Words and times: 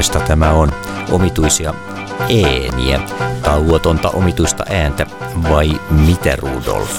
Minkälaista 0.00 0.28
tämä 0.28 0.50
on? 0.52 0.72
Omituisia 1.10 1.74
ääniä, 2.20 3.00
tauotonta 3.42 4.10
omituista 4.10 4.64
ääntä 4.70 5.06
vai 5.50 5.80
mitä 5.90 6.36
Rudolf? 6.36 6.90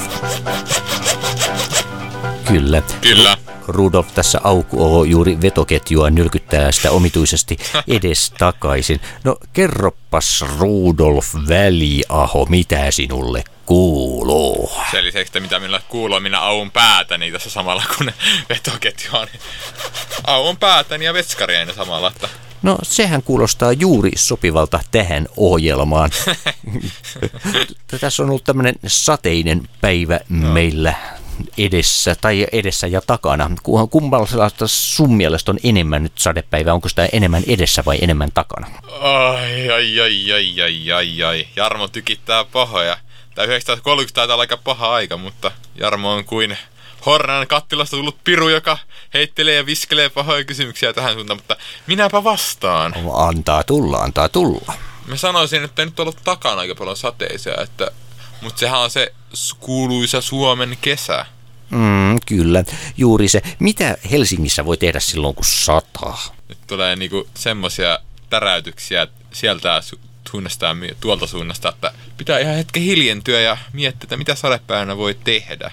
Kyllä. 2.48 2.82
Kyllä. 3.02 3.38
Rudolf 3.68 4.08
tässä 4.14 4.42
aukuo 4.44 5.04
juuri 5.04 5.42
vetoketjua 5.42 6.10
nylkyttää 6.10 6.72
sitä 6.72 6.92
omituisesti 6.92 7.58
edes 7.88 8.34
takaisin. 8.38 9.02
No 9.24 9.38
kerroppas 9.54 10.46
Rudolf 10.60 11.34
Väliaho, 11.50 12.46
mitä 12.50 12.92
sinulle 12.92 13.44
kuuluu? 13.66 14.72
Sen 14.92 15.06
lisäksi, 15.06 15.30
että 15.30 15.40
mitä 15.40 15.60
minulle 15.60 15.82
kuuluu, 15.90 16.20
minä 16.20 16.40
auun 16.40 16.72
päätäni 16.72 17.32
tässä 17.32 17.50
samalla 17.50 17.84
kun 17.98 18.12
vetoketju 18.50 19.10
on. 19.14 19.28
Auun 20.24 20.58
päätäni 20.58 21.06
ja 21.06 21.14
vetskarieni 21.14 21.74
samalla. 21.74 22.08
Että... 22.08 22.30
No 22.62 22.78
sehän 22.84 23.24
kuulostaa 23.24 23.72
juuri 23.72 24.12
sopivalta 24.16 24.80
tähän 24.92 25.28
ohjelmaan. 25.38 26.10
Tässä 28.02 28.24
on 28.24 28.30
ollut 28.30 28.44
tämmöinen 28.44 28.76
sateinen 28.88 29.70
päivä 29.82 30.20
no. 30.30 30.54
meillä 30.54 30.94
edessä 31.58 32.16
tai 32.22 32.48
edessä 32.52 32.88
ja 32.88 33.02
takana. 33.08 33.52
Kummalla 33.90 34.28
sun 34.66 35.16
mielestä 35.16 35.52
on 35.52 35.60
enemmän 35.64 36.04
nyt 36.04 36.18
sadepäivä? 36.18 36.74
Onko 36.74 36.90
sitä 36.90 37.10
enemmän 37.12 37.44
edessä 37.48 37.84
vai 37.86 37.98
enemmän 38.02 38.30
takana? 38.34 38.68
Ai, 39.00 39.70
ai, 39.70 40.00
ai, 40.02 40.32
ai, 40.32 40.62
ai, 40.62 40.92
ai, 40.92 41.24
ai. 41.24 41.48
Jarmo 41.56 41.88
tykittää 41.88 42.44
pahoja. 42.44 42.98
Tämä 43.36 43.46
1930 43.46 44.16
taitaa 44.16 44.34
olla 44.34 44.42
aika 44.42 44.58
paha 44.58 44.94
aika, 44.94 45.18
mutta 45.18 45.52
Jarmo 45.76 46.12
on 46.12 46.26
kuin 46.26 46.58
Hornan 47.06 47.48
kattilasta 47.48 47.98
tullut 47.98 48.24
piru, 48.24 48.50
joka 48.50 48.78
heittelee 49.14 49.56
ja 49.56 49.66
viskelee 49.66 50.10
pahoja 50.10 50.44
kysymyksiä 50.44 50.94
tähän 50.94 51.14
suuntaan, 51.14 51.38
mutta 51.38 51.56
minäpä 51.88 52.24
vastaan. 52.24 52.94
Antaa 53.14 53.64
tulla, 53.64 53.98
antaa 53.98 54.30
tulla. 54.30 54.74
Mä 55.08 55.16
sanoisin, 55.16 55.64
että 55.64 55.86
nyt 55.86 56.00
on 56.00 56.04
ollut 56.04 56.24
takana 56.24 56.62
aika 56.62 56.76
paljon 56.76 56.98
sateisia, 56.98 57.54
että, 57.62 57.92
mutta 58.42 58.60
sehän 58.60 58.80
on 58.80 58.90
se 58.90 59.14
kuuluisa 59.60 60.22
Suomen 60.22 60.78
kesä. 60.82 61.26
Mm, 61.70 62.18
kyllä, 62.26 62.64
juuri 62.98 63.28
se. 63.28 63.42
Mitä 63.60 63.98
Helsingissä 64.12 64.66
voi 64.66 64.78
tehdä 64.78 65.00
silloin, 65.00 65.36
kun 65.36 65.46
sataa? 65.46 66.36
Nyt 66.50 66.58
tulee 66.68 66.96
niinku 66.96 67.28
semmoisia 67.34 68.00
täräytyksiä 68.30 69.08
sieltä 69.34 69.82
suunnasta 70.32 70.66
ja 70.66 70.96
tuolta 71.00 71.28
suunnasta, 71.28 71.70
että 71.70 71.94
pitää 72.18 72.40
ihan 72.40 72.56
hetken 72.56 72.84
hiljentyä 72.84 73.40
ja 73.40 73.58
miettiä, 73.74 74.06
että 74.06 74.18
mitä 74.18 74.36
sadepäivänä 74.36 74.98
voi 74.98 75.18
tehdä. 75.24 75.72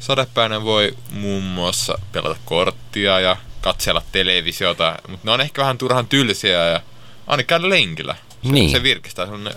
Sadepäivänä 0.00 0.64
voi 0.64 0.96
muun 1.10 1.42
muassa 1.42 1.98
pelata 2.12 2.36
korttia 2.44 3.20
ja 3.20 3.36
katsella 3.60 4.02
televisiota, 4.12 4.96
mutta 5.08 5.26
ne 5.26 5.32
on 5.32 5.40
ehkä 5.40 5.62
vähän 5.62 5.78
turhan 5.78 6.06
tylsiä 6.06 6.68
ja 6.68 6.80
aina 7.26 7.42
käydä 7.42 7.68
lenkillä. 7.68 8.16
Se, 8.42 8.52
niin. 8.52 8.70
se 8.70 8.82
virkistää 8.82 9.24
sellainen 9.26 9.54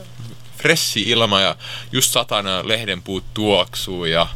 fressi 0.58 1.02
ilma 1.02 1.42
ja 1.42 1.56
just 1.92 2.12
satana 2.12 2.68
lehdenpuut 2.68 3.24
tuoksuu 3.34 4.06
ja 4.06 4.28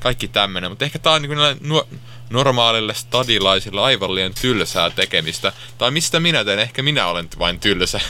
kaikki 0.00 0.28
tämmöinen. 0.28 0.70
Mutta 0.70 0.84
ehkä 0.84 0.98
tää 0.98 1.12
on 1.12 1.22
niin 1.22 1.58
nuo, 1.60 1.88
normaalille 2.30 2.94
stadilaisille 2.94 3.80
aivan 3.80 4.14
liian 4.14 4.34
tylsää 4.40 4.90
tekemistä. 4.90 5.52
Tai 5.78 5.90
mistä 5.90 6.20
minä 6.20 6.44
teen? 6.44 6.58
Ehkä 6.58 6.82
minä 6.82 7.06
olen 7.06 7.28
vain 7.38 7.60
tylsä. 7.60 8.00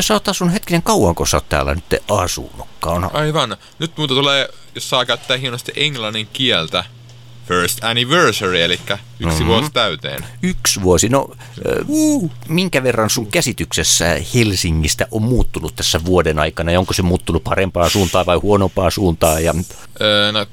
Sä 0.00 0.14
oot 0.14 0.28
asunut 0.28 0.54
hetkinen 0.54 0.82
kauan, 0.82 1.14
kun 1.14 1.26
sä 1.26 1.36
oot 1.36 1.48
täällä 1.48 1.74
nyt 1.74 2.02
asunutkaan. 2.10 3.10
Aivan. 3.12 3.56
Nyt 3.78 3.96
muuta 3.96 4.14
tulee, 4.14 4.48
jos 4.78 4.90
saa 4.90 5.04
käyttää 5.04 5.36
hienosti 5.36 5.72
englannin 5.76 6.28
kieltä, 6.32 6.84
first 7.48 7.84
anniversary, 7.84 8.62
eli 8.62 8.72
yksi 8.72 8.98
mm-hmm. 9.24 9.46
vuosi 9.46 9.70
täyteen. 9.72 10.24
Yksi 10.42 10.82
vuosi. 10.82 11.08
No, 11.08 11.36
uh. 11.88 12.30
minkä 12.48 12.82
verran 12.82 13.10
sun 13.10 13.30
käsityksessä 13.30 14.20
Helsingistä 14.34 15.06
on 15.10 15.22
muuttunut 15.22 15.76
tässä 15.76 16.04
vuoden 16.04 16.38
aikana? 16.38 16.72
Ja 16.72 16.78
onko 16.78 16.92
se 16.92 17.02
muuttunut 17.02 17.44
parempaan 17.44 17.90
suuntaan 17.90 18.26
vai 18.26 18.36
huonompaan 18.36 18.92
suuntaan? 18.92 19.44
Ja... 19.44 19.54
Öö, 20.00 20.32
no, 20.32 20.46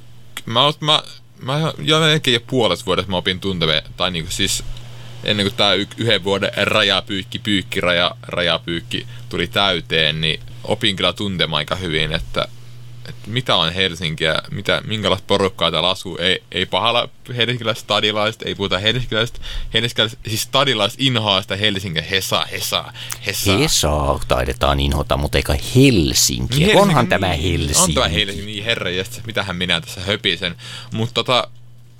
mä, 0.45 0.59
mä, 0.79 1.03
mä 1.41 1.73
jo 1.79 1.99
melkein 1.99 2.33
jo 2.33 2.39
puolet 2.47 2.85
vuodesta 2.85 3.11
mä 3.11 3.17
opin 3.17 3.39
tuntemaan, 3.39 3.81
tai 3.97 4.11
niinku 4.11 4.31
siis 4.31 4.63
ennen 5.23 5.45
kuin 5.45 5.55
tämä 5.55 5.73
yhden 5.73 6.23
vuoden 6.23 6.51
rajapyykki, 6.55 7.39
pyykki, 7.39 7.81
raja, 7.81 8.15
rajapyykki 8.21 9.07
tuli 9.29 9.47
täyteen, 9.47 10.21
niin 10.21 10.39
opin 10.63 10.95
kyllä 10.95 11.13
tuntemaan 11.13 11.57
aika 11.57 11.75
hyvin, 11.75 12.13
että 12.13 12.47
että 13.25 13.33
mitä 13.33 13.55
on 13.55 13.73
Helsinkiä, 13.73 14.41
mitä, 14.51 14.81
minkälaista 14.85 15.25
porukkaa 15.27 15.71
täällä 15.71 15.89
asuu. 15.89 16.17
Ei, 16.17 16.43
ei 16.51 16.65
pahalla 16.65 17.09
helsinkiläiset 17.35 17.83
stadilaiset, 17.83 18.41
ei 18.41 18.55
puhuta 18.55 18.79
helsinkiläiset, 18.79 19.41
helsinkiläiset 19.73 20.19
siis 20.27 20.41
stadilaiset 20.41 21.01
inhoaa 21.01 21.41
sitä 21.41 21.55
Helsinkiä, 21.55 22.03
Hesa, 22.11 22.45
Hesa, 22.51 22.93
Hesa. 23.25 23.57
Hesa 23.57 24.19
taidetaan 24.27 24.79
inhota, 24.79 25.17
mutta 25.17 25.37
eikä 25.37 25.57
Helsinki. 25.75 26.59
Niin, 26.59 26.77
Onhan 26.77 27.07
tämä 27.07 27.27
Helsinki. 27.27 27.81
On 27.81 27.93
tämä 27.93 28.07
Helsinki, 28.07 28.45
niin 28.45 28.63
herra 28.63 28.89
mitähän 29.25 29.55
minä 29.55 29.81
tässä 29.81 30.01
höpisen. 30.01 30.55
Mutta 30.93 31.13
tota, 31.13 31.47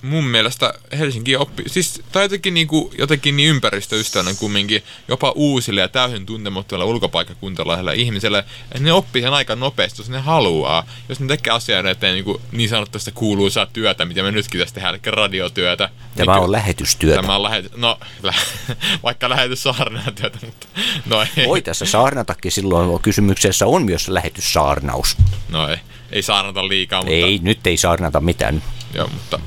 mun 0.06 0.24
mielestä 0.24 0.74
Helsinki 0.98 1.36
oppi, 1.36 1.64
siis 1.68 2.02
tai 2.12 2.24
jotenkin, 2.24 2.54
niin 2.54 2.68
kuin, 2.68 2.92
jotenkin 2.98 3.38
niin 3.38 3.50
ympäristöystävällinen 3.50 4.38
kumminkin, 4.38 4.84
jopa 5.08 5.32
uusille 5.36 5.82
ja 5.82 5.88
täysin 5.88 6.26
tuntemattomille 6.26 6.86
ulkopaikkakuntalaisille 6.86 7.96
ihmisille, 7.96 8.40
että 8.40 8.80
ne 8.80 8.94
oppii 8.94 9.22
sen 9.22 9.34
aika 9.34 9.56
nopeasti, 9.56 10.02
jos 10.02 10.10
ne 10.10 10.20
haluaa. 10.20 10.86
Jos 11.10 11.20
ne 11.20 11.28
tekee 11.28 11.54
asiaa 11.54 11.90
eteen 11.90 12.14
niin, 12.14 12.26
kuin, 12.26 12.42
niin 12.52 12.70
sanotusta 12.70 13.12
kuuluisaa 13.12 13.66
työtä, 13.66 14.06
mitä 14.06 14.24
me 14.24 14.32
nytkin 14.32 14.60
tässä 14.60 14.76
tehdään, 14.76 14.96
eli 14.96 15.02
radiotyötä. 15.06 15.90
Tämä 16.16 16.34
niin, 16.34 16.44
on 16.44 16.52
lähetystyötä. 16.52 17.22
Tämä 17.22 17.36
on 17.36 17.44
lähetys, 17.44 17.72
no, 17.76 18.00
lä, 18.24 18.34
vaikka 19.04 19.30
lähetys 19.30 19.64
saarnatyötä, 19.64 20.38
mutta 20.46 20.68
no 21.10 21.26
ei. 21.38 21.48
Voi 21.48 21.62
tässä 21.62 21.86
saarnatakin 21.86 22.52
silloin, 22.52 23.02
kysymyksessä 23.02 23.66
on 23.66 23.84
myös 23.84 24.08
lähetyssaarnaus. 24.08 25.18
No 25.50 25.70
ei, 25.70 25.78
ei 26.12 26.22
saarnata 26.22 26.68
liikaa, 26.68 27.02
mutta... 27.02 27.14
Ei, 27.14 27.40
nyt 27.42 27.68
ei 27.68 27.78
saarnata 27.78 28.20
mitään. 28.20 28.64
Joo, 28.94 29.08
mutta 29.08 29.40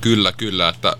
Kyllä, 0.00 0.32
kyllä, 0.32 0.68
että 0.68 0.96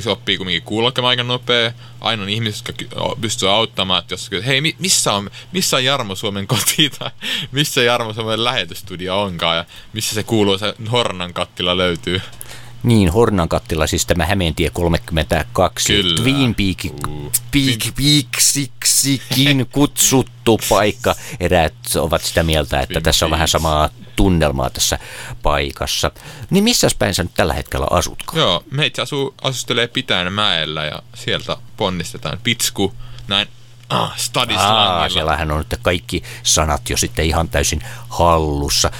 se 0.00 0.10
oppii 0.10 0.36
kumminkin 0.36 0.62
kulkemaan 0.62 1.10
aika 1.10 1.22
nopea. 1.22 1.72
Aina 2.00 2.22
on 2.22 2.28
ihmiset, 2.28 2.68
jotka 2.68 3.16
pystyy 3.20 3.50
auttamaan, 3.50 4.02
että 4.02 4.12
jos 4.12 4.30
hei, 4.46 4.60
missä 4.78 5.12
on, 5.12 5.30
missä 5.52 5.76
on 5.76 5.84
Jarmo 5.84 6.14
Suomen 6.14 6.46
koti 6.46 6.90
tai 6.98 7.10
missä 7.52 7.82
Jarmo 7.82 8.12
Suomen 8.12 8.44
lähetystudio 8.44 9.22
onkaan 9.22 9.56
ja 9.56 9.64
missä 9.92 10.14
se 10.14 10.22
kuuluu, 10.22 10.58
se 10.58 10.74
Hornan 10.92 11.32
kattila 11.34 11.76
löytyy. 11.76 12.20
Niin, 12.82 13.08
Hornan 13.08 13.48
kattila, 13.48 13.86
siis 13.86 14.06
tämä 14.06 14.26
Hämeentie 14.26 14.70
32. 14.70 15.92
Kyllä. 15.92 16.22
Twin 16.22 16.54
Peak, 16.54 16.94
uh. 17.08 17.32
Peak, 17.50 17.94
Peaksiksikin 17.96 19.66
kutsuttu 19.72 20.60
paikka. 20.68 21.14
Eräät 21.40 21.74
ovat 21.96 22.22
sitä 22.22 22.42
mieltä, 22.42 22.80
että 22.80 22.94
Twin 22.94 23.02
tässä 23.02 23.24
on 23.24 23.30
vähän 23.30 23.48
samaa 23.48 23.88
tunnelmaa 24.20 24.70
tässä 24.70 24.98
paikassa. 25.42 26.10
Niin 26.50 26.64
missä 26.64 26.88
päin 26.98 27.14
sä 27.14 27.22
nyt 27.22 27.34
tällä 27.34 27.54
hetkellä 27.54 27.86
asutko? 27.90 28.38
Joo, 28.38 28.64
meitä 28.70 29.02
asuu, 29.02 29.34
asustelee 29.42 29.88
Pitäjän 29.88 30.32
mäellä 30.32 30.84
ja 30.84 31.02
sieltä 31.14 31.56
ponnistetaan 31.76 32.38
Pitsku, 32.42 32.94
näin 33.28 33.48
Ah, 33.88 34.14
Aa, 34.56 35.08
siellähän 35.08 35.50
on 35.50 35.58
nyt 35.58 35.80
kaikki 35.82 36.22
sanat 36.42 36.90
jo 36.90 36.96
sitten 36.96 37.24
ihan 37.24 37.48
täysin 37.48 37.80
hallussa. 38.08 38.90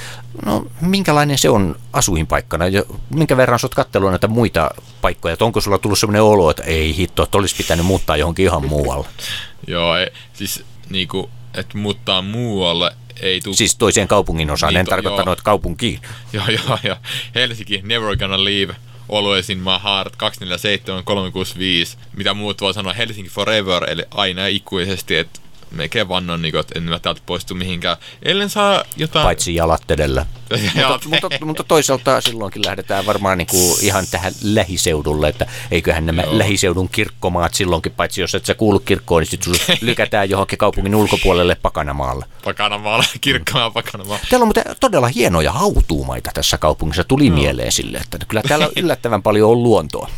No, 0.46 0.66
minkälainen 0.80 1.38
se 1.38 1.50
on 1.50 1.76
asuinpaikkana? 1.92 2.68
Ja 2.68 2.82
minkä 3.10 3.36
verran 3.36 3.58
sä 3.58 3.68
oot 3.76 4.10
näitä 4.10 4.28
muita 4.28 4.70
paikkoja? 5.00 5.32
Että 5.32 5.44
onko 5.44 5.60
sulla 5.60 5.78
tullut 5.78 5.98
sellainen 5.98 6.22
olo, 6.22 6.50
että 6.50 6.62
ei 6.62 6.96
hitto, 6.96 7.22
että 7.22 7.38
olisi 7.38 7.56
pitänyt 7.56 7.86
muuttaa 7.86 8.16
johonkin 8.16 8.44
ihan 8.44 8.66
muualle? 8.66 9.06
Joo, 9.66 9.96
ei, 9.96 10.10
siis 10.32 10.64
niinku, 10.90 11.30
että 11.54 11.78
muuttaa 11.78 12.22
muualle 12.22 12.96
ei 13.22 13.40
tule... 13.40 13.56
Siis 13.56 13.76
toiseen 13.76 14.08
kaupungin 14.08 14.50
osaan, 14.50 14.72
niin, 14.72 14.80
en 14.80 14.86
to, 14.86 14.90
tarkoittanut, 14.90 15.32
että 15.32 15.44
kaupunkiin. 15.44 16.00
Joo, 16.32 16.44
joo, 16.48 16.78
joo. 16.82 16.96
Helsinki, 17.34 17.80
never 17.84 18.16
gonna 18.16 18.44
leave. 18.44 18.76
Always 19.08 19.50
in 19.50 19.58
my 19.58 19.78
heart, 19.84 20.16
247 20.16 21.04
365. 21.04 21.96
Mitä 22.16 22.34
muut 22.34 22.60
voi 22.60 22.74
sanoa, 22.74 22.92
Helsinki 22.92 23.30
forever, 23.30 23.90
eli 23.90 24.02
aina 24.10 24.46
ikuisesti, 24.46 25.16
että 25.16 25.40
melkein 25.70 26.08
vannon, 26.08 26.42
niin 26.42 26.52
kuin, 26.52 26.60
että 26.60 26.74
en 26.76 26.82
mä 26.82 26.98
täältä 26.98 27.20
poistu 27.26 27.54
mihinkään. 27.54 27.96
Ellen 28.22 28.50
saa 28.50 28.84
jotain... 28.96 29.24
Paitsi 29.24 29.54
jalat 29.54 29.90
edellä. 29.90 30.26
mutta, 30.74 31.08
mutta, 31.08 31.44
mutta, 31.44 31.64
toisaalta 31.64 32.20
silloinkin 32.20 32.62
lähdetään 32.66 33.06
varmaan 33.06 33.38
niin 33.38 33.46
kuin 33.46 33.84
ihan 33.84 34.04
tähän 34.10 34.32
lähiseudulle, 34.42 35.28
että 35.28 35.46
eiköhän 35.70 36.06
nämä 36.06 36.22
Joo. 36.22 36.38
lähiseudun 36.38 36.88
kirkkomaat 36.88 37.54
silloinkin, 37.54 37.92
paitsi 37.92 38.20
jos 38.20 38.34
et 38.34 38.46
sä 38.46 38.54
kuulu 38.54 38.78
kirkkoon, 38.78 39.22
niin 39.22 39.30
sitten 39.30 39.54
lykätään 39.88 40.30
johonkin 40.30 40.58
kaupungin 40.58 40.94
ulkopuolelle 40.94 41.54
Pakanamaalle. 41.54 42.26
Pakanamaalle, 42.44 43.04
kirkkomaa 43.20 43.70
Pakanamaa. 43.70 44.18
Täällä 44.30 44.44
on 44.44 44.48
muuten 44.48 44.64
todella 44.80 45.08
hienoja 45.08 45.52
hautuumaita 45.52 46.30
tässä 46.34 46.58
kaupungissa, 46.58 47.04
tuli 47.04 47.30
no. 47.30 47.36
mieleen 47.36 47.72
sille, 47.72 47.98
että 47.98 48.18
kyllä 48.28 48.42
täällä 48.42 48.68
yllättävän 48.76 49.22
paljon 49.22 49.50
on 49.50 49.62
luontoa. 49.62 50.10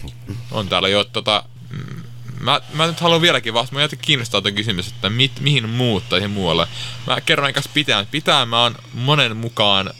On 0.50 0.68
täällä 0.68 0.88
jo 0.88 1.04
tota, 1.04 1.44
mm, 1.70 2.01
Mä, 2.42 2.60
mä 2.74 2.86
nyt 2.86 3.00
haluan 3.00 3.20
vieläkin 3.20 3.54
vastata. 3.54 3.74
Mä 3.74 3.82
jotenkin 3.82 4.06
kiinnostaa 4.06 4.42
tuon 4.42 4.54
kysymys, 4.54 4.88
että 4.88 5.10
mit, 5.10 5.32
mihin 5.40 5.68
muuttaisi 5.68 6.28
muualle. 6.28 6.66
Mä 7.06 7.20
kerron 7.20 7.46
aika 7.46 7.60
pitää. 7.74 8.06
Pitää 8.10 8.46
mä 8.46 8.62
oon 8.62 8.74
monen 8.94 9.36
mukaan, 9.36 9.90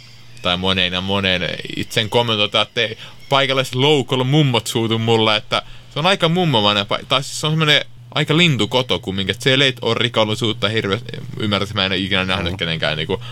tai 0.43 0.57
monen 0.57 0.93
ja 0.93 1.01
monen 1.01 1.43
itsen 1.77 2.11
kommentoida, 2.11 2.63
että 2.63 2.81
paikalliset 3.29 3.75
loukalla 3.75 4.25
mummot 4.25 4.67
suutu 4.67 4.99
mulle, 4.99 5.37
että 5.37 5.63
se 5.93 5.99
on 5.99 6.07
aika 6.07 6.29
mummomainen. 6.29 6.87
Tai 7.09 7.23
siis 7.23 7.41
se 7.41 7.47
on 7.47 7.53
semmoinen 7.53 7.85
aika 8.15 8.37
lintukoto 8.37 8.99
kumminkin, 8.99 9.33
että 9.35 9.45
siellä 9.45 9.65
ei 9.65 9.75
ole 9.83 9.95
rikollisuutta 9.99 10.69
hirveästi, 10.69 11.13
ymmärrätkö, 11.39 11.75
mä 11.75 11.85
en 11.85 11.93
ole 11.93 11.99
ikinä 11.99 12.25
nähnyt 12.25 12.53
mm. 12.53 12.57
kenenkään 12.57 12.97
niinku 12.97 13.23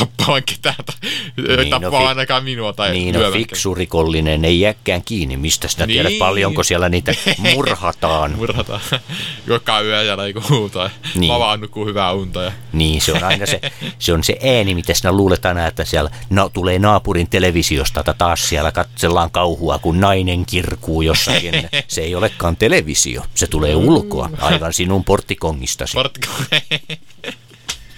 tappavan 0.00 0.42
ketään 0.42 0.74
tai 0.86 1.56
niin, 1.56 1.70
tappaa 1.70 2.00
no, 2.00 2.06
ainakaan 2.06 2.44
minua 2.44 2.72
tai 2.72 2.92
Niin, 2.92 3.14
no 3.14 3.30
fiksu 3.32 3.74
rikollinen 3.74 4.44
ei 4.44 4.60
jääkään 4.60 5.02
kiinni. 5.04 5.36
Mistä 5.36 5.68
sitä 5.68 5.86
niin. 5.86 5.94
tiedät 5.94 6.18
paljonko 6.18 6.62
siellä 6.62 6.88
niitä 6.88 7.14
murhataan? 7.54 8.32
murhataan. 8.36 8.80
Joka 9.46 9.80
yö 9.80 10.02
ja 10.02 10.16
niinku, 10.16 10.70
tai 10.72 10.90
niin. 11.14 11.32
mä 11.32 11.38
vaan 11.38 11.60
nukkuu 11.60 11.86
hyvää 11.86 12.12
unta. 12.12 12.42
Ja... 12.42 12.52
Niin, 12.72 13.00
se 13.00 13.12
on 13.12 13.24
aina 13.24 13.46
se, 13.46 13.60
se, 13.98 14.12
on 14.12 14.24
se 14.24 14.38
ääni, 14.56 14.74
mitä 14.74 14.94
sinä 14.94 15.12
luulet 15.12 15.46
aina, 15.46 15.66
että 15.66 15.84
siellä 15.84 16.10
no, 16.30 16.48
tulee 16.48 16.78
naapurin 16.78 17.30
televisiosta, 17.30 18.00
että 18.00 18.14
taas 18.14 18.48
siellä 18.48 18.72
katsellaan 18.72 19.30
kauhua, 19.30 19.78
kun 19.78 20.00
nainen 20.00 20.46
kirkuu 20.46 21.02
jossakin. 21.02 21.54
Se 21.88 22.00
ei 22.00 22.14
olekaan 22.14 22.56
televisio, 22.56 23.22
se 23.34 23.46
tulee 23.46 23.76
ulkoa, 23.76 24.30
aivan 24.40 24.72
sinun 24.72 25.04
porttikongistasi. 25.04 25.96
Porttikong- 25.98 27.00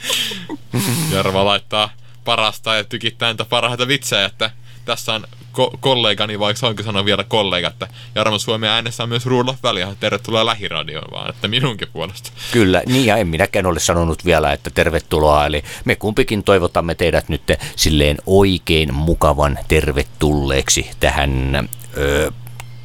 Jarva 1.13 1.45
laittaa 1.45 1.91
parasta 2.25 2.75
ja 2.75 2.85
tykittää 2.85 3.33
niitä 3.33 3.45
parhaita 3.45 3.89
vitsejä, 3.89 4.25
että 4.25 4.51
tässä 4.85 5.13
on 5.15 5.25
ko- 5.53 5.77
kollegani, 5.81 6.39
vaikka 6.39 6.61
saanko 6.61 6.83
sanoa 6.83 7.05
vielä 7.05 7.25
kollega, 7.25 7.69
että 7.69 7.89
Jarmo 8.15 8.39
Suomi 8.39 8.69
äänessä 8.69 9.03
on 9.03 9.09
myös 9.09 9.27
Rudolf 9.27 9.63
Väliä. 9.63 9.97
Tervetuloa 10.01 10.47
lähiradioon 10.47 11.11
vaan, 11.13 11.31
että 11.31 11.49
minunkin 11.49 11.89
puolesta. 11.93 12.31
Kyllä, 12.53 12.83
niin 12.87 13.07
ja 13.07 13.17
en 13.17 13.27
minäkään 13.27 13.67
ole 13.67 13.81
sanonut 13.81 14.25
vielä, 14.25 14.53
että 14.53 14.71
tervetuloa. 14.71 15.47
Eli 15.47 15.65
me 15.85 15.97
kumpikin 15.97 16.45
toivotamme 16.45 16.95
teidät 16.95 17.29
nyt 17.29 17.43
silleen 17.77 18.19
oikein 18.27 18.95
mukavan 18.95 19.59
tervetulleeksi 19.69 20.91
tähän 21.01 21.69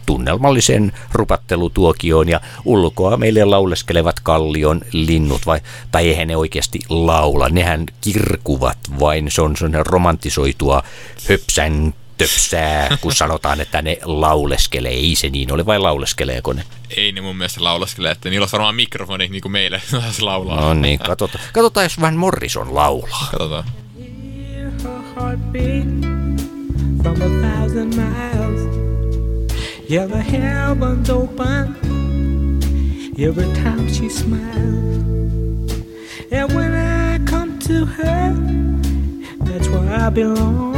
tunnelmallisen 0.08 0.92
rupattelutuokioon 1.12 2.30
ja 2.30 2.42
ulkoa 2.66 3.18
meille 3.18 3.46
lauleskelevat 3.46 4.20
kallion 4.20 4.82
linnut, 4.92 5.46
vai, 5.46 5.60
tai 5.92 6.08
eihän 6.08 6.28
ne 6.28 6.38
oikeasti 6.38 6.80
laula, 6.90 7.50
nehän 7.50 7.86
kirkuvat 8.02 8.78
vain, 9.00 9.32
se 9.32 9.42
on 9.42 9.58
sellainen 9.58 9.86
romantisoitua 9.86 10.84
höpsän 11.30 11.94
töpsää, 12.18 12.98
kun 13.02 13.14
sanotaan, 13.14 13.62
että 13.62 13.82
ne 13.82 13.98
lauleskelee. 14.04 14.92
Ei 14.92 15.16
se 15.16 15.30
niin 15.30 15.54
ole, 15.54 15.66
vai 15.66 15.80
lauleskeleeko 15.80 16.54
ne? 16.54 16.64
Ei 16.98 17.12
ne 17.12 17.22
mun 17.22 17.36
mielestä 17.38 17.64
lauleskelee, 17.64 18.12
että 18.12 18.30
niillä 18.30 18.44
on 18.44 18.50
varmaan 18.52 18.76
mikrofoni 18.76 19.28
niin 19.28 19.42
kuin 19.42 19.52
meille 19.52 19.82
laulaa. 20.22 20.62
No 20.62 20.74
niin, 20.74 21.00
katsotaan, 21.00 21.44
katsotaan 21.54 21.86
jos 21.86 22.02
vähän 22.02 22.18
Morrison 22.18 22.76
laulaa. 22.76 23.28
Katsotaan. 23.32 23.64
From 27.04 27.22
a 27.22 27.30
thousand 27.42 27.94
miles 27.94 28.37
Yeah, 29.90 30.06
the 30.06 30.20
heavens 30.22 31.10
open 31.10 31.76
every 33.18 33.54
time 33.54 33.88
she 33.88 34.10
smiles. 34.10 35.72
And 36.30 36.54
when 36.54 36.74
I 36.74 37.20
come 37.26 37.58
to 37.60 37.86
her, 37.86 38.34
that's 39.46 39.70
where 39.70 39.90
I 39.90 40.10
belong. 40.10 40.76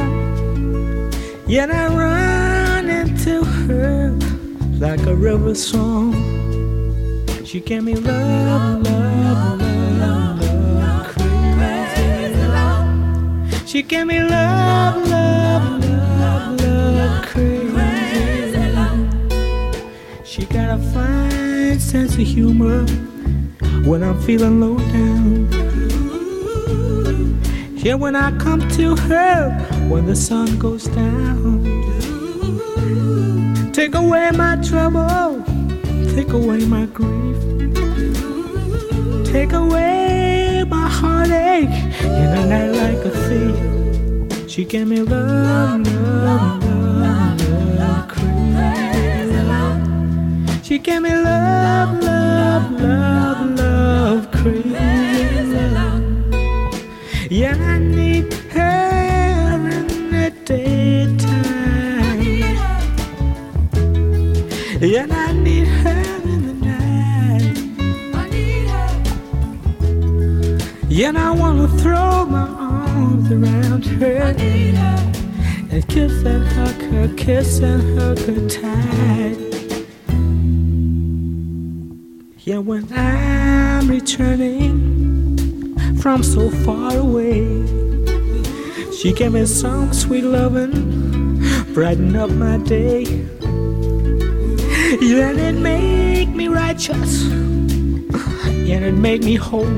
Yet 1.48 1.72
I 1.72 1.88
run 1.88 2.88
into 2.88 3.44
her 3.44 4.12
like 4.78 5.04
a 5.08 5.16
river 5.16 5.56
song. 5.56 6.14
She 7.44 7.62
gave 7.62 7.84
me 7.84 7.96
love, 7.96 8.84
love, 8.84 9.60
love, 9.60 10.40
love, 10.40 11.08
crazy. 11.08 12.36
love. 12.46 13.68
She 13.68 13.82
gave 13.82 14.06
me 14.06 14.20
love, 14.20 15.08
love, 15.10 15.84
love, 15.84 16.62
love, 16.62 17.26
crazy. 17.26 17.69
Got 20.70 20.80
a 20.80 20.84
fine 20.94 21.80
sense 21.80 22.14
of 22.14 22.20
humor 22.20 22.86
when 23.90 24.04
I'm 24.04 24.22
feeling 24.22 24.60
low 24.60 24.78
down. 24.78 25.50
Yeah, 27.76 27.96
when 27.96 28.16
I 28.16 28.38
come 28.38 28.68
to 28.78 28.96
her 28.96 29.50
when 29.88 30.06
the 30.06 30.16
sun 30.16 30.60
goes 30.60 30.86
down. 30.86 31.64
Take 33.74 33.96
away 33.96 34.30
my 34.32 34.58
trouble, 34.58 35.44
take 36.14 36.34
away 36.34 36.64
my 36.66 36.86
grief, 36.86 37.38
take 39.26 39.54
away 39.54 40.64
my 40.68 40.88
heartache 40.88 41.70
in 42.04 42.30
a 42.42 42.46
night 42.46 42.72
like 42.84 43.06
a 43.06 43.12
thief. 43.28 44.50
She 44.50 44.66
gave 44.66 44.88
me 44.88 45.02
love, 45.02 45.82
love, 45.88 46.64
love, 46.64 46.69
She 50.70 50.78
gave 50.78 51.02
me 51.02 51.10
love, 51.10 52.00
love, 52.04 52.72
love, 52.80 53.58
love, 53.58 54.32
crazy. 54.32 54.70
Yeah, 57.32 57.56
I 57.58 57.80
need 57.80 58.32
her 58.52 59.56
in 59.72 59.88
the 60.12 60.30
daytime. 60.46 62.22
Yeah, 64.80 65.08
I 65.10 65.34
need 65.34 65.66
her 65.66 66.04
in 66.34 66.42
the 66.46 66.54
night. 66.68 67.58
I 68.14 68.30
need 68.30 68.70
her. 68.70 68.92
Yeah, 70.88 71.14
I 71.18 71.32
wanna 71.32 71.68
throw 71.80 72.26
my 72.26 72.48
arms 72.48 73.32
around 73.32 73.86
her 73.86 74.36
and 75.72 75.88
kiss 75.88 76.24
and 76.24 76.46
hug 76.46 76.80
her, 76.92 77.08
kiss 77.16 77.58
and 77.58 78.00
hug 78.00 78.20
her 78.20 78.48
tight. 78.48 79.49
Yeah, 82.50 82.58
when 82.58 82.88
I'm 82.94 83.88
returning 83.88 85.78
from 86.02 86.24
so 86.24 86.50
far 86.50 86.98
away, 86.98 87.44
she 88.92 89.14
gave 89.14 89.34
me 89.34 89.46
some 89.46 89.94
sweet 89.94 90.24
loving, 90.24 91.44
brighten 91.76 92.16
up 92.16 92.32
my 92.32 92.58
day. 92.58 93.04
Yeah, 95.00 95.30
and 95.30 95.40
it 95.40 95.62
make 95.62 96.30
me 96.30 96.48
righteous, 96.48 97.26
yeah, 98.66 98.80
it 98.80 98.96
make 98.96 99.22
me 99.22 99.36
whole. 99.36 99.70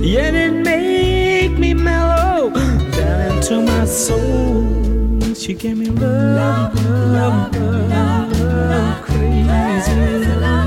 Yeah, 0.00 0.30
it 0.30 0.64
make 0.64 1.58
me 1.58 1.74
mellow 1.74 2.48
down 2.48 3.36
into 3.36 3.60
my 3.60 3.84
soul. 3.84 5.34
She 5.34 5.52
gave 5.52 5.76
me 5.76 5.90
love, 5.90 6.74
love, 6.86 7.54
love, 7.54 8.40
love, 8.40 9.02
crazy 9.02 10.24
love. 10.40 10.57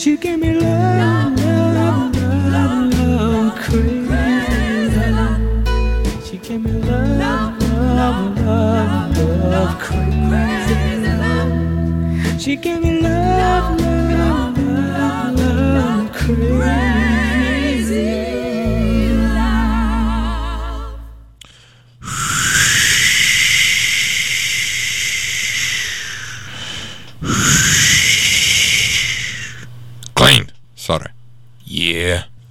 She 0.00 0.16
gave 0.16 0.38
me 0.38 0.54
love, 0.54 1.38
love, 1.38 2.16
love, 2.16 2.94
love, 2.94 3.54
crazy 3.56 5.10
love. 5.10 6.24
She 6.24 6.38
gave 6.38 6.62
me 6.62 6.72
love, 6.72 7.60
love, 7.60 8.38
love, 8.38 9.18
love, 9.18 9.78
crazy 9.78 11.12
love. 11.18 12.40
She 12.40 12.56
gave 12.56 12.82
me 12.82 13.02
love, 13.02 13.78
love, 13.78 14.58
love, 14.58 15.38
love, 15.38 16.12
crazy 16.14 16.89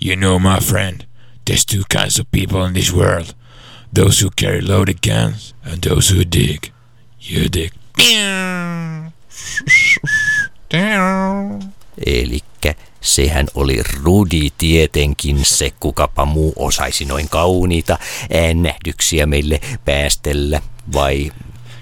you 0.10 0.16
know, 0.16 0.40
my 0.40 0.60
friend, 0.60 1.06
there's 1.46 1.66
two 1.66 1.84
kinds 1.90 2.20
of 2.20 2.26
people 2.32 2.66
in 2.66 2.74
this 2.74 2.92
world. 2.92 3.36
Those 3.94 4.20
who 4.20 4.30
carry 4.36 4.62
loaded 4.62 5.02
guns 5.02 5.54
and 5.64 5.82
those 5.82 6.10
who 6.10 6.24
dig. 6.24 6.72
You 7.22 7.50
dig. 7.54 7.72
Elikkä 12.06 12.76
sehän 13.02 13.48
oli 13.56 13.84
Rudi 14.04 14.50
tietenkin 14.58 15.46
se, 15.46 15.72
kukapa 15.80 16.26
muu 16.26 16.54
osaisi 16.56 17.06
noin 17.06 17.30
kauniita 17.30 17.98
nähdyksiä 18.54 19.26
meille 19.26 19.62
päästellä, 19.86 20.62
vai? 20.94 21.32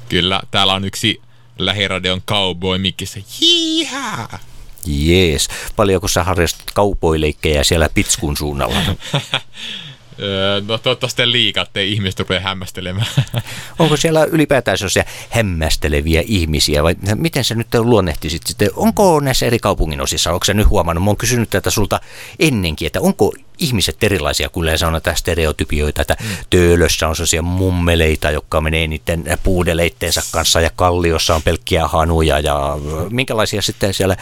Kyllä, 0.09 0.41
täällä 0.51 0.73
on 0.73 0.85
yksi 0.85 1.21
lähiradion 1.59 2.21
cowboy 2.21 2.77
mikissä. 2.77 3.19
Jihaa! 3.41 4.39
Jees. 4.85 5.47
Paljonko 5.75 6.07
sä 6.07 6.23
harrastat 6.23 6.71
kaupoileikkejä 6.73 7.63
siellä 7.63 7.89
Pitskun 7.93 8.37
suunnalla? 8.37 8.77
Öö, 10.19 10.61
no 10.67 10.77
toivottavasti 10.77 11.31
liikaa, 11.31 11.63
ettei 11.63 11.91
ihmiset 11.91 12.19
rupea 12.19 12.39
hämmästelemään. 12.39 13.07
Onko 13.79 13.97
siellä 13.97 14.23
ylipäätään 14.23 14.77
sellaisia 14.77 15.03
hämmästeleviä 15.29 16.23
ihmisiä 16.25 16.83
vai 16.83 16.95
miten 17.15 17.43
se 17.43 17.55
nyt 17.55 17.67
luonnehtisit 17.79 18.41
sitten? 18.47 18.69
Onko 18.75 19.19
näissä 19.19 19.45
eri 19.45 19.59
kaupungin 19.59 20.01
osissa, 20.01 20.31
onko 20.33 20.45
se 20.45 20.53
nyt 20.53 20.69
huomannut? 20.69 21.03
Mä 21.03 21.09
oon 21.09 21.17
kysynyt 21.17 21.49
tätä 21.49 21.69
sulta 21.69 21.99
ennenkin, 22.39 22.85
että 22.85 23.01
onko 23.01 23.33
ihmiset 23.57 24.03
erilaisia, 24.03 24.49
kun 24.49 24.63
yleensä 24.63 24.87
on 24.87 24.93
näitä 24.93 25.15
stereotypioita, 25.15 26.01
että 26.01 26.17
mm. 26.19 26.27
Töölössä 26.49 27.07
on 27.07 27.15
sellaisia 27.15 27.41
mummeleita, 27.41 28.31
jotka 28.31 28.61
menee 28.61 28.87
niiden 28.87 29.23
puudeleitteensä 29.43 30.21
kanssa 30.31 30.61
ja 30.61 30.69
Kalliossa 30.75 31.35
on 31.35 31.43
pelkkiä 31.43 31.87
hanuja 31.87 32.39
ja 32.39 32.77
minkälaisia 33.09 33.61
sitten 33.61 33.93
siellä 33.93 34.17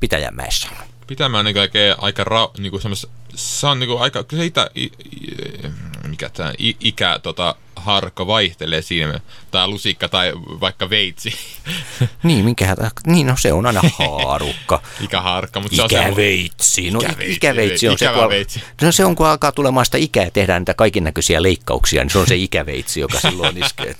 Pitäjänmäessä 0.00 0.68
on? 0.80 0.87
Pitämään 1.08 1.44
niin 1.44 1.60
aika, 1.60 1.78
aika 1.98 2.24
ra, 2.24 2.50
niin 2.58 2.70
kuin 2.70 2.82
se 3.34 3.66
on 3.66 3.78
niin 3.78 3.88
kuin 3.88 4.00
aika, 4.00 4.24
kyllä 4.24 4.40
se 4.40 4.46
itä, 4.46 4.70
i, 4.74 4.84
i, 4.84 4.90
mikä 6.08 6.28
tämä, 6.28 6.52
ikä 6.80 7.20
tota, 7.22 7.54
harkka 7.78 8.26
vaihtelee 8.26 8.82
siinä, 8.82 9.20
tai 9.50 9.68
lusikka 9.68 10.08
tai 10.08 10.32
vaikka 10.36 10.90
veitsi. 10.90 11.34
Niin, 12.22 12.44
minkä, 12.44 12.76
niin 13.06 13.26
no 13.26 13.34
se 13.38 13.52
on 13.52 13.66
aina 13.66 13.82
haarukka. 13.98 14.82
Ikäharkka, 15.04 15.60
mutta 15.60 15.76
se 15.76 15.82
on 15.82 15.88
ikäveitsi. 15.90 16.90
No 16.90 16.98
ikäveitsi, 16.98 17.32
ikäveitsi 17.32 17.88
on 17.88 17.98
se, 17.98 18.08
kun, 18.08 18.28
veitsi. 18.28 18.62
No 18.82 18.92
se 18.92 19.04
on, 19.04 19.14
kun 19.16 19.26
alkaa 19.26 19.52
tulemaan 19.52 19.86
sitä 19.86 19.98
ikää 19.98 20.24
ja 20.24 20.30
tehdään 20.30 20.62
niitä 20.62 20.74
kaikin 20.74 21.04
näköisiä 21.04 21.42
leikkauksia, 21.42 22.02
niin 22.02 22.10
se 22.10 22.18
on 22.18 22.26
se 22.26 22.36
ikäveitsi, 22.36 23.00
joka 23.00 23.20
silloin 23.20 23.58
iskee. 23.64 23.96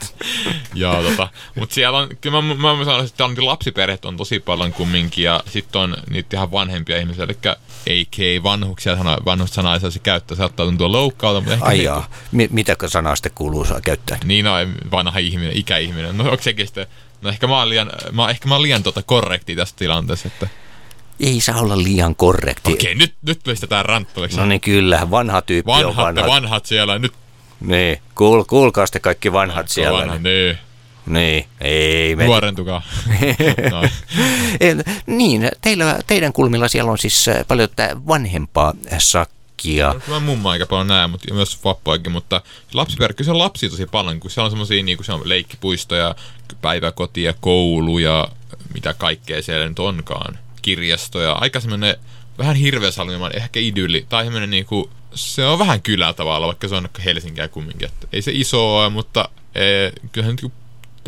Joo, 0.75 1.03
tota, 1.03 1.29
mutta 1.55 1.75
siellä 1.75 1.99
on, 1.99 2.09
kyllä 2.21 2.43
mä, 2.43 2.55
mä, 2.55 2.77
mä 2.77 2.85
sanoisin, 2.85 3.07
että 3.11 3.25
on, 3.25 3.47
lapsiperheet 3.47 4.05
on 4.05 4.17
tosi 4.17 4.41
paljon 4.41 4.73
kumminkin, 4.73 5.25
ja 5.25 5.43
sitten 5.51 5.81
on 5.81 5.97
niitä 6.11 6.37
ihan 6.37 6.53
vanhempia 6.53 6.99
ihmisiä, 6.99 7.25
eli 7.25 7.39
AK 8.03 8.43
vanhuksia, 8.43 8.97
vanhusta 9.25 9.55
sanaa 9.55 9.75
ei 9.75 9.81
saisi 9.81 10.01
käyttää, 10.01 10.37
saattaa 10.37 10.67
tuntua 10.67 10.93
loukkaalta. 10.93 11.41
Mutta 11.41 11.65
Ai 11.65 11.85
jaa. 11.85 12.09
M- 12.33 12.51
mitä 12.51 12.77
sanaa 12.87 13.17
sitten 13.17 13.33
kuuluu 13.35 13.65
saa 13.69 13.81
käyttää? 13.81 14.19
Niin 14.25 14.45
no, 14.45 14.53
vanha 14.91 15.19
ihminen, 15.19 15.57
ikäihminen. 15.57 16.19
No 16.19 16.25
onko 16.25 16.43
sekin 16.43 16.67
sitten, 16.67 16.87
no 17.23 17.31
ehkä 17.31 17.47
mä 17.47 17.59
oon 17.59 17.69
liian, 17.69 17.93
mä, 18.13 18.31
ehkä 18.31 18.49
mä 18.49 18.55
oon 18.55 18.63
liian 18.63 18.83
tuota 18.83 19.03
korrekti 19.03 19.57
tässä 19.57 19.77
tilanteessa, 19.79 20.29
että 20.29 20.49
ei 21.21 21.41
saa 21.41 21.61
olla 21.61 21.83
liian 21.83 22.17
korrekti. 22.17 22.73
Okei, 22.73 22.95
nyt, 22.95 23.15
nyt 23.23 23.41
pistetään 23.45 23.85
ranttuiksi. 23.85 24.37
No 24.37 24.47
niin 24.47 24.61
kyllä, 24.61 25.11
vanha 25.11 25.43
tyyppi 25.43 25.67
vanhat, 25.67 26.09
on 26.09 26.15
vanha. 26.15 26.27
vanhat 26.27 26.67
siellä, 26.67 26.99
nyt. 26.99 27.13
Niin, 27.61 27.99
kuul, 28.15 28.45
kuulkaa 28.45 28.87
sitten 28.87 29.03
kaikki 29.03 29.33
vanhat 29.33 29.57
Vanha, 29.57 29.69
siellä. 29.69 29.99
Vanha, 29.99 30.19
niin. 30.19 30.59
Niin, 31.07 31.45
ei. 31.61 32.17
Me... 32.17 32.25
Nuorentukaa. 32.25 32.83
no. 33.71 33.83
niin, 35.07 35.51
teillä, 35.61 35.99
teidän 36.07 36.33
kulmilla 36.33 36.69
siellä 36.69 36.91
on 36.91 36.99
siis 36.99 37.29
äh, 37.29 37.37
paljon 37.49 37.69
vanhempaa 38.07 38.75
sakkia. 38.99 39.38
No, 39.93 40.01
mä 40.09 40.21
mumma 40.21 40.51
aika 40.51 40.67
paljon 40.67 40.87
näe, 40.87 41.07
mutta 41.07 41.35
myös 41.35 41.65
vappoakin, 41.65 42.13
mutta 42.13 42.43
lapsiperkki, 42.75 43.25
se 43.25 43.31
on 43.31 43.39
lapsi 43.39 43.71
tosi 43.71 43.87
paljon, 43.87 44.21
kun 44.21 44.31
siellä 44.31 44.45
on 44.45 44.51
semmoisia 44.51 44.83
niin 44.83 45.05
se 45.05 45.13
on 45.13 45.29
leikkipuistoja, 45.29 46.15
päiväkotia, 46.63 47.35
kouluja, 47.41 48.29
mitä 48.75 48.95
kaikkea 48.95 49.43
siellä 49.43 49.69
nyt 49.69 49.79
onkaan. 49.79 50.39
Kirjastoja, 50.63 51.33
aika 51.33 51.61
semmoinen 51.61 51.97
vähän 52.39 52.57
hirveäsalmimaan, 52.57 53.37
ehkä 53.37 53.61
idylli, 53.61 54.07
tai 54.09 54.25
semmoinen 54.25 54.51
niinku, 54.51 54.91
se 55.15 55.47
on 55.47 55.59
vähän 55.59 55.83
kylä 55.83 56.13
tavalla, 56.13 56.47
vaikka 56.47 56.69
se 56.69 56.75
on 56.75 56.89
Helsinkiä 57.05 57.49
kumminkin. 57.49 57.89
Että 57.89 58.07
ei 58.13 58.23
se 58.23 58.31
iso 58.35 58.77
ole, 58.77 58.89
mutta 58.89 59.29
ee, 59.55 59.93
kyllähän 60.13 60.37
niinku 60.37 60.57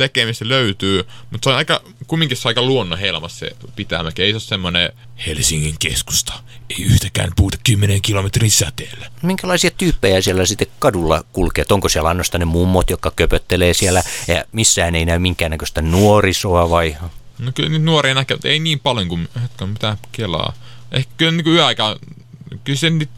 tekemistä 0.01 0.47
löytyy, 0.47 1.03
mutta 1.31 1.45
se 1.45 1.49
on 1.49 1.55
aika, 1.55 1.81
kumminkin 2.07 2.37
se 2.37 2.47
on 2.47 2.49
aika 2.49 2.61
luonnonhelmassa 2.61 3.39
se 3.39 3.55
Pitämäki. 3.75 4.21
Ei 4.21 4.31
se 4.31 4.35
ole 4.35 4.41
semmoinen 4.41 4.91
Helsingin 5.27 5.75
keskusta, 5.79 6.33
ei 6.69 6.85
yhtäkään 6.85 7.31
puuta 7.35 7.57
10 7.63 8.01
kilometrin 8.01 8.51
säteellä. 8.51 9.11
Minkälaisia 9.21 9.71
tyyppejä 9.71 10.21
siellä 10.21 10.45
sitten 10.45 10.67
kadulla 10.79 11.23
kulkee? 11.31 11.65
Onko 11.69 11.89
siellä 11.89 12.09
ainoastaan 12.09 12.39
ne 12.39 12.45
mummot, 12.45 12.89
jotka 12.89 13.11
köpöttelee 13.11 13.73
siellä 13.73 14.03
ja 14.27 14.45
missään 14.51 14.95
ei 14.95 15.05
näy 15.05 15.19
minkäännäköistä 15.19 15.81
nuorisoa 15.81 16.69
vai? 16.69 16.97
No 17.39 17.51
kyllä 17.55 17.69
nyt 17.69 17.83
nuoria 17.83 18.13
näkee, 18.13 18.35
mutta 18.35 18.47
ei 18.47 18.59
niin 18.59 18.79
paljon 18.79 19.07
kuin, 19.07 19.29
hetken, 19.41 19.69
mitä 19.69 19.97
kelaa. 20.11 20.53
Ehkä 20.91 21.11
kyllä 21.17 21.31
niin 21.31 21.43
kuin 21.43 21.55
yöaika, 21.55 21.99
kyllä 22.63 22.79
se 22.79 22.89
nyt, 22.89 23.09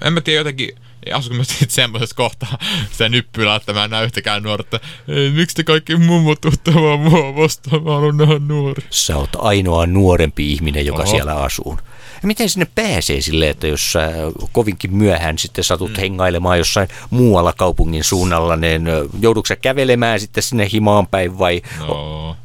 en 0.00 0.12
mä 0.12 0.20
tiedä 0.20 0.40
jotenkin, 0.40 0.76
asuinko 1.12 1.38
mä 1.38 1.44
sitten 1.44 1.70
semmoisessa 1.70 2.16
kohtaa 2.16 2.58
sitä 2.92 3.08
nyppylää, 3.08 3.56
että 3.56 3.72
mä 3.72 3.84
en 3.84 3.90
näe 3.90 4.04
yhtäkään 4.04 4.42
nuorta. 4.42 4.80
Ei, 5.08 5.30
miksi 5.30 5.56
te 5.56 5.64
kaikki 5.64 5.96
mummot 5.96 6.40
tuutte 6.40 6.74
vaan 6.74 7.00
mua 7.00 7.36
vastaan, 7.36 7.82
mä 7.82 7.90
haluan 7.90 8.16
nähdä 8.16 8.38
nuori. 8.38 8.82
Sä 8.90 9.16
oot 9.16 9.30
ainoa 9.38 9.86
nuorempi 9.86 10.52
ihminen, 10.52 10.86
joka 10.86 11.02
Oho. 11.02 11.10
siellä 11.10 11.34
asuu. 11.34 11.78
Ja 12.22 12.26
miten 12.26 12.50
sinne 12.50 12.66
pääsee 12.74 13.20
sille, 13.20 13.48
että 13.48 13.66
jos 13.66 13.92
sä 13.92 14.10
kovinkin 14.52 14.96
myöhään 14.96 15.38
sitten 15.38 15.64
satut 15.64 15.90
mm. 15.90 15.96
hengailemaan 16.00 16.58
jossain 16.58 16.88
muualla 17.10 17.52
kaupungin 17.52 18.04
suunnalla, 18.04 18.56
niin 18.56 18.86
joudutko 19.20 19.46
sä 19.46 19.56
kävelemään 19.56 20.20
sitten 20.20 20.42
sinne 20.42 20.68
himaan 20.72 21.06
päin 21.06 21.38
vai? 21.38 21.62
No, 21.78 22.36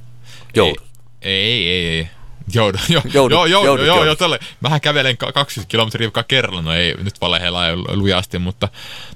Joudut. 0.56 0.84
Ei, 1.22 1.34
ei, 1.44 1.70
ei, 1.70 1.88
ei. 1.88 2.08
Joudu, 2.54 2.78
jo, 2.90 3.02
joudu, 3.14 3.36
joo, 3.36 3.46
joo, 3.46 3.66
joudut, 3.66 3.86
joo, 3.86 4.06
joo, 4.06 4.16
tälle. 4.16 4.40
Mähän 4.62 4.82
kävelen 4.82 5.18
20 5.18 5.72
kilometriä 5.72 6.08
joka 6.08 6.24
kerralla, 6.24 6.62
no 6.62 6.74
ei 6.74 6.96
nyt 7.04 7.22
valehella 7.22 7.68
ei 7.68 7.76
lujasti, 7.76 8.40
mutta 8.40 8.68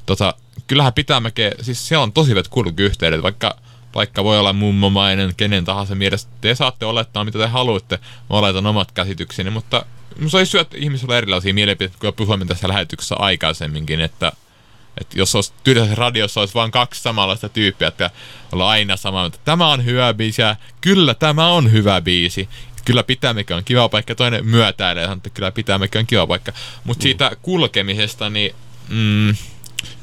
tota, 0.06 0.34
kyllähän 0.68 0.94
pitää 0.94 1.20
mäkeä, 1.20 1.52
siis 1.62 1.88
siellä 1.88 2.04
on 2.04 2.14
tosi 2.14 2.30
hyvät 2.30 2.48
kulkuyhteydet, 2.48 3.24
vaikka 3.24 3.56
vaikka 3.96 4.24
voi 4.24 4.40
olla 4.40 4.54
mummomainen, 4.54 5.34
kenen 5.38 5.66
tahansa 5.66 5.96
mielestä. 5.96 6.32
Te 6.42 6.56
saatte 6.56 6.86
olettaa, 6.86 7.26
mitä 7.26 7.40
te 7.40 7.48
haluatte. 7.48 8.00
Mä 8.30 8.38
oletan 8.38 8.66
omat 8.66 8.92
käsitykseni, 8.92 9.50
mutta 9.50 9.86
se 10.28 10.38
olisi 10.38 10.52
syö, 10.52 10.66
ihmisillä 10.76 11.18
erilaisia 11.18 11.54
mielipiteitä, 11.54 11.98
kun 12.00 12.14
puhuimme 12.14 12.46
tässä 12.46 12.68
lähetyksessä 12.68 13.16
aikaisemminkin, 13.16 14.02
että, 14.02 14.32
että 15.02 15.20
jos 15.20 15.36
olisi 15.36 15.54
tyylisessä 15.64 15.96
radiossa 15.96 16.40
olisi 16.40 16.54
vain 16.54 16.72
kaksi 16.72 17.02
samanlaista 17.02 17.50
tyyppiä, 17.50 17.88
että 17.88 18.10
olla 18.52 18.70
aina 18.70 18.98
sama, 18.98 19.26
että 19.26 19.40
tämä 19.46 19.70
on 19.70 19.86
hyvä 19.86 20.14
biisi 20.14 20.42
ja 20.42 20.56
kyllä 20.82 21.14
tämä 21.14 21.48
on 21.48 21.72
hyvä 21.72 22.02
biisi 22.02 22.50
kyllä 22.86 23.04
Pitämäki 23.04 23.54
on 23.54 23.64
kiva 23.64 23.90
paikka, 23.90 24.16
toinen 24.16 24.46
myötäilee, 24.46 25.04
että 25.04 25.30
kyllä 25.30 25.52
Pitämäki 25.52 25.98
on 25.98 26.08
kiva 26.08 26.28
paikka. 26.28 26.52
Mutta 26.84 27.02
mm. 27.02 27.04
siitä 27.04 27.32
kulkemisesta, 27.42 28.30
niin 28.30 28.56
mm, 28.90 29.36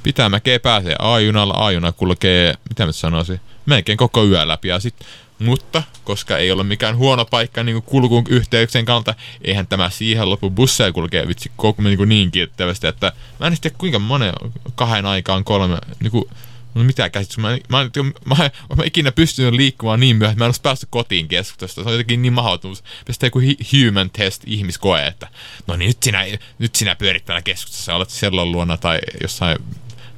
Pitämäkeä 0.03 0.61
pääsee 0.61 0.97
A-junalla, 0.99 1.55
A-juna 1.67 1.93
kulkee, 1.93 2.55
mitä 2.69 2.87
mä 2.87 2.93
sanoisin, 2.93 3.41
melkein 3.67 3.99
koko 3.99 4.25
yö 4.25 4.49
läpi. 4.49 4.69
Ja 4.69 4.81
sit, 4.81 4.95
mutta 5.39 5.83
koska 6.05 6.39
ei 6.39 6.51
ole 6.51 6.63
mikään 6.63 6.97
huono 6.97 7.25
paikka 7.25 7.63
niin 7.63 7.83
kulkun 7.83 8.25
yhteyksien 8.29 8.85
kannalta, 8.85 9.15
eihän 9.43 9.67
tämä 9.67 9.91
siihen 9.91 10.31
lopu 10.31 10.51
busseja 10.51 10.93
kulkee 10.93 11.29
vitsi 11.29 11.51
koko 11.57 11.83
niin, 11.83 12.09
niin 12.09 12.31
kiittävästi, 12.31 12.87
että 12.87 13.13
mä 13.41 13.47
en 13.47 13.57
tiedä 13.61 13.77
kuinka 13.79 13.99
monen 13.99 14.33
kahden 14.75 15.07
aikaan 15.07 15.45
kolme 15.45 15.79
niin 16.01 16.11
kuin, 16.11 16.25
No 16.75 16.85
mitä 16.85 17.11
käsitys? 17.11 17.39
Mä, 17.39 17.49
mä, 17.49 17.59
mä, 17.69 18.35
mä, 18.37 18.51
mä 18.77 18.85
ikinä 18.85 19.13
pystynyt 19.13 19.55
liikkumaan 19.55 20.01
niin 20.01 20.17
myöhään, 20.17 20.33
että 20.33 20.41
mä 20.41 20.45
en 20.45 20.49
olisi 20.49 20.61
päässyt 20.61 20.89
kotiin 20.93 21.29
keskustasta. 21.29 21.83
Se 21.83 21.89
on 21.89 21.95
jotenkin 21.95 22.23
niin 22.23 22.33
mahdotonta. 22.33 22.83
Pistää 23.07 23.27
joku 23.27 23.41
human 23.41 24.11
test 24.11 24.43
ihmiskoe, 24.47 25.07
että 25.07 25.29
no 25.67 25.77
niin 25.77 25.89
nyt 25.89 26.03
sinä, 26.03 26.25
nyt 26.59 26.75
sinä 26.75 26.97
pyörit 26.97 27.25
täällä 27.25 27.43
keskustassa, 27.43 27.95
olet 27.95 28.11
sellon 28.11 28.53
luona 28.53 28.77
tai 28.77 28.99
jossain 29.23 29.59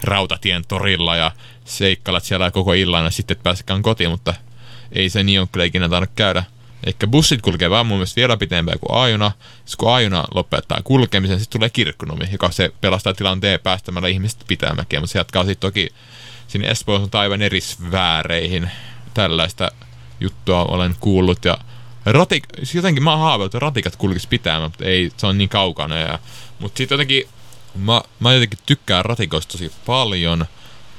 rautatien 0.03 0.65
torilla 0.69 1.17
ja 1.17 1.33
seikkailet 1.65 2.25
siellä 2.25 2.51
koko 2.51 2.73
illan 2.73 3.05
ja 3.05 3.11
sitten 3.11 3.37
et 3.37 3.43
pääsekään 3.43 3.83
kotiin, 3.83 4.11
mutta 4.11 4.35
ei 4.93 5.11
se 5.11 5.23
niin 5.23 5.41
ole 5.41 5.49
kyllä 5.53 5.65
ikinä 5.65 5.89
tainnut 5.89 6.11
käydä. 6.17 6.45
Eikä 6.87 7.07
bussit 7.07 7.43
kulkee 7.43 7.71
vaan 7.71 7.87
mun 7.87 7.99
mielestä 7.99 8.17
vielä 8.17 8.37
pitempään 8.37 8.79
kuin 8.79 9.01
ajuna. 9.03 9.33
Sitten 9.57 9.77
kun 9.79 9.95
ajuna 9.95 10.25
lopettaa 10.35 10.83
kulkemisen, 10.85 11.41
sitten 11.41 11.59
tulee 11.59 11.71
kirkkonumi, 11.71 12.29
joka 12.33 12.51
se 12.51 12.73
pelastaa 12.81 13.15
tilanteen 13.15 13.61
päästämällä 13.61 14.09
ihmiset 14.09 14.45
pitämäkin. 14.49 15.01
Mutta 15.01 15.13
se 15.13 15.19
jatkaa 15.19 15.45
sitten 15.45 15.71
toki 15.71 15.89
sinne 16.53 16.69
Espoon 16.69 17.09
aivan 17.13 17.43
eri 17.43 17.61
sfääreihin. 17.61 18.71
Tällaista 19.15 19.73
juttua 20.21 20.65
olen 20.65 20.95
kuullut 21.01 21.45
ja 21.45 21.59
ratik, 22.05 22.45
siis 22.57 22.75
jotenkin 22.75 23.03
mä 23.03 23.11
oon 23.11 23.21
haaveillut, 23.21 23.55
että 23.55 23.67
ratikat 23.67 23.97
kulkis 23.97 24.27
pitämään, 24.27 24.63
mutta 24.63 24.85
ei, 24.85 25.13
se 25.17 25.27
on 25.27 25.39
niin 25.39 25.49
kaukana. 25.49 25.99
Ja, 25.99 26.19
mutta 26.59 26.79
sitten 26.79 26.95
jotenkin, 26.95 27.29
mä, 27.75 28.03
mä 28.21 28.33
jotenkin 28.33 28.59
tykkään 28.67 29.05
ratikoista 29.05 29.53
tosi 29.53 29.73
paljon. 29.87 30.47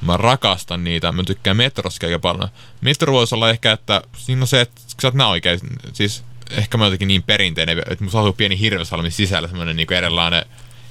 Mä 0.02 0.18
rakastan 0.18 0.84
niitä, 0.84 1.12
mä 1.12 1.24
tykkään 1.24 1.58
metrosta 1.58 2.06
aika 2.08 2.20
paljon. 2.20 2.50
Metro 2.82 3.14
voisi 3.14 3.36
olla 3.36 3.50
ehkä, 3.50 3.72
että 3.72 4.02
siinä 4.18 4.42
on 4.42 4.48
se, 4.48 4.62
että 4.62 4.82
sä 5.02 5.08
oot 5.08 5.30
oikein, 5.30 5.60
siis 5.94 6.24
ehkä 6.52 6.78
mä 6.78 6.86
jotenkin 6.86 7.08
niin 7.08 7.24
perinteinen, 7.24 7.80
että 7.80 8.04
musta 8.04 8.20
asuu 8.20 8.34
pieni 8.34 8.60
hirvesalmi 8.60 9.12
sisällä 9.12 9.48
semmoinen 9.48 9.76
niin 9.76 9.94
eräänlainen, 9.94 10.46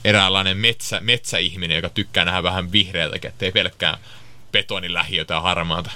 eräänlainen 0.04 0.56
metsä, 0.56 1.00
metsäihminen, 1.00 1.76
joka 1.76 1.88
tykkää 1.88 2.24
nähdä 2.24 2.42
vähän 2.42 2.72
vihreältäkin, 2.72 3.28
ettei 3.28 3.52
pelkkää 3.52 3.98
betonin 4.52 4.94
lähiötä 4.94 5.34
ja 5.34 5.40
harmaata. 5.40 5.90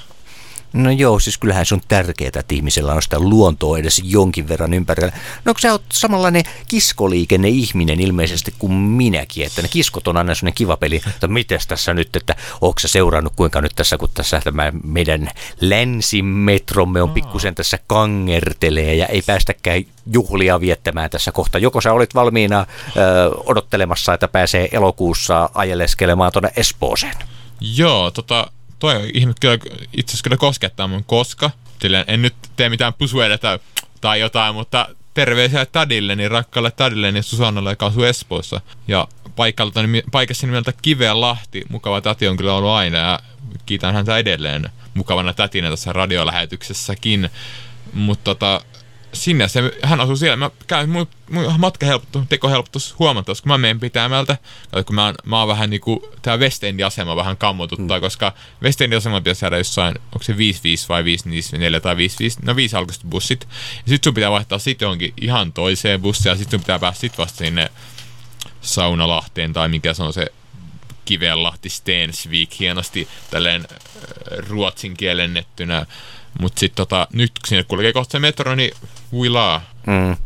No 0.73 0.91
joo, 0.91 1.19
siis 1.19 1.39
kyllähän 1.39 1.67
se 1.67 1.75
on 1.75 1.81
tärkeää, 1.89 2.31
että 2.35 2.55
ihmisellä 2.55 2.93
on 2.93 3.03
sitä 3.03 3.19
luontoa 3.19 3.79
edes 3.79 4.03
jonkin 4.05 4.49
verran 4.49 4.75
ympärillä. 4.75 5.13
No 5.45 5.55
kun 5.55 5.61
sä 5.61 5.73
oot 5.73 5.83
samanlainen 5.93 6.45
kiskoliikenne 6.69 7.49
ihminen 7.49 8.01
ilmeisesti 8.01 8.55
kuin 8.59 8.73
minäkin, 8.73 9.47
että 9.47 9.63
ne 9.63 9.69
kiskot 9.69 10.09
on 10.09 10.17
aina 10.17 10.35
sellainen 10.35 10.55
kiva 10.55 10.77
peli, 10.77 11.03
että 11.07 11.29
miten 11.29 11.61
tässä 11.69 11.95
nyt, 11.95 12.17
että 12.17 12.37
onko 12.61 12.79
sä 12.79 12.89
seurannut 12.89 13.33
kuinka 13.37 13.61
nyt 13.61 13.73
tässä, 13.77 13.99
kun 13.99 14.09
tässä 14.15 14.41
tämä 14.45 14.73
meidän 14.85 15.31
länsimetromme 15.61 17.03
on 17.03 17.11
pikkusen 17.11 17.55
tässä 17.55 17.79
kangertelee 17.87 18.95
ja 18.95 19.07
ei 19.07 19.23
päästäkään 19.23 19.85
juhlia 20.13 20.61
viettämään 20.61 21.11
tässä 21.11 21.33
kohta. 21.33 21.59
Joko 21.59 21.81
sä 21.81 21.93
olit 21.93 22.15
valmiina 22.15 22.61
ö, 22.61 23.31
odottelemassa, 23.37 24.15
että 24.15 24.29
pääsee 24.29 24.69
elokuussa 24.73 25.51
ajeleskelemaan 25.55 26.33
tuonne 26.33 26.53
Espooseen? 26.57 27.15
Joo, 27.61 28.11
tota, 28.11 28.51
toi 28.79 29.11
ihme 29.15 29.33
kyllä 29.41 29.59
itse 29.93 30.11
asiassa 30.11 30.23
kyllä 30.23 30.37
koskettaa 30.37 30.87
mun 30.87 31.05
koska. 31.05 31.51
Silleen, 31.81 32.05
en 32.09 32.23
nyt 32.23 32.35
tee 32.57 32.69
mitään 32.69 32.95
pusuedetä 32.95 33.59
tai 34.01 34.21
jotain, 34.21 34.55
mutta 34.55 34.89
terveisiä 35.15 35.67
Tadille, 35.67 36.17
niin 36.17 36.31
rakkaalle 36.31 36.71
Tadille, 36.71 37.13
niin 37.13 37.23
Susannalle, 37.23 37.71
joka 37.71 37.87
asuu 37.87 38.05
Espoossa. 38.05 38.61
Ja 38.89 39.09
paikalta, 39.37 39.81
paikassa 40.11 40.47
nimeltä 40.47 40.73
Kiveä 40.83 41.21
Lahti, 41.21 41.63
mukava 41.69 42.01
täti 42.01 42.29
on 42.29 42.37
kyllä 42.37 42.55
ollut 42.55 42.71
aina 42.71 42.99
ja 42.99 43.21
kiitän 43.67 43.95
häntä 43.95 44.19
edelleen 44.19 44.71
mukavana 44.95 45.33
tätinä 45.33 45.71
tässä 45.71 45.93
radiolähetyksessäkin. 45.93 47.31
Mutta 47.93 48.25
tota, 48.25 48.61
sinne 49.17 49.49
se, 49.49 49.73
hän 49.83 50.01
asuu 50.01 50.17
siellä. 50.17 50.37
Mä 50.37 50.51
käyn, 50.67 50.89
mun, 50.89 51.09
mun 51.31 51.55
matka 51.59 51.87
helpottu, 51.87 52.23
teko 52.29 52.49
helpottu 52.49 52.79
huomattavasti, 52.99 53.43
kun 53.43 53.53
mä 53.53 53.59
menen 53.59 53.81
pitämältä. 53.81 54.39
Kun 54.87 54.95
mä, 54.95 55.15
mä 55.25 55.39
oon 55.39 55.49
vähän 55.49 55.71
niinku, 55.71 56.09
tää 56.23 56.37
West 56.37 56.63
asema 56.87 57.17
vähän 57.17 57.37
kammotuttaa, 57.37 57.99
mm. 57.99 58.01
koska 58.01 58.33
West 58.63 58.81
Endin 58.81 58.97
asema 58.97 59.21
pitäisi 59.21 59.39
saada 59.39 59.59
jossain, 59.59 59.95
onko 60.05 60.23
se 60.23 60.33
5-5 60.33 60.37
vai 60.89 61.03
5-4 61.03 61.81
tai 61.83 61.95
5-5, 61.95 61.99
no 62.43 62.57
5 62.57 62.77
alkuiset 62.77 63.05
bussit. 63.05 63.49
Ja 63.77 63.89
sit 63.89 64.05
sun 64.05 64.15
pitää 64.15 64.31
vaihtaa 64.31 64.59
sit 64.59 64.81
johonkin 64.81 65.15
ihan 65.21 65.53
toiseen 65.53 66.03
bussiin, 66.03 66.31
ja 66.31 66.37
sit 66.37 66.51
sun 66.51 66.61
pitää 66.61 66.79
päästä 66.79 67.01
sit 67.01 67.19
vasta 67.19 67.39
sinne 67.39 67.71
Saunalahteen, 68.61 69.53
tai 69.53 69.69
mikä 69.69 69.95
se 69.95 70.03
on 70.03 70.13
se 70.13 70.33
Kivenlahti 71.05 71.69
Stensvik 71.69 72.59
hienosti 72.59 73.09
tälleen 73.31 73.65
ruotsin 74.49 74.97
kielennettynä 74.97 75.87
mutta 76.41 76.61
sitten 76.61 76.77
tota, 76.77 77.09
nyt 77.13 77.33
kun 77.39 77.49
sinne 77.49 77.65
kulkee 77.65 77.93
kohta 77.93 78.13
se 78.13 78.19
metro, 78.19 78.55
niin 78.55 78.71
huilaa. 79.13 79.63
Mm. 79.87 80.17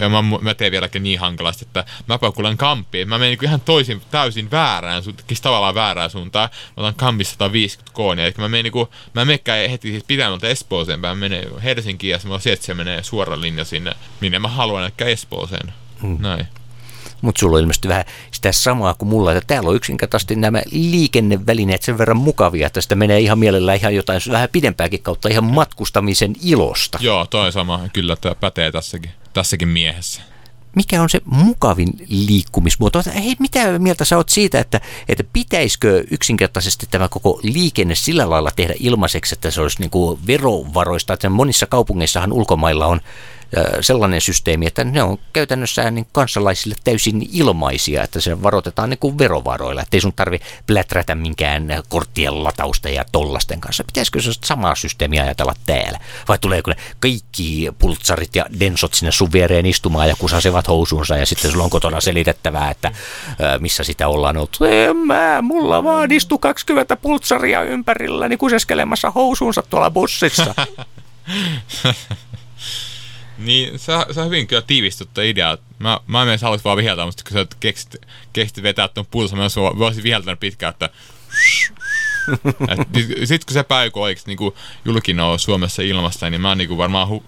Ja 0.00 0.08
mä, 0.08 0.22
mä 0.40 0.54
teen 0.54 0.72
vieläkin 0.72 1.02
niin 1.02 1.20
hankalasti, 1.20 1.64
että 1.64 1.84
mä 2.06 2.18
paukulan 2.18 2.56
kampiin. 2.56 3.08
Mä 3.08 3.18
menen 3.18 3.30
niin 3.38 3.44
ihan 3.44 3.60
toisin, 3.60 4.02
täysin 4.10 4.50
väärään 4.50 5.02
suuntaan, 5.02 5.26
tavallaan 5.42 5.74
väärään 5.74 6.10
suuntaan. 6.10 6.48
Mä 6.52 6.82
otan 6.82 6.94
kampissa 6.94 7.32
150 7.32 7.94
koonia. 7.94 8.24
Eli 8.24 8.34
mä 8.38 8.48
menen 8.48 8.72
niin 8.72 8.86
mä 9.14 9.24
mekkään 9.24 9.70
heti 9.70 9.90
siis 9.90 10.04
pitämältä 10.06 10.48
Espooseen, 10.48 11.00
mä 11.00 11.14
menen 11.14 11.60
Helsinkiin 11.62 12.10
ja 12.10 12.18
sieltä 12.40 12.62
se 12.62 12.74
menee 12.74 13.02
suora 13.02 13.40
linja 13.40 13.64
sinne, 13.64 13.92
minne 14.20 14.38
mä 14.38 14.48
haluan, 14.48 14.86
että 14.86 15.04
Espooseen. 15.04 15.72
Mm. 16.02 16.16
Näin 16.20 16.46
mutta 17.24 17.38
sulla 17.38 17.56
on 17.56 17.60
ilmeisesti 17.60 17.88
vähän 17.88 18.04
sitä 18.30 18.52
samaa 18.52 18.94
kuin 18.94 19.08
mulla, 19.08 19.32
että 19.32 19.44
täällä 19.46 19.70
on 19.70 19.76
yksinkertaisesti 19.76 20.36
nämä 20.36 20.62
liikennevälineet 20.70 21.82
sen 21.82 21.98
verran 21.98 22.16
mukavia, 22.16 22.66
että 22.66 22.80
sitä 22.80 22.94
menee 22.94 23.20
ihan 23.20 23.38
mielellä 23.38 23.74
ihan 23.74 23.94
jotain 23.94 24.20
vähän 24.30 24.48
pidempääkin 24.52 25.02
kautta 25.02 25.28
ihan 25.28 25.44
matkustamisen 25.44 26.34
ilosta. 26.42 26.98
Joo, 27.02 27.26
toi 27.26 27.52
sama, 27.52 27.80
kyllä 27.92 28.16
tämä 28.16 28.34
pätee 28.34 28.72
tässäkin, 28.72 29.10
tässäkin 29.32 29.68
miehessä 29.68 30.22
mikä 30.76 31.02
on 31.02 31.10
se 31.10 31.20
mukavin 31.24 31.88
liikkumismuoto? 32.08 33.02
Hei, 33.14 33.36
mitä 33.38 33.78
mieltä 33.78 34.04
sä 34.04 34.16
oot 34.16 34.28
siitä, 34.28 34.60
että, 34.60 34.80
että 35.08 35.24
pitäisikö 35.32 36.04
yksinkertaisesti 36.10 36.86
tämä 36.90 37.08
koko 37.08 37.40
liikenne 37.42 37.94
sillä 37.94 38.30
lailla 38.30 38.50
tehdä 38.56 38.74
ilmaiseksi, 38.78 39.34
että 39.34 39.50
se 39.50 39.60
olisi 39.60 39.80
niin 39.80 39.90
kuin 39.90 40.26
verovaroista, 40.26 41.12
että 41.12 41.28
monissa 41.28 41.66
kaupungeissahan 41.66 42.32
ulkomailla 42.32 42.86
on 42.86 43.00
sellainen 43.80 44.20
systeemi, 44.20 44.66
että 44.66 44.84
ne 44.84 45.02
on 45.02 45.18
käytännössä 45.32 45.90
niin 45.90 46.06
kansalaisille 46.12 46.74
täysin 46.84 47.28
ilmaisia, 47.32 48.02
että 48.02 48.20
se 48.20 48.42
varoitetaan 48.42 48.90
niin 48.90 48.98
kuin 48.98 49.18
verovaroilla, 49.18 49.82
ettei 49.82 50.00
sun 50.00 50.12
tarvi 50.12 50.40
pläträtä 50.66 51.14
minkään 51.14 51.82
korttien 51.88 52.44
latausta 52.44 52.88
ja 52.88 53.04
tollasten 53.12 53.60
kanssa. 53.60 53.84
Pitäisikö 53.84 54.22
se 54.22 54.30
samaa 54.44 54.74
systeemiä 54.74 55.22
ajatella 55.22 55.54
täällä? 55.66 55.98
Vai 56.28 56.38
tuleeko 56.38 56.70
ne 56.70 56.76
kaikki 57.00 57.68
pultsarit 57.78 58.36
ja 58.36 58.46
densot 58.60 58.94
sinne 58.94 59.12
sun 59.12 59.32
viereen 59.32 59.66
istumaan 59.66 60.08
ja 60.08 60.16
kusasevat 60.18 60.68
housuunsa 60.68 61.16
ja 61.16 61.26
sitten 61.26 61.50
sulla 61.50 61.64
on 61.64 61.70
kotona 61.70 62.00
selitettävää, 62.00 62.70
että 62.70 62.92
missä 63.58 63.84
sitä 63.84 64.08
ollaan 64.08 64.36
ollut. 64.36 64.58
En 64.70 64.96
mä, 64.96 65.42
mulla 65.42 65.84
vaan 65.84 66.12
istu 66.12 66.38
20 66.38 66.96
pultsaria 66.96 67.62
ympärilläni 67.62 68.36
kuseskelemassa 68.36 69.10
housuunsa 69.10 69.62
tuolla 69.62 69.90
bussissa. 69.90 70.54
Niin, 73.38 73.78
se 73.78 73.92
on 74.20 74.26
hyvin 74.26 74.46
kyllä 74.46 74.62
tiivistuttu 74.62 75.20
idea. 75.20 75.58
Mä, 75.78 76.00
mä 76.06 76.22
en 76.22 76.28
edes 76.28 76.42
halus 76.42 76.64
vaan 76.64 76.76
viheltää, 76.76 77.06
mutta 77.06 77.22
kun 77.28 77.32
sä 77.32 77.46
keksit, 77.60 77.96
keksit 78.32 78.62
vetää 78.62 78.88
tuon 78.88 79.06
pulsa, 79.10 79.36
mä 79.36 79.42
voisin 79.78 80.02
viheltänyt 80.02 80.40
pitkään, 80.40 80.70
että 80.70 80.90
sitten 83.24 83.46
kun 83.46 83.54
se 83.54 83.62
päivä 83.62 83.90
oikeasti 83.94 84.34
niin 84.36 84.52
julkinen 84.84 85.24
on 85.24 85.38
Suomessa 85.38 85.82
ilmasta, 85.82 86.30
niin 86.30 86.40
mä 86.40 86.54
niin 86.54 86.78
varmaan 86.78 87.08
hu, 87.08 87.24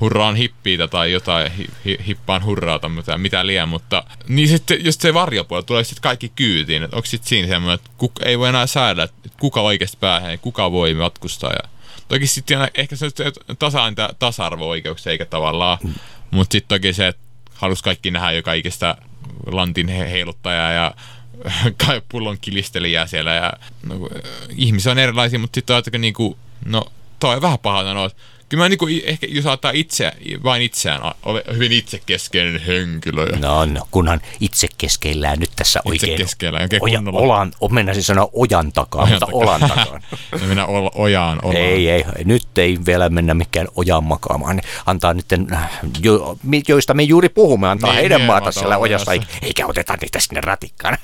hurraan 0.00 0.36
hippiitä 0.36 0.88
tai 0.88 1.12
jotain, 1.12 1.52
hi, 1.52 1.66
hi, 1.84 1.98
hippaan 2.06 2.44
hurraata, 2.44 2.88
mitä, 2.88 3.18
mitä 3.18 3.46
liian, 3.46 3.68
mutta 3.68 4.04
niin 4.28 4.48
sitten 4.48 4.84
just 4.84 5.00
se 5.00 5.14
varjopuoli 5.14 5.62
tulee 5.62 5.84
sitten 5.84 6.02
kaikki 6.02 6.32
kyytiin, 6.36 6.82
että 6.82 6.96
onko 6.96 7.06
sitten 7.06 7.28
siinä 7.28 7.48
semmoinen, 7.48 7.74
että 7.74 7.90
kuka, 7.98 8.24
ei 8.24 8.38
voi 8.38 8.48
enää 8.48 8.66
säädä, 8.66 9.02
että 9.02 9.28
kuka 9.40 9.60
oikeasti 9.60 9.96
pääsee, 10.00 10.36
kuka 10.36 10.72
voi 10.72 10.94
matkustaa 10.94 11.52
ja 11.52 11.68
Toki 12.10 12.26
sitten 12.26 12.70
ehkä 12.74 12.96
se 12.96 13.06
tasa 13.58 13.82
tasa-arvo-oikeuksia 14.18 15.12
eikä 15.12 15.24
tavallaan, 15.24 15.78
mm. 15.84 15.94
mutta 16.30 16.52
sitten 16.52 16.78
toki 16.78 16.92
se, 16.92 17.06
että 17.06 17.22
halusi 17.54 17.84
kaikki 17.84 18.10
nähdä 18.10 18.32
jo 18.32 18.42
kaikista 18.42 18.96
lantin 19.46 19.88
heiluttajaa 19.88 20.72
ja 20.72 20.94
pullon 22.12 22.38
kilistelijää 22.40 23.06
siellä 23.06 23.34
ja 23.34 23.52
no, 23.82 24.08
ihmisiä 24.56 24.92
on 24.92 24.98
erilaisia, 24.98 25.38
mutta 25.38 25.54
sitten 25.54 25.74
ajattelin 25.74 26.00
niinku, 26.00 26.38
no 26.64 26.84
toi 27.20 27.36
on 27.36 27.42
vähän 27.42 27.58
paha 27.58 27.82
sanoa, 27.82 28.10
kyllä 28.50 28.64
mä 28.64 28.68
niinku, 28.68 28.86
ehkä 29.04 29.26
jos 29.30 29.44
saattaa 29.44 29.70
itse, 29.74 30.12
vain 30.42 30.62
itseään 30.62 31.00
ole 31.22 31.44
hyvin 31.54 31.72
itsekeskeinen 31.72 32.60
henkilö. 32.60 33.26
Ja... 33.26 33.38
No, 33.38 33.64
no, 33.64 33.86
kunhan 33.90 34.20
itsekeskeillään 34.40 35.38
nyt 35.38 35.50
tässä 35.56 35.80
oikein. 35.84 36.12
Itsekeskeillään, 36.12 36.62
oikein 36.62 36.82
Oja, 36.82 37.02
olan, 37.12 37.52
mennä 37.70 37.94
siis 37.94 38.06
sanoa 38.06 38.28
ojan 38.32 38.72
takaa, 38.72 39.02
ojan 39.02 39.12
mutta 39.12 39.26
takaa. 39.26 39.40
olan 39.40 39.60
takaa. 39.60 40.00
mennä 40.48 40.66
o, 40.66 40.90
ojaan, 40.94 41.38
olaan. 41.42 41.56
Ei, 41.56 41.90
ei, 41.90 42.04
nyt 42.24 42.58
ei 42.58 42.78
vielä 42.86 43.08
mennä 43.08 43.34
mikään 43.34 43.68
ojaan 43.76 44.04
makaamaan. 44.04 44.60
Antaa 44.86 45.14
nyt, 45.14 45.26
jo, 46.02 46.38
joista 46.68 46.94
me 46.94 47.02
juuri 47.02 47.28
puhumme, 47.28 47.68
antaa 47.68 47.90
niin, 47.90 48.00
heidän 48.00 48.20
niin, 48.20 48.26
maata 48.26 48.52
siellä 48.52 48.78
ojassa, 48.78 49.12
eikä, 49.12 49.26
eikä 49.42 49.66
oteta 49.66 49.96
niitä 50.00 50.20
sinne 50.20 50.40
ratikkaan. 50.40 50.98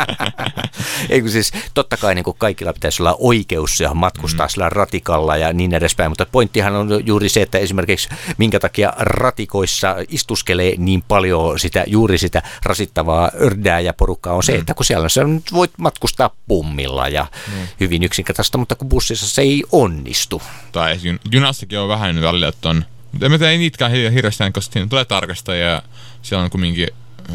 ei 1.10 1.20
kun 1.20 1.30
siis, 1.30 1.52
totta 1.74 1.96
kai 1.96 2.14
niin 2.14 2.24
kuin 2.24 2.36
kaikilla 2.38 2.72
pitäisi 2.72 3.02
olla 3.02 3.16
oikeus 3.18 3.80
ja 3.80 3.94
matkustaa 3.94 4.46
mm. 4.46 4.50
sillä 4.50 4.68
ratikalla 4.68 5.36
ja 5.36 5.52
niin 5.52 5.74
edespäin, 5.74 6.10
mutta 6.10 6.26
point 6.26 6.49
pointtihan 6.50 6.76
on 6.76 7.06
juuri 7.06 7.28
se, 7.28 7.42
että 7.42 7.58
esimerkiksi 7.58 8.08
minkä 8.38 8.60
takia 8.60 8.92
ratikoissa 8.96 9.96
istuskelee 10.08 10.74
niin 10.78 11.02
paljon 11.02 11.58
sitä, 11.58 11.84
juuri 11.86 12.18
sitä 12.18 12.42
rasittavaa 12.62 13.30
ördää 13.40 13.80
ja 13.80 13.92
porukkaa 13.92 14.34
on 14.34 14.42
se, 14.42 14.52
mm. 14.52 14.58
että 14.58 14.74
kun 14.74 14.84
siellä 14.84 15.08
sä 15.08 15.24
nyt 15.24 15.52
voit 15.52 15.70
matkustaa 15.76 16.30
pummilla 16.48 17.08
ja 17.08 17.26
mm. 17.48 17.68
hyvin 17.80 18.02
yksinkertaista, 18.02 18.58
mutta 18.58 18.74
kun 18.74 18.88
bussissa 18.88 19.28
se 19.28 19.42
ei 19.42 19.64
onnistu. 19.72 20.42
Tai 20.72 20.96
junassakin 21.32 21.78
on 21.78 21.88
vähän 21.88 22.20
välillä, 22.20 22.48
että 22.48 22.68
on 22.68 22.84
mutta 23.12 23.26
en 23.26 23.32
mä 23.32 23.38
tiedä 23.38 23.52
niitäkään 23.52 23.92
hirveästi, 23.92 24.44
koska 24.52 24.72
siinä 24.72 24.88
tulee 24.88 25.04
tarkastajia 25.04 25.66
ja 25.66 25.82
siellä 26.22 26.44
on 26.44 26.50
kumminkin 26.50 26.88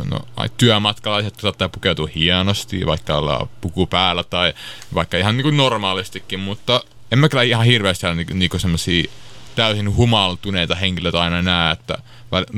no, 0.09 0.19
työmatkalaiset 0.57 1.39
saattaa 1.39 1.69
pukeutua 1.69 2.09
hienosti, 2.15 2.85
vaikka 2.85 3.17
ollaan 3.17 3.49
puku 3.61 3.87
päällä 3.87 4.23
tai 4.23 4.53
vaikka 4.93 5.17
ihan 5.17 5.37
niin 5.37 5.43
kuin 5.43 5.57
normaalistikin, 5.57 6.39
mutta 6.39 6.83
en 7.11 7.19
mä 7.19 7.29
kyllä 7.29 7.43
ihan 7.43 7.65
hirveästi 7.65 8.01
siellä 8.01 8.15
niinku, 8.15 8.33
niinku 8.33 8.59
semmosia 8.59 9.03
täysin 9.55 9.95
humaltuneita 9.95 10.75
henkilöitä 10.75 11.21
aina 11.21 11.41
näe, 11.41 11.71
että 11.71 11.97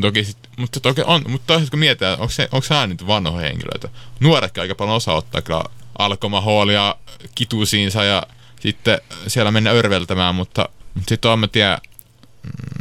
toki 0.02 0.24
sit, 0.24 0.38
mutta 0.58 0.80
toki 0.80 1.02
on, 1.06 1.24
mutta 1.28 1.48
toisaalta 1.48 1.72
kun 1.72 1.80
mietitään, 1.80 2.20
onko 2.20 2.32
se, 2.32 2.50
onko 2.52 2.88
niitä 2.88 3.08
vanhoja 3.08 3.48
henkilöitä. 3.48 3.90
Nuoretkin 4.20 4.62
aika 4.62 4.76
paljon 4.76 4.96
osaa 4.96 5.16
ottaa 5.16 5.42
kyllä 5.42 5.64
alkomahoolia 5.98 6.96
kitusiinsa 7.36 8.04
ja 8.04 8.24
sitten 8.60 9.02
siellä 9.28 9.52
mennä 9.52 9.72
örveltämään, 9.72 10.36
mutta, 10.36 10.70
mutta 10.94 11.10
sitten 11.10 11.32
on 11.32 11.40
mä 11.40 11.48
tiedä, 11.48 11.78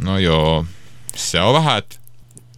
no 0.01 0.17
joo, 0.17 0.65
se 1.15 1.41
on 1.41 1.53
vähän, 1.53 1.77
että 1.77 1.95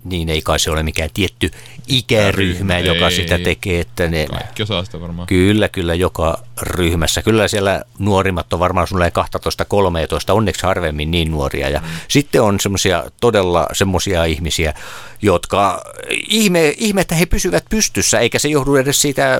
niin 0.03 0.29
ei 0.29 0.41
kai 0.41 0.59
se 0.59 0.71
ole 0.71 0.83
mikään 0.83 1.09
tietty 1.13 1.51
ikäryhmä, 1.89 2.77
Ryhmä, 2.77 2.79
joka 2.79 3.05
ei. 3.05 3.15
sitä 3.15 3.39
tekee. 3.39 3.79
Että 3.79 4.07
ne, 4.07 4.27
Kaikki 4.31 4.63
osaa 4.63 4.83
sitä 4.83 5.01
varmaan. 5.01 5.27
Kyllä, 5.27 5.69
kyllä, 5.69 5.95
joka 5.95 6.37
ryhmässä. 6.61 7.21
Kyllä 7.21 7.47
siellä 7.47 7.83
nuorimmat 7.99 8.53
on 8.53 8.59
varmaan 8.59 8.87
sulle 8.87 9.11
12-13, 10.29 10.33
onneksi 10.33 10.63
harvemmin 10.63 11.11
niin 11.11 11.31
nuoria. 11.31 11.69
Ja 11.69 11.79
mm. 11.79 11.87
sitten 12.07 12.41
on 12.41 12.59
semmoisia 12.59 13.03
todella 13.21 13.67
semmoisia 13.73 14.25
ihmisiä, 14.25 14.73
jotka 15.21 15.81
ihme, 16.27 16.73
ihme, 16.77 17.01
että 17.01 17.15
he 17.15 17.25
pysyvät 17.25 17.65
pystyssä, 17.69 18.19
eikä 18.19 18.39
se 18.39 18.47
johdu 18.47 18.75
edes 18.75 19.01
siitä 19.01 19.39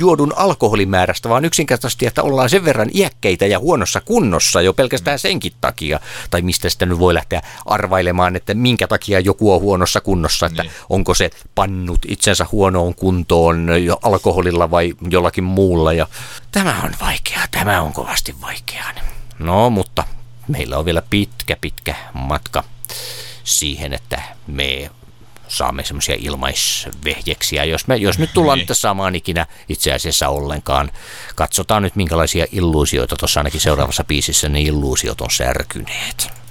juodun 0.00 0.32
alkoholimäärästä, 0.36 1.28
vaan 1.28 1.44
yksinkertaisesti, 1.44 2.06
että 2.06 2.22
ollaan 2.22 2.50
sen 2.50 2.64
verran 2.64 2.90
iäkkeitä 2.94 3.46
ja 3.46 3.58
huonossa 3.58 4.00
kunnossa 4.00 4.62
jo 4.62 4.72
pelkästään 4.72 5.18
senkin 5.18 5.52
takia. 5.60 6.00
Tai 6.30 6.42
mistä 6.42 6.68
sitä 6.68 6.86
nyt 6.86 6.98
voi 6.98 7.14
lähteä 7.14 7.42
arvailemaan, 7.66 8.36
että 8.36 8.54
minkä 8.54 8.86
takia 8.86 9.20
joku 9.20 9.52
on 9.52 9.60
huonossa 9.60 10.00
kunnossa, 10.00 10.46
että 10.46 10.62
niin. 10.62 10.72
onko 10.90 11.14
se 11.14 11.30
pannut 11.54 12.00
itsensä 12.08 12.46
huonoon 12.52 12.94
kuntoon 12.94 13.68
alkoholilla 14.02 14.70
vai 14.70 14.94
jollakin 15.10 15.44
muulla. 15.44 15.92
Ja 15.92 16.06
tämä 16.52 16.80
on 16.84 16.94
vaikeaa, 17.00 17.44
tämä 17.50 17.80
on 17.80 17.92
kovasti 17.92 18.34
vaikeaa. 18.40 18.90
No, 19.38 19.70
mutta 19.70 20.04
meillä 20.48 20.78
on 20.78 20.84
vielä 20.84 21.02
pitkä, 21.10 21.56
pitkä 21.60 21.94
matka 22.12 22.64
siihen, 23.44 23.92
että 23.92 24.22
me 24.46 24.90
saamme 25.48 25.84
semmoisia 25.84 26.16
ilmaisvehjeksiä, 26.18 27.64
jos, 27.64 27.86
me, 27.86 27.96
jos 27.96 28.18
nyt 28.18 28.30
tullaan 28.34 28.58
nyt 28.58 28.68
saamaan 28.72 29.14
ikinä 29.14 29.46
itse 29.68 29.92
asiassa 29.92 30.28
ollenkaan. 30.28 30.90
Katsotaan 31.34 31.82
nyt 31.82 31.96
minkälaisia 31.96 32.46
illuusioita 32.52 33.16
tuossa 33.16 33.40
ainakin 33.40 33.60
seuraavassa 33.60 34.04
biisissä 34.04 34.48
ne 34.48 34.60
illuusiot 34.60 35.20
on 35.20 35.30
särkyneet. 35.30 36.43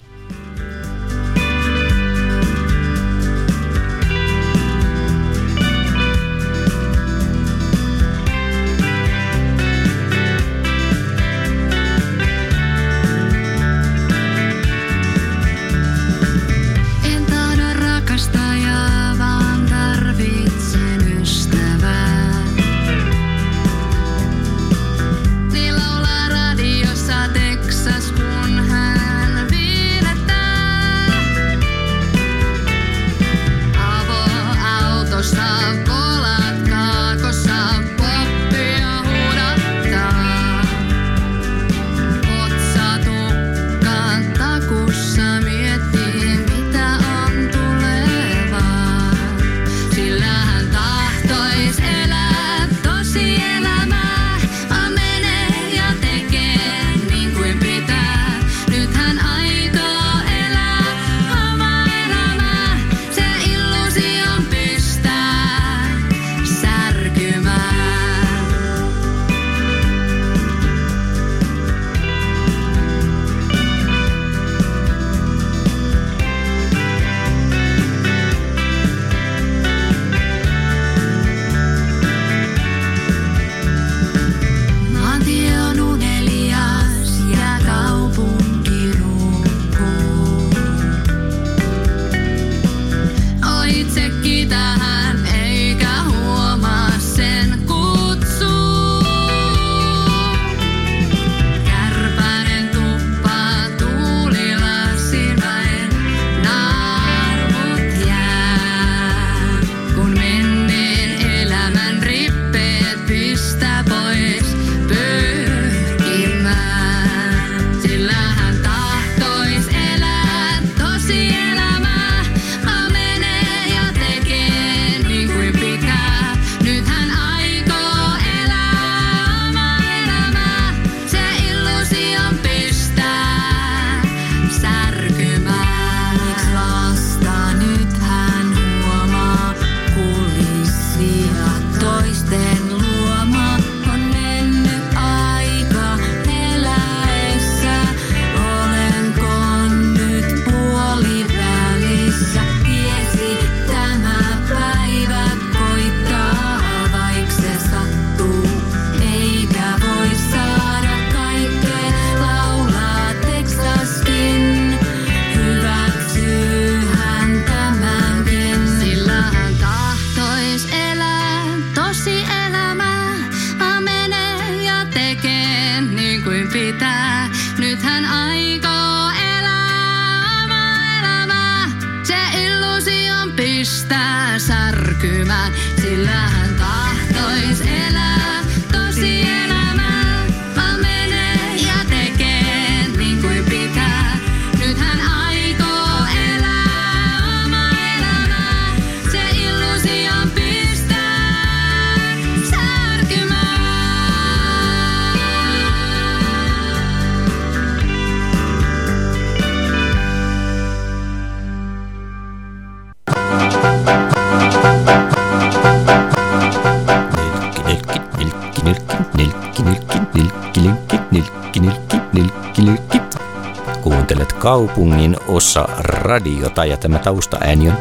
Kaupungin 224.67 225.17
osa 225.27 225.65
radiota 225.77 226.65
ja 226.65 226.77
tämä 226.77 226.99
taustaääni 226.99 227.69
on 227.69 227.77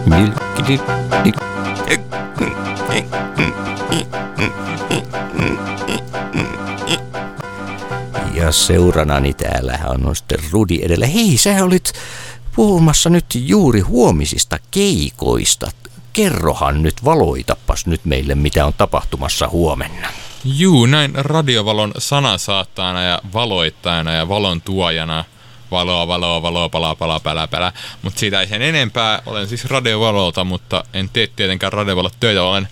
Ja 8.35 8.53
seuranani 8.53 9.35
täällä 9.35 9.79
on 9.87 10.17
sitten 10.17 10.39
Rudi 10.53 10.79
edellä. 10.83 11.07
Hei, 11.07 11.37
sä 11.37 11.65
olit 11.65 11.93
puhumassa 12.57 13.11
nyt 13.11 13.27
juuri 13.35 13.81
huomisista 13.81 14.59
keikoista. 14.71 15.71
Kerrohan 16.13 16.83
nyt, 16.83 17.05
valoitapas 17.05 17.87
nyt 17.87 18.05
meille, 18.05 18.35
mitä 18.35 18.67
on 18.67 18.73
tapahtumassa 18.79 19.49
huomenna. 19.49 20.09
Juu, 20.45 20.87
näin 20.87 21.13
radiovalon 21.15 21.93
sanansaattajana 21.99 23.03
ja 23.03 23.21
valoittajana 23.35 24.13
ja 24.13 24.29
valon 24.29 24.61
tuojana. 24.61 25.25
Valoa, 25.73 26.09
valoa, 26.09 26.43
valoa, 26.43 26.69
palaa, 26.69 26.97
palaa, 26.97 27.21
pälä, 27.21 27.49
pälä. 27.49 27.73
Mutta 28.03 28.21
siitä 28.21 28.41
ei 28.41 28.47
sen 28.47 28.63
enempää. 28.63 29.23
Olen 29.27 29.49
siis 29.49 29.65
radiovalolta, 29.65 30.45
mutta 30.45 30.85
en 30.95 31.09
tee 31.09 31.27
tietenkään 31.37 31.73
radiovalot 31.73 32.15
töitä. 32.21 32.43
Olen 32.43 32.69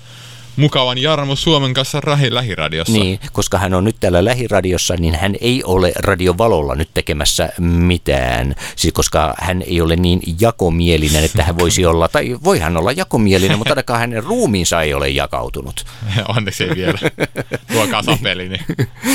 mukavan 0.60 0.98
Jarmo 0.98 1.36
Suomen 1.36 1.74
kanssa 1.74 2.00
rahi 2.00 2.34
lähiradiossa. 2.34 2.92
Niin, 2.92 3.20
koska 3.32 3.58
hän 3.58 3.74
on 3.74 3.84
nyt 3.84 3.96
täällä 4.00 4.24
lähiradiossa, 4.24 4.94
niin 4.98 5.14
hän 5.14 5.34
ei 5.40 5.64
ole 5.64 5.92
radiovalolla 5.96 6.74
nyt 6.74 6.90
tekemässä 6.94 7.48
mitään. 7.58 8.54
Siis 8.76 8.94
koska 8.94 9.34
hän 9.38 9.62
ei 9.62 9.80
ole 9.80 9.96
niin 9.96 10.20
jakomielinen, 10.40 11.24
että 11.24 11.42
hän 11.42 11.58
voisi 11.58 11.86
olla, 11.86 12.08
tai 12.08 12.38
voi 12.44 12.58
hän 12.58 12.76
olla 12.76 12.92
jakomielinen, 12.92 13.58
mutta 13.58 13.72
ainakaan 13.72 14.00
hänen 14.00 14.24
ruumiinsa 14.24 14.82
ei 14.82 14.94
ole 14.94 15.08
jakautunut. 15.08 15.86
Onneksi 16.36 16.64
ei 16.64 16.76
vielä. 16.76 16.98
Tuo 17.72 17.86
kasapelini 17.86 18.58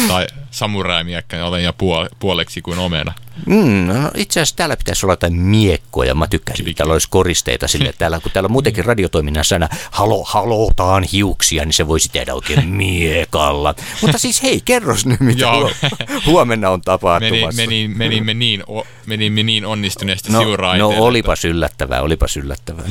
tai 0.07 0.27
samurai-miekkä, 0.51 1.37
niin 1.37 1.45
olen 1.45 1.73
puol- 1.73 2.15
puoleksi 2.19 2.61
kuin 2.61 2.79
omena. 2.79 3.13
Mm, 3.45 3.87
no 3.87 4.11
itse 4.15 4.39
asiassa 4.39 4.55
täällä 4.55 4.77
pitäisi 4.77 5.05
olla 5.05 5.13
jotain 5.13 5.33
miekkoja. 5.33 6.15
Mä 6.15 6.27
tykkäisin, 6.27 6.67
että 6.67 6.77
täällä 6.77 6.93
olisi 6.93 7.09
koristeita 7.09 7.67
sille. 7.67 7.93
Täällä, 7.97 8.19
kun 8.19 8.31
täällä 8.31 8.47
on 8.47 8.51
muutenkin 8.51 8.85
radiotoiminnassa 8.85 9.55
aina 9.55 9.69
halo, 9.91 10.23
halotaan 10.23 11.05
hiuksia, 11.35 11.65
niin 11.65 11.73
se 11.73 11.87
voisi 11.87 12.09
tehdä 12.09 12.33
oikein 12.33 12.67
miekalla. 12.83 13.75
Mutta 14.01 14.17
siis 14.17 14.43
hei, 14.43 14.61
kerros 14.65 15.05
nyt, 15.05 15.19
mitä 15.19 15.41
Joo. 15.41 15.71
huomenna 16.25 16.69
on 16.69 16.73
Meni, 16.73 16.83
tapahtumassa. 16.85 17.61
meni, 17.61 17.87
menimme, 17.87 18.33
niin, 18.33 18.63
o, 18.69 18.87
menimme 19.05 19.43
niin 19.43 19.65
onnistuneesti 19.65 20.31
No, 20.31 20.39
siuraiteille. 20.39 20.95
no 20.95 21.03
olipas 21.03 21.45
yllättävää, 21.45 22.01
olipas 22.01 22.37
yllättävää. 22.37 22.85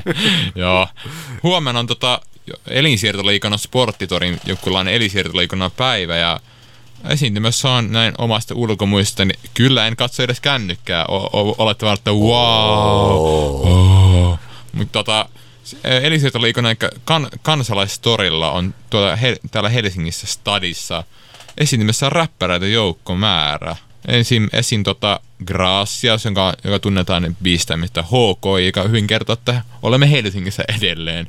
Joo. 0.54 0.86
Huomenna 1.42 1.80
on 1.80 1.86
tota 1.86 2.20
elinsiirtoliikunnan 2.66 3.58
sporttitorin 3.58 4.40
jokinlainen 4.46 4.94
elinsiirtoliikunnan 4.94 5.70
päivä 5.70 6.16
ja 6.16 6.40
esiintymässä 7.08 7.70
on 7.70 7.92
näin 7.92 8.14
omasta 8.18 8.54
ulkomuista, 8.54 9.24
niin 9.24 9.38
kyllä 9.54 9.86
en 9.86 9.96
katso 9.96 10.22
edes 10.22 10.40
kännykkää. 10.40 11.04
O- 11.06 11.40
o- 11.40 11.54
olette 11.58 11.86
vaan, 11.86 11.98
että 11.98 12.10
wow. 12.10 12.30
Oh. 13.70 14.38
Mutta 14.72 14.92
tota, 14.92 15.28
elinsiirtoliikunnan 15.84 16.76
kan- 17.04 17.28
kansalaistorilla 17.42 18.50
on 18.52 18.74
tuolla 18.90 19.16
he- 19.16 19.36
täällä 19.50 19.68
Helsingissä 19.70 20.26
stadissa 20.26 21.04
esiintymässä 21.58 22.06
on 22.06 22.12
räppäreitä 22.12 22.66
joukkomäärä. 22.66 23.76
Ensin 24.08 24.48
esiin 24.52 24.82
tota 24.84 25.20
Gracias, 25.46 26.24
joka, 26.24 26.54
joka 26.64 26.78
tunnetaan 26.78 27.36
biistämistä 27.42 28.02
HK, 28.02 28.64
joka 28.64 28.82
hyvin 28.82 29.06
kertoo, 29.06 29.32
että 29.32 29.62
olemme 29.82 30.10
Helsingissä 30.10 30.64
edelleen. 30.78 31.26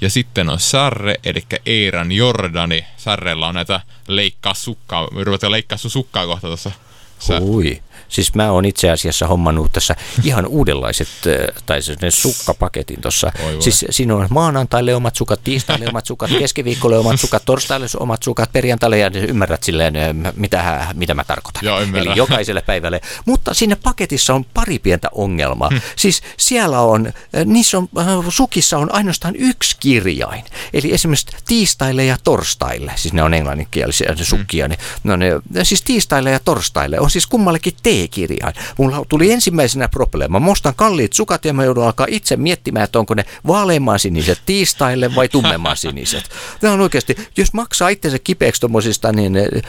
Ja 0.00 0.10
sitten 0.10 0.48
on 0.48 0.60
Sarre, 0.60 1.14
eli 1.24 1.44
Eiran 1.66 2.12
Jordani. 2.12 2.84
Sarrella 2.96 3.48
on 3.48 3.54
näitä 3.54 3.80
leikkaa 4.08 4.54
sukkaa. 4.54 5.08
Ruvetaan 5.22 5.52
leikkaa 5.52 5.78
sun 5.78 5.90
sukkaa 5.90 6.26
kohta 6.26 6.46
tuossa. 6.46 6.70
Sä- 7.18 7.40
Ui. 7.40 7.82
Siis 8.08 8.34
mä 8.34 8.50
oon 8.50 8.64
itse 8.64 8.90
asiassa 8.90 9.26
hommannut 9.26 9.72
tässä 9.72 9.96
ihan 10.24 10.46
uudenlaiset, 10.56 11.08
äh, 11.26 11.62
tai 11.66 11.82
siis 11.82 12.00
ne 12.00 12.10
sukkapaketin 12.10 13.00
tuossa. 13.00 13.32
Siis 13.60 13.84
siinä 13.90 14.16
on 14.16 14.26
maanantaille 14.30 14.94
omat 14.94 15.16
sukat, 15.16 15.40
tiistaille 15.44 15.86
omat 15.88 16.06
sukat, 16.06 16.30
keskiviikolle 16.38 16.98
omat 16.98 17.20
sukat, 17.20 17.44
torstaille 17.44 17.86
omat 18.00 18.22
sukat, 18.22 18.52
perjantaille 18.52 18.98
ja 18.98 19.10
ymmärrät 19.28 19.62
silleen, 19.62 19.96
äh, 19.96 20.32
mitä, 20.36 20.86
mitä 20.94 21.14
mä 21.14 21.24
tarkoitan. 21.24 21.64
Joo, 21.64 21.80
ymmärrän. 21.80 22.06
Eli 22.06 22.18
jokaiselle 22.18 22.62
päivälle. 22.62 23.00
Mutta 23.24 23.54
siinä 23.54 23.76
paketissa 23.76 24.34
on 24.34 24.44
pari 24.44 24.78
pientä 24.78 25.08
ongelmaa. 25.12 25.68
Hm. 25.68 25.76
Siis 25.96 26.22
siellä 26.36 26.80
on, 26.80 27.06
äh, 27.06 27.44
niissä 27.44 27.78
on, 27.78 27.88
sukissa 28.28 28.78
on 28.78 28.94
ainoastaan 28.94 29.34
yksi 29.36 29.76
kirjain. 29.80 30.44
Eli 30.72 30.92
esimerkiksi 30.92 31.26
tiistaille 31.48 32.04
ja 32.04 32.16
torstaille, 32.24 32.92
siis 32.96 33.14
ne 33.14 33.22
on 33.22 33.34
englanninkielisiä 33.34 34.14
ne 34.18 34.24
sukkia, 34.24 34.68
niin, 34.68 34.78
no 35.04 35.16
ne, 35.16 35.32
siis 35.62 35.82
tiistaille 35.82 36.30
ja 36.30 36.40
torstaille 36.40 37.00
on 37.00 37.10
siis 37.10 37.26
kummallekin 37.26 37.72
T-kirjain. 37.96 38.54
Mulla 38.78 39.04
tuli 39.08 39.32
ensimmäisenä 39.32 39.88
probleema. 39.88 40.40
Mä 40.40 40.50
ostan 40.50 40.74
kalliit 40.76 41.12
sukat 41.12 41.44
ja 41.44 41.52
mä 41.52 41.64
joudun 41.64 41.84
alkaa 41.84 42.06
itse 42.10 42.36
miettimään, 42.36 42.84
että 42.84 42.98
onko 42.98 43.14
ne 43.14 43.24
vaaleamman 43.46 43.98
siniset 43.98 44.38
tiistaille 44.46 45.14
vai 45.14 45.28
tummemman 45.28 45.76
siniset. 45.76 46.30
Tämä 46.60 46.72
on 46.72 46.80
oikeasti, 46.80 47.16
jos 47.36 47.52
maksaa 47.52 47.88
itsensä 47.88 48.18
kipeäksi 48.18 48.60
tuommoisista 48.60 49.12
niin, 49.12 49.36
eh, 49.36 49.62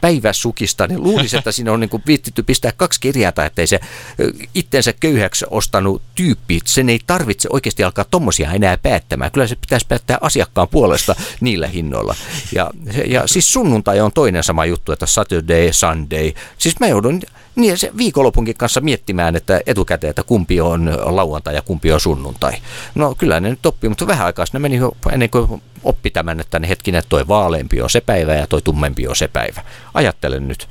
päiväsukista, 0.00 0.86
niin 0.86 1.02
luulisi, 1.02 1.36
että 1.36 1.52
siinä 1.52 1.72
on 1.72 1.80
niin 1.80 1.90
kuin 1.90 2.02
viittitty 2.06 2.42
pistää 2.42 2.72
kaksi 2.76 3.00
kirjainta, 3.00 3.44
ettei 3.44 3.66
se 3.66 3.76
eh, 3.76 4.48
itsensä 4.54 4.92
köyhäksi 4.92 5.44
ostanut 5.50 6.02
tyyppi, 6.14 6.60
sen 6.64 6.88
ei 6.88 7.00
tarvitse 7.06 7.48
oikeasti 7.52 7.84
alkaa 7.84 8.04
tommosia 8.04 8.52
enää 8.52 8.78
päättämään. 8.78 9.32
Kyllä 9.32 9.46
se 9.46 9.56
pitäisi 9.56 9.86
päättää 9.86 10.18
asiakkaan 10.20 10.68
puolesta 10.68 11.14
niillä 11.40 11.66
hinnoilla. 11.66 12.14
Ja, 12.54 12.70
ja 13.06 13.22
siis 13.26 13.52
sunnuntai 13.52 14.00
on 14.00 14.12
toinen 14.12 14.44
sama 14.44 14.66
juttu, 14.66 14.92
että 14.92 15.06
Saturday, 15.06 15.72
Sunday. 15.72 16.32
Siis 16.58 16.80
mä 16.80 16.86
joudun 16.86 17.20
niin 17.56 17.78
se 17.78 17.90
viikonlopunkin 17.96 18.56
kanssa 18.56 18.80
miettimään, 18.80 19.36
että 19.36 19.60
etukäteen, 19.66 20.10
että 20.10 20.22
kumpi 20.22 20.60
on 20.60 20.98
lauantai 21.04 21.54
ja 21.54 21.62
kumpi 21.62 21.92
on 21.92 22.00
sunnuntai. 22.00 22.52
No 22.94 23.14
kyllä 23.18 23.40
ne 23.40 23.50
nyt 23.50 23.66
oppii, 23.66 23.88
mutta 23.88 24.06
vähän 24.06 24.26
aikaa 24.26 24.44
ne 24.52 24.58
meni 24.58 24.76
jo 24.76 24.92
ennen 25.12 25.30
kuin 25.30 25.62
oppi 25.84 26.10
tämän, 26.10 26.40
että 26.40 26.58
ne 26.58 26.68
hetkinen, 26.68 27.02
toi 27.08 27.28
vaaleampi 27.28 27.82
on 27.82 27.90
se 27.90 28.00
päivä 28.00 28.34
ja 28.34 28.46
toi 28.46 28.62
tummempi 28.62 29.08
on 29.08 29.16
se 29.16 29.28
päivä. 29.28 29.62
Ajattelen 29.94 30.48
nyt. 30.48 30.68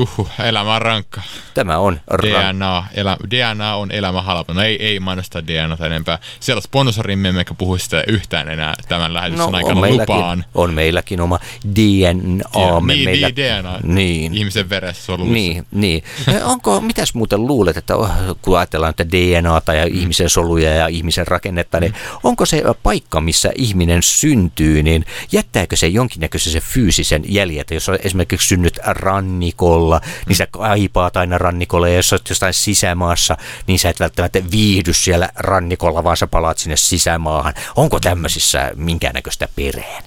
Huhhuh, 0.00 0.30
elämä 0.44 0.74
on 0.74 0.82
rankka. 0.82 1.22
Tämä 1.54 1.78
on 1.78 2.00
ra- 2.12 2.26
DNA, 2.26 2.84
elä, 2.94 3.16
DNA 3.30 3.76
on 3.76 3.90
elämä 3.90 4.22
halpa. 4.22 4.54
No 4.54 4.62
ei, 4.62 4.86
ei 4.86 5.00
mainosta 5.00 5.46
DNAta 5.46 5.86
enempää. 5.86 6.18
Siellä 6.40 6.60
sponsorimme 6.60 7.28
emmekä 7.28 7.54
puhu 7.54 7.78
sitä 7.78 8.04
yhtään 8.06 8.48
enää 8.48 8.74
tämän 8.88 9.14
lähetyksen 9.14 9.50
no, 9.50 9.56
aikana 9.56 9.74
on 9.74 9.80
meilläkin, 9.80 10.14
lupaan. 10.14 10.44
on 10.54 10.74
meilläkin 10.74 11.20
oma 11.20 11.38
DNA. 11.76 12.44
niin, 12.86 13.04
meillä, 13.04 13.26
niin, 13.26 13.36
DNA. 13.36 13.78
Niin. 13.82 14.34
Ihmisen 14.34 14.70
veressä 14.70 15.04
soluissa. 15.04 15.32
Niin, 15.32 15.66
niin. 15.70 16.02
Onko, 16.44 16.80
mitäs 16.80 17.14
muuten 17.14 17.46
luulet, 17.46 17.76
että 17.76 17.96
oh, 17.96 18.10
kun 18.42 18.58
ajatellaan 18.58 18.90
että 18.90 19.10
DNAta 19.10 19.74
ja 19.74 19.84
ihmisen 19.84 20.30
soluja 20.30 20.74
ja 20.74 20.86
ihmisen 20.86 21.26
rakennetta, 21.26 21.80
niin 21.80 21.94
onko 22.22 22.46
se 22.46 22.62
paikka, 22.82 23.20
missä 23.20 23.52
ihminen 23.54 24.02
syntyy, 24.02 24.82
niin 24.82 25.04
jättääkö 25.32 25.76
se 25.76 25.86
jonkinnäköisen 25.88 26.52
se 26.52 26.60
fyysisen 26.60 27.22
jäljen, 27.28 27.60
että 27.60 27.74
jos 27.74 27.88
on 27.88 27.98
esimerkiksi 28.02 28.48
synnyt 28.48 28.78
rannikolla, 28.84 29.89
niin 30.26 30.36
sä 30.36 30.46
kaipaat 30.50 31.16
aina 31.16 31.38
rannikolle, 31.38 31.90
ja 31.90 31.96
jos 31.96 32.12
olet 32.12 32.28
jostain 32.28 32.54
sisämaassa, 32.54 33.36
niin 33.66 33.78
sä 33.78 33.88
et 33.88 34.00
välttämättä 34.00 34.50
viihdy 34.50 34.92
siellä 34.92 35.28
rannikolla, 35.36 36.04
vaan 36.04 36.16
sä 36.16 36.26
palaat 36.26 36.58
sinne 36.58 36.76
sisämaahan. 36.76 37.54
Onko 37.76 38.00
tämmöisissä 38.00 38.70
minkäännäköistä 38.76 39.48
perään? 39.56 40.02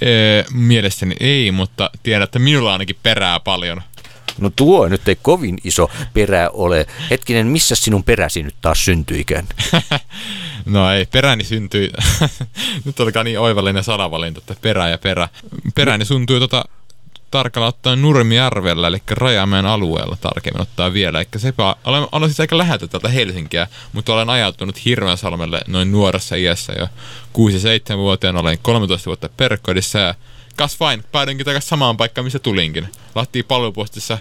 Ee, 0.00 0.44
mielestäni 0.52 1.14
ei, 1.20 1.52
mutta 1.52 1.90
tiedän, 2.02 2.22
että 2.22 2.38
minulla 2.38 2.68
on 2.68 2.72
ainakin 2.72 2.96
perää 3.02 3.40
paljon. 3.40 3.82
No 4.38 4.50
tuo 4.56 4.88
nyt 4.88 5.08
ei 5.08 5.18
kovin 5.22 5.58
iso 5.64 5.90
perä 6.14 6.50
ole. 6.50 6.86
Hetkinen, 7.10 7.46
missä 7.46 7.74
sinun 7.74 8.04
peräsi 8.04 8.42
nyt 8.42 8.54
taas 8.62 8.84
syntyikään? 8.84 9.46
No 10.66 10.92
ei, 10.92 11.06
peräni 11.06 11.44
syntyi, 11.44 11.90
nyt 12.84 13.00
olikaan 13.00 13.26
niin 13.26 13.40
oivallinen 13.40 13.84
sanavalinta, 13.84 14.38
että 14.38 14.54
perä 14.60 14.88
ja 14.88 14.98
perä. 14.98 15.28
Peräni 15.74 16.04
syntyi 16.04 16.40
tota, 16.40 16.64
tarkalla 17.34 17.68
ottaen 17.68 18.02
Nurmijärvellä, 18.02 18.88
eli 18.88 19.02
Rajamäen 19.10 19.66
alueella 19.66 20.16
tarkemmin 20.20 20.62
ottaa 20.62 20.92
vielä. 20.92 21.20
Eli 21.20 21.28
sepä, 21.36 21.76
olen, 21.84 22.06
olen 22.12 22.28
siis 22.28 22.40
aika 22.40 22.58
läheltä 22.58 22.86
täältä 22.86 23.08
Helsinkiä, 23.08 23.66
mutta 23.92 24.14
olen 24.14 24.30
ajautunut 24.30 24.84
Hirveänsalmelle 24.84 25.60
noin 25.66 25.92
nuoressa 25.92 26.36
iässä 26.36 26.72
jo 26.78 26.86
6-7-vuotiaana, 27.38 28.40
olen 28.40 28.58
13 28.62 29.06
vuotta 29.06 29.28
perkkodissa 29.36 29.98
ja 29.98 30.14
kas 30.56 30.80
vain, 30.80 31.04
päädyinkin 31.12 31.44
takaisin 31.44 31.68
samaan 31.68 31.96
paikkaan, 31.96 32.24
missä 32.24 32.38
tulinkin. 32.38 32.88
Lattiin 33.14 33.44
palvelupostissa 33.44 34.18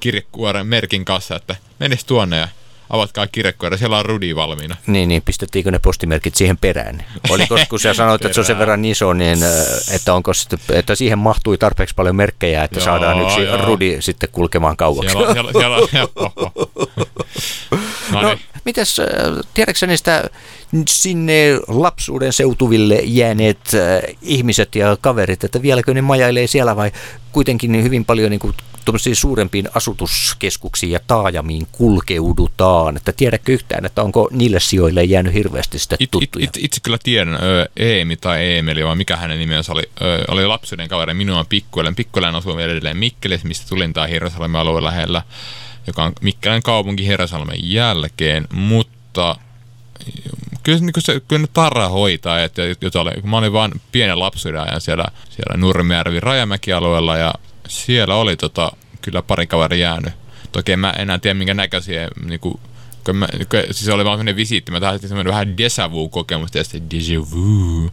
kirjekuoren 0.00 0.66
merkin 0.66 1.04
kanssa, 1.04 1.36
että 1.36 1.56
menis 1.78 2.04
tuonne 2.04 2.36
ja 2.36 2.48
avatkaa 2.90 3.26
kirjekuori, 3.26 3.78
siellä 3.78 3.98
on 3.98 4.04
rudi 4.04 4.34
valmiina. 4.34 4.76
Niin, 4.86 5.08
niin 5.08 5.22
pistettiinkö 5.22 5.70
ne 5.70 5.78
postimerkit 5.78 6.34
siihen 6.34 6.58
perään? 6.58 7.04
Oliko, 7.30 7.58
kun 7.70 7.80
sä 7.80 7.94
sanoit, 7.94 8.24
että 8.24 8.34
se 8.34 8.40
on 8.40 8.44
sen 8.46 8.58
verran 8.58 8.84
iso, 8.84 9.12
niin 9.12 9.42
äh, 9.42 9.50
että, 9.94 10.14
onko 10.14 10.32
että 10.72 10.94
siihen 10.94 11.18
mahtui 11.18 11.58
tarpeeksi 11.58 11.94
paljon 11.94 12.16
merkkejä, 12.16 12.64
että 12.64 12.78
Joo, 12.78 12.84
saadaan 12.84 13.22
yksi 13.22 13.42
joo. 13.42 13.66
rudi 13.66 13.96
sitten 14.00 14.28
kulkemaan 14.32 14.76
kauaksi. 14.76 15.10
Siellä, 15.10 15.32
siellä, 15.32 15.52
siellä. 15.90 16.10
No, 18.12 18.22
No, 18.22 18.28
niin. 18.28 18.40
mitäs, 18.64 18.98
äh, 19.00 19.06
tiedätkö 19.54 19.86
niistä 19.86 20.30
sinne 20.88 21.34
lapsuuden 21.68 22.32
seutuville 22.32 23.00
jääneet 23.04 23.58
äh, 23.74 24.16
ihmiset 24.22 24.74
ja 24.74 24.96
kaverit, 25.00 25.44
että 25.44 25.62
vieläkö 25.62 25.94
ne 25.94 26.02
majailee 26.02 26.46
siellä 26.46 26.76
vai 26.76 26.92
kuitenkin 27.32 27.72
niin 27.72 27.84
hyvin 27.84 28.04
paljon 28.04 28.30
niin 28.30 28.40
kuin, 28.40 28.54
tuommoisiin 28.86 29.16
suurempiin 29.16 29.68
asutuskeskuksiin 29.74 30.92
ja 30.92 31.00
taajamiin 31.06 31.66
kulkeudutaan, 31.72 32.96
että 32.96 33.12
tiedätkö 33.12 33.52
yhtään, 33.52 33.84
että 33.84 34.02
onko 34.02 34.28
niille 34.32 34.60
sijoille 34.60 35.04
jäänyt 35.04 35.34
hirveästi 35.34 35.78
sitten 35.78 35.96
It, 36.00 36.02
it, 36.02 36.10
tuttuja? 36.10 36.44
it, 36.44 36.50
itse 36.58 36.80
kyllä 36.82 36.98
tiedän, 37.02 37.34
ö, 37.34 37.68
Eemi 37.76 38.16
tai 38.16 38.44
Eemeli, 38.44 38.84
vai 38.84 38.96
mikä 38.96 39.16
hänen 39.16 39.38
nimensä 39.38 39.72
oli, 39.72 39.82
ö, 40.00 40.24
oli 40.28 40.46
lapsuuden 40.46 40.88
kaveri, 40.88 41.14
minua. 41.14 41.46
Pikkuelen 41.96 42.34
asuu 42.34 42.56
vielä 42.56 42.72
edelleen 42.72 42.96
Mikkelissä, 42.96 43.48
mistä 43.48 43.68
tulin 43.68 43.92
tää 43.92 44.06
Hirvesalmen 44.06 44.60
alueen 44.60 44.84
lähellä. 44.84 45.22
joka 45.86 46.04
on 46.04 46.12
Mikkälän 46.20 46.62
kaupunki 46.62 47.06
Herrasalmen 47.08 47.72
jälkeen, 47.72 48.46
mutta 48.52 49.36
kyllä, 50.62 50.78
niin 50.78 50.92
se, 50.98 51.20
kyllä 51.28 51.42
ne 51.42 51.48
tarra 51.52 51.88
hoitaa, 51.88 52.42
että, 52.42 52.62
jota 52.80 53.00
oli, 53.00 53.10
kun 53.20 53.30
mä 53.30 53.38
olin 53.38 53.52
vaan 53.52 53.72
pienen 53.92 54.18
lapsuuden 54.18 54.60
ajan 54.60 54.80
siellä, 54.80 55.04
siellä 55.30 55.56
Nurmijärvi 55.56 56.20
Rajamäki-alueella 56.20 57.16
ja 57.16 57.34
siellä 57.68 58.14
oli 58.14 58.36
tota, 58.36 58.72
kyllä 59.02 59.22
pari 59.22 59.46
kaveri 59.46 59.80
jäänyt. 59.80 60.12
Toki 60.52 60.76
mä 60.76 60.90
enää 60.90 61.18
tiedä 61.18 61.34
minkä 61.34 61.54
näköisiä, 61.54 62.08
niin 62.24 62.40
kuin, 62.40 62.60
kun 63.04 63.16
mä, 63.16 63.28
kun, 63.50 63.60
siis 63.70 63.88
oli 63.88 64.04
vaan 64.04 64.18
semmoinen 64.18 64.36
visiitti, 64.36 64.72
mä 64.72 64.80
tahdin 64.80 65.08
semmoinen 65.08 65.32
vähän 65.32 65.54
déjà 65.58 65.92
vu-kokemus, 65.92 66.54
ja 66.54 66.64
sitten 66.64 67.00
déjà 67.00 67.30
vu. 67.30 67.90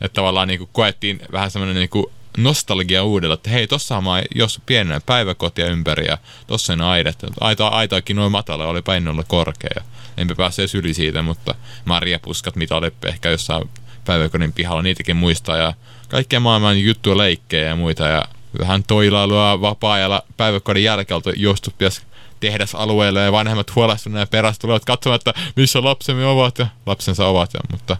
että 0.00 0.14
tavallaan 0.14 0.48
niin 0.48 0.58
kuin, 0.58 0.70
koettiin 0.72 1.20
vähän 1.32 1.50
semmoinen 1.50 1.76
niin 1.76 1.88
kuin, 1.88 2.06
nostalgia 2.36 3.04
uudella, 3.04 3.34
että 3.34 3.50
hei, 3.50 3.66
tossa 3.66 4.00
mä 4.00 4.22
jos 4.34 4.60
pienenä 4.66 5.00
päiväkotia 5.06 5.66
ympäri 5.66 6.06
ja 6.06 6.18
tossa 6.46 6.72
on 6.72 6.80
aidat. 6.80 7.16
Aita, 7.40 7.68
aitaakin 7.68 8.16
noin 8.16 8.32
matala, 8.32 8.66
oli 8.66 8.82
painolla 8.82 9.24
korkea. 9.28 9.84
Enpä 10.16 10.34
pääse 10.34 10.62
edes 10.62 10.74
yli 10.74 10.94
siitä, 10.94 11.22
mutta 11.22 11.54
marjapuskat, 11.84 12.56
mitä 12.56 12.76
oli 12.76 12.92
ehkä 13.06 13.30
jossain 13.30 13.68
päiväkodin 14.06 14.52
pihalla, 14.52 14.82
niitäkin 14.82 15.16
muistaa 15.16 15.56
ja 15.56 15.74
kaikkea 16.08 16.40
maailman 16.40 16.80
juttuja, 16.80 17.16
leikkejä 17.16 17.68
ja 17.68 17.76
muita 17.76 18.08
ja 18.08 18.24
vähän 18.58 18.82
toilailua 18.82 19.60
vapaa-ajalla 19.60 20.22
päiväkodin 20.36 20.84
jälkeen 20.84 21.20
jostu 21.36 21.70
pitäisi 21.78 22.02
tehdasalueelle 22.40 23.20
ja 23.20 23.32
vanhemmat 23.32 23.74
huolestuneet 23.74 24.20
ja 24.20 24.26
perästä 24.26 24.60
tulevat 24.60 24.84
katsomaan, 24.84 25.16
että 25.16 25.34
missä 25.56 25.84
lapsemme 25.84 26.26
ovat 26.26 26.58
ja 26.58 26.66
lapsensa 26.86 27.26
ovat. 27.26 27.54
Ja, 27.54 27.60
mutta 27.70 27.96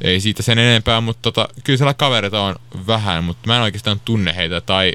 ei 0.00 0.20
siitä 0.20 0.42
sen 0.42 0.58
enempää, 0.58 1.00
mutta 1.00 1.22
tota, 1.22 1.48
kyllä 1.64 1.76
siellä 1.76 1.94
kavereita 1.94 2.40
on 2.40 2.56
vähän, 2.86 3.24
mutta 3.24 3.46
mä 3.46 3.56
en 3.56 3.62
oikeastaan 3.62 4.00
tunne 4.04 4.36
heitä 4.36 4.60
tai 4.60 4.92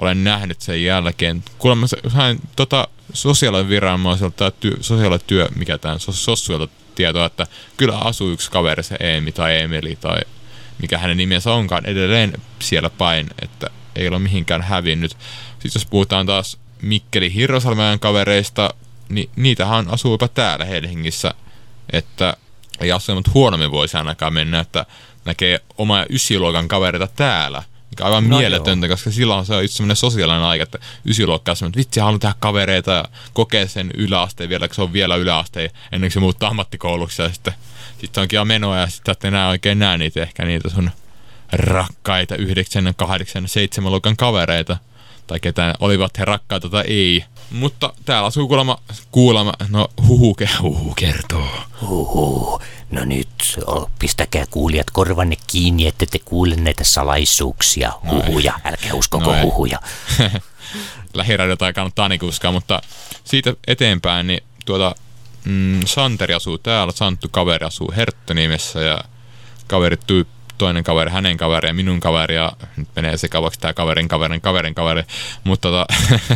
olen 0.00 0.24
nähnyt 0.24 0.60
sen 0.60 0.84
jälkeen. 0.84 1.44
Kuulemma 1.58 1.86
sain 2.08 2.40
tota, 2.56 2.88
sosiaaliviranomaiselta 3.12 4.50
työ, 4.50 4.76
sosiaalityö, 4.80 5.48
mikä 5.56 5.78
tämä 5.78 5.98
sossuilta 5.98 6.68
tietoa, 6.94 7.26
että 7.26 7.46
kyllä 7.76 7.98
asuu 7.98 8.30
yksi 8.30 8.50
kaveri, 8.50 8.82
se 8.82 8.96
Eemi 9.00 9.32
tai 9.32 9.60
Emeli 9.60 9.96
tai 10.00 10.20
mikä 10.82 10.98
hänen 10.98 11.16
nimensä 11.16 11.52
onkaan 11.52 11.86
edelleen 11.86 12.32
siellä 12.58 12.90
päin, 12.90 13.26
että 13.42 13.66
ei 13.96 14.08
ole 14.08 14.18
mihinkään 14.18 14.62
hävinnyt. 14.62 15.10
Sitten 15.52 15.70
jos 15.74 15.86
puhutaan 15.86 16.26
taas 16.26 16.58
Mikkeli 16.82 17.34
Hirrosalmen 17.34 18.00
kavereista, 18.00 18.74
niin 19.08 19.30
niitähän 19.36 19.90
asuu 19.90 20.14
jopa 20.14 20.28
täällä 20.28 20.64
Helsingissä, 20.64 21.34
että 21.92 22.36
ei 22.80 22.92
asunut 22.92 23.34
huonommin 23.34 23.70
voisi 23.70 23.96
ainakaan 23.96 24.34
mennä, 24.34 24.60
että 24.60 24.86
näkee 25.24 25.60
oma 25.78 26.04
ysiluokan 26.10 26.68
kavereita 26.68 27.08
täällä. 27.16 27.62
Mikä 27.92 28.04
on 28.04 28.06
aivan 28.06 28.30
no 28.30 28.38
mieletöntä, 28.38 28.86
joo. 28.86 28.94
koska 28.94 29.10
silloin 29.10 29.46
se 29.46 29.54
on 29.54 29.64
yksi 29.64 29.76
semmoinen 29.76 29.96
sosiaalinen 29.96 30.42
aika, 30.42 30.62
että 30.62 30.78
ysiluokka 31.04 31.52
on 31.52 31.56
semmoinen, 31.56 31.70
että 31.70 31.78
vitsi, 31.78 32.00
haluan 32.00 32.20
tehdä 32.20 32.34
kavereita 32.38 32.90
ja 32.90 33.04
kokea 33.32 33.68
sen 33.68 33.90
yläasteen 33.94 34.48
vielä, 34.48 34.68
kun 34.68 34.74
se 34.74 34.82
on 34.82 34.92
vielä 34.92 35.16
yläasteen 35.16 35.70
ennen 35.92 36.08
kuin 36.08 36.12
se 36.12 36.20
muuttaa 36.20 36.50
ammattikouluksi 36.50 37.22
ja 37.22 37.28
sitten, 37.28 37.54
sitten 38.00 38.22
onkin 38.22 38.36
jo 38.36 38.44
menoa 38.44 38.76
ja 38.76 38.86
sitten 38.86 39.12
et 39.12 39.24
enää 39.24 39.48
oikein 39.48 39.78
näe 39.78 39.98
niitä 39.98 40.22
ehkä 40.22 40.44
niitä 40.44 40.70
sun 40.70 40.90
rakkaita 41.52 42.36
9, 42.36 42.94
8, 42.96 43.48
7 43.48 43.90
luokan 43.90 44.16
kavereita. 44.16 44.76
Tai 45.26 45.40
ketään 45.40 45.74
olivat 45.80 46.18
he 46.18 46.24
rakkaita 46.24 46.68
tai 46.68 46.84
ei. 46.86 47.24
Mutta 47.52 47.92
täällä 48.04 48.26
asuu 48.26 48.48
kuulemma, 48.48 48.78
kuulemma, 49.10 49.52
no 49.68 49.88
huhu, 50.08 50.36
huhu 50.62 50.94
kertoo. 50.94 51.48
Huhu. 51.80 52.60
No 52.90 53.04
nyt 53.04 53.28
pistäkää 53.98 54.44
kuulijat 54.50 54.90
korvanne 54.90 55.36
kiinni, 55.46 55.86
että 55.86 56.06
te 56.06 56.18
kuule 56.18 56.56
näitä 56.56 56.84
salaisuuksia, 56.84 57.92
huhuja. 58.10 58.60
Älkää 58.64 58.94
uskoko 58.94 59.32
no 59.32 59.42
huhuja. 59.42 59.78
Lähiradiota 61.14 61.66
ei 61.66 61.72
kannattaa 61.72 62.08
niin 62.08 62.24
uskoa, 62.24 62.52
mutta 62.52 62.82
siitä 63.24 63.54
eteenpäin, 63.66 64.26
niin 64.26 64.42
tuota, 64.64 64.94
mm, 65.44 65.80
Santeri 65.86 66.34
asuu 66.34 66.58
täällä, 66.58 66.92
Santtu 66.92 67.28
kaveri 67.30 67.66
asuu 67.66 67.92
Herttönimessä 67.96 68.80
ja 68.80 69.04
kaveri 69.66 69.96
tyyppi 70.06 70.41
toinen 70.62 70.84
kaveri, 70.84 71.10
hänen 71.10 71.36
kaveri 71.36 71.68
ja 71.68 71.74
minun 71.74 72.00
kaveri 72.00 72.34
ja 72.34 72.52
nyt 72.76 72.88
menee 72.96 73.16
sekavaksi 73.16 73.60
tämä 73.60 73.74
kaverin 73.74 74.08
kaverin 74.08 74.40
kaverin 74.40 74.74
kaveri, 74.74 75.02
mutta 75.44 75.68
tota, 75.68 75.86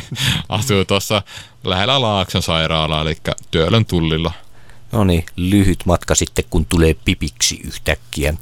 asuu 0.49 0.85
tuossa 0.85 1.23
lähellä 1.65 2.01
Laakson 2.01 2.43
sairaalaa, 2.43 3.03
eli 3.03 3.17
Työlön 3.51 3.87
tullilla. 3.87 4.33
No 4.93 5.05
niin, 5.05 5.25
lyhyt 5.37 5.79
matka 5.87 6.15
sitten, 6.15 6.45
kun 6.51 6.67
tulee 6.67 6.97
pipiksi 7.05 7.61
yhtäkkiä. 7.65 8.35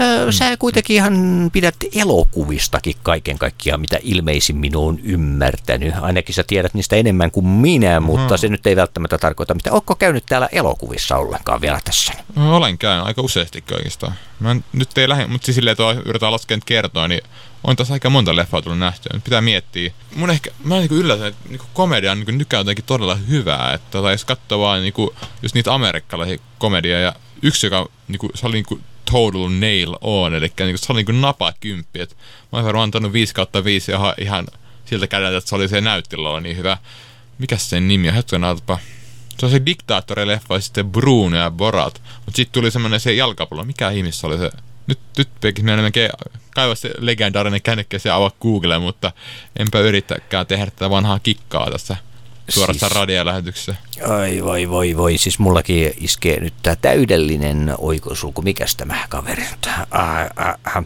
Öö, 0.00 0.32
sä 0.32 0.56
kuitenkin 0.56 0.96
ihan 0.96 1.50
pidät 1.52 1.74
elokuvistakin 1.94 2.94
kaiken 3.02 3.38
kaikkiaan, 3.38 3.80
mitä 3.80 3.98
ilmeisimmin 4.02 4.76
on 4.76 4.98
ymmärtänyt. 5.02 5.94
Ainakin 6.00 6.34
sä 6.34 6.44
tiedät 6.46 6.74
niistä 6.74 6.96
enemmän 6.96 7.30
kuin 7.30 7.46
minä, 7.46 8.00
mutta 8.00 8.28
hmm. 8.28 8.38
se 8.38 8.48
nyt 8.48 8.66
ei 8.66 8.76
välttämättä 8.76 9.18
tarkoita 9.18 9.54
mitä. 9.54 9.72
Ootko 9.72 9.94
käynyt 9.94 10.26
täällä 10.26 10.48
elokuvissa 10.52 11.16
ollenkaan 11.16 11.60
vielä 11.60 11.80
tässä? 11.84 12.12
No, 12.36 12.56
olen 12.56 12.78
käynyt 12.78 13.06
aika 13.06 13.22
useasti 13.22 13.64
oikeastaan. 13.72 14.12
Mä 14.40 14.50
en, 14.50 14.64
nyt 14.72 14.98
ei 14.98 15.08
lähde, 15.08 15.26
mutta 15.26 15.44
siis 15.44 15.54
silleen, 15.54 15.72
että 15.72 16.02
yritetään 16.04 16.32
laskea 16.32 16.58
kertoa, 16.66 17.08
niin 17.08 17.22
on 17.66 17.76
tässä 17.76 17.94
aika 17.94 18.10
monta 18.10 18.36
leffaa 18.36 18.62
tullut 18.62 18.78
nähtyä. 18.78 19.10
Nyt 19.12 19.24
pitää 19.24 19.40
miettiä. 19.40 19.92
Mun 20.14 20.30
ehkä, 20.30 20.50
mä 20.64 20.74
oon 20.74 20.80
niinku 20.80 20.94
yllätyn, 20.94 21.26
että 21.26 21.48
niinku 21.48 21.66
komedia 21.72 22.12
on 22.12 22.18
niinku 22.18 22.32
nykyään 22.32 22.60
jotenkin 22.60 22.84
todella 22.84 23.14
hyvää. 23.14 23.74
Että 23.74 24.02
tai 24.02 24.14
jos 24.14 24.24
katsoo 24.24 24.60
vaan 24.60 24.82
niinku, 24.82 25.14
just 25.42 25.54
niitä 25.54 25.74
amerikkalaisia 25.74 26.38
komedia 26.58 27.00
ja 27.00 27.12
yksi, 27.42 27.66
joka 27.66 27.88
niinku, 28.08 28.30
se 28.34 28.46
oli 28.46 28.54
niinku 28.54 28.80
total 29.04 29.48
nail 29.48 29.96
on, 30.00 30.34
eli 30.34 30.52
niinku, 30.60 30.78
se 30.78 30.92
oli 30.92 30.98
niinku 30.98 31.12
napa 31.12 31.52
kymppi. 31.60 32.00
Et 32.00 32.16
mä 32.52 32.64
varmaan 32.64 32.82
antanut 32.82 33.12
5 33.12 33.34
kautta 33.34 33.64
5 33.64 33.92
ihan, 33.92 34.14
ihan 34.18 34.46
siltä 34.84 35.06
kädeltä, 35.06 35.36
että 35.36 35.48
se 35.48 35.54
oli 35.54 35.68
se 35.68 35.80
näyttelyllä 35.80 36.40
niin 36.40 36.56
hyvä. 36.56 36.78
Mikäs 37.38 37.70
sen 37.70 37.88
nimi 37.88 38.08
on? 38.08 38.14
Hetken 38.14 38.44
aatapa. 38.44 38.78
Se 39.38 39.46
on 39.46 39.52
se 39.52 39.66
diktaattorileffa 39.66 40.54
ja 40.54 40.60
sitten 40.60 40.90
Bruno 40.90 41.36
ja 41.36 41.50
Borat. 41.50 42.02
Mutta 42.24 42.36
sitten 42.36 42.52
tuli 42.52 42.70
semmonen 42.70 43.00
se 43.00 43.12
jalkapallo. 43.12 43.64
Mikä 43.64 43.90
ihmis 43.90 44.24
oli 44.24 44.38
se? 44.38 44.50
Nyt, 44.86 44.98
nyt 45.18 45.28
minä 45.62 45.76
melkein 45.76 46.10
kaivaa 46.54 46.74
se 46.74 46.90
legendaarinen 46.98 47.62
kännykkä 47.62 47.98
ja 48.04 48.16
avaa 48.16 48.30
Google, 48.42 48.78
mutta 48.78 49.12
enpä 49.58 49.80
yrittäkään 49.80 50.46
tehdä 50.46 50.66
tätä 50.66 50.90
vanhaa 50.90 51.18
kikkaa 51.18 51.70
tässä 51.70 51.96
suorassa 52.48 52.88
siis, 52.88 52.98
radiolähetyksessä. 52.98 53.74
Ai 54.08 54.44
voi 54.44 54.70
voi 54.70 54.96
voi, 54.96 55.18
siis 55.18 55.38
mullakin 55.38 55.92
iskee 56.00 56.40
nyt 56.40 56.54
tämä 56.62 56.76
täydellinen 56.76 57.74
oikosulku. 57.78 58.42
Mikäs 58.42 58.76
tämä 58.76 59.06
kaveri 59.08 59.42
nyt? 59.50 59.66
Äh, 59.66 59.80
äh, 59.90 60.76
äh. 60.76 60.84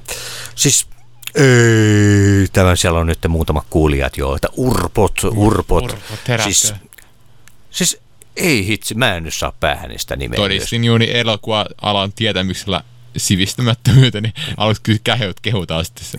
Siis 0.54 0.86
ei, 1.34 2.48
tämä 2.52 2.76
siellä 2.76 3.00
on 3.00 3.06
nyt 3.06 3.18
muutama 3.28 3.64
kuulijat 3.70 4.16
jo, 4.16 4.34
että 4.34 4.48
urpot, 4.56 5.24
urpot. 5.24 5.84
urpot 5.84 6.42
siis, 6.44 6.74
siis 7.70 8.00
ei 8.36 8.66
hitsi, 8.66 8.94
mä 8.94 9.16
en 9.16 9.24
nyt 9.24 9.34
saa 9.34 9.52
päähän 9.60 9.90
niistä 9.90 10.16
nimeä. 10.16 10.36
Todistin 10.36 10.84
juuri 10.84 11.18
elokuva-alan 11.18 12.12
tietämyksellä 12.12 12.84
sivistymättömyyteni. 13.16 14.32
Niin 14.36 14.54
aluksi 14.56 14.82
kyllä 14.82 14.98
kähut 15.04 15.40
kehutaan 15.40 15.84
sitten 15.84 16.04
se 16.04 16.18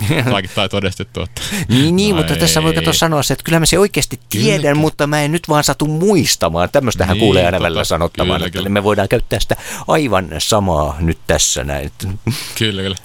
tai 0.56 0.70
todistettu. 0.70 1.22
Että... 1.22 1.42
niin, 1.70 1.96
niin 1.96 2.16
no 2.16 2.18
mutta 2.18 2.34
ei. 2.34 2.40
tässä 2.40 2.64
voi 2.64 2.74
katsoa 2.74 2.94
sanoa 2.94 3.24
se, 3.24 3.34
että 3.34 3.44
kyllä 3.44 3.60
mä 3.60 3.66
se 3.66 3.80
oikeasti 3.80 4.20
tiedän, 4.30 4.62
kyllä. 4.62 4.76
mutta 4.76 5.08
mä 5.08 5.22
en 5.22 5.32
nyt 5.32 5.50
vaan 5.50 5.64
satu 5.64 5.88
muistamaan. 5.88 6.70
Tämmöistähän 6.72 7.14
niin, 7.14 7.20
kuulee 7.20 7.46
aina 7.46 7.58
tota, 7.58 7.64
välillä 7.64 7.84
sanottamaan, 7.84 8.40
kyllä, 8.40 8.48
että 8.48 8.60
kyllä. 8.60 8.70
me 8.70 8.84
voidaan 8.84 9.10
käyttää 9.10 9.40
sitä 9.40 9.56
aivan 9.88 10.30
samaa 10.38 10.98
nyt 11.00 11.18
tässä 11.28 11.64
näin. 11.64 11.92
Kyllä, 12.58 12.82
kyllä. 12.82 12.98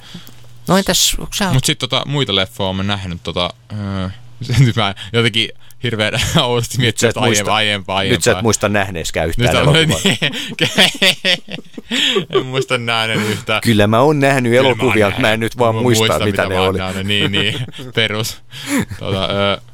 No 0.67 0.77
entäs, 0.77 1.17
sä... 1.35 1.53
Mutta 1.53 1.67
sitten 1.67 1.89
tota, 1.89 2.03
muita 2.05 2.35
leffoja 2.35 2.69
olen 2.69 2.87
nähnyt 2.87 3.23
tota, 3.23 3.53
öö, 3.71 4.09
mä 4.75 4.95
jotenkin 5.13 5.49
hirveän 5.83 6.13
oudosti 6.43 6.77
miettiä, 6.77 7.09
että 7.09 7.19
aiempaa, 7.19 7.55
aiempaa, 7.55 7.97
aiempaa. 7.97 8.15
Nyt 8.15 8.23
sä 8.23 8.31
et 8.31 8.41
muista 8.41 8.69
nähneeskään 8.69 9.29
yhtään 9.29 9.55
elokuvaa. 9.55 9.99
en 12.29 12.45
muista 12.45 12.77
nähnyt 12.77 13.29
yhtään. 13.29 13.61
Kyllä 13.61 13.87
mä 13.87 13.99
oon 13.99 14.19
nähnyt 14.19 14.51
Kyllä 14.51 14.67
elokuvia, 14.67 15.09
mä, 15.09 15.15
mä 15.19 15.33
en 15.33 15.39
nyt 15.39 15.57
vaan 15.57 15.75
muista, 15.75 16.01
muista, 16.01 16.25
mitä, 16.25 16.43
mitä 16.43 16.55
ne 16.55 16.59
oli. 16.59 16.77
Nähnyt. 16.77 17.07
Niin, 17.07 17.31
niin, 17.31 17.59
perus. 17.95 18.37
Tuota, 18.99 19.29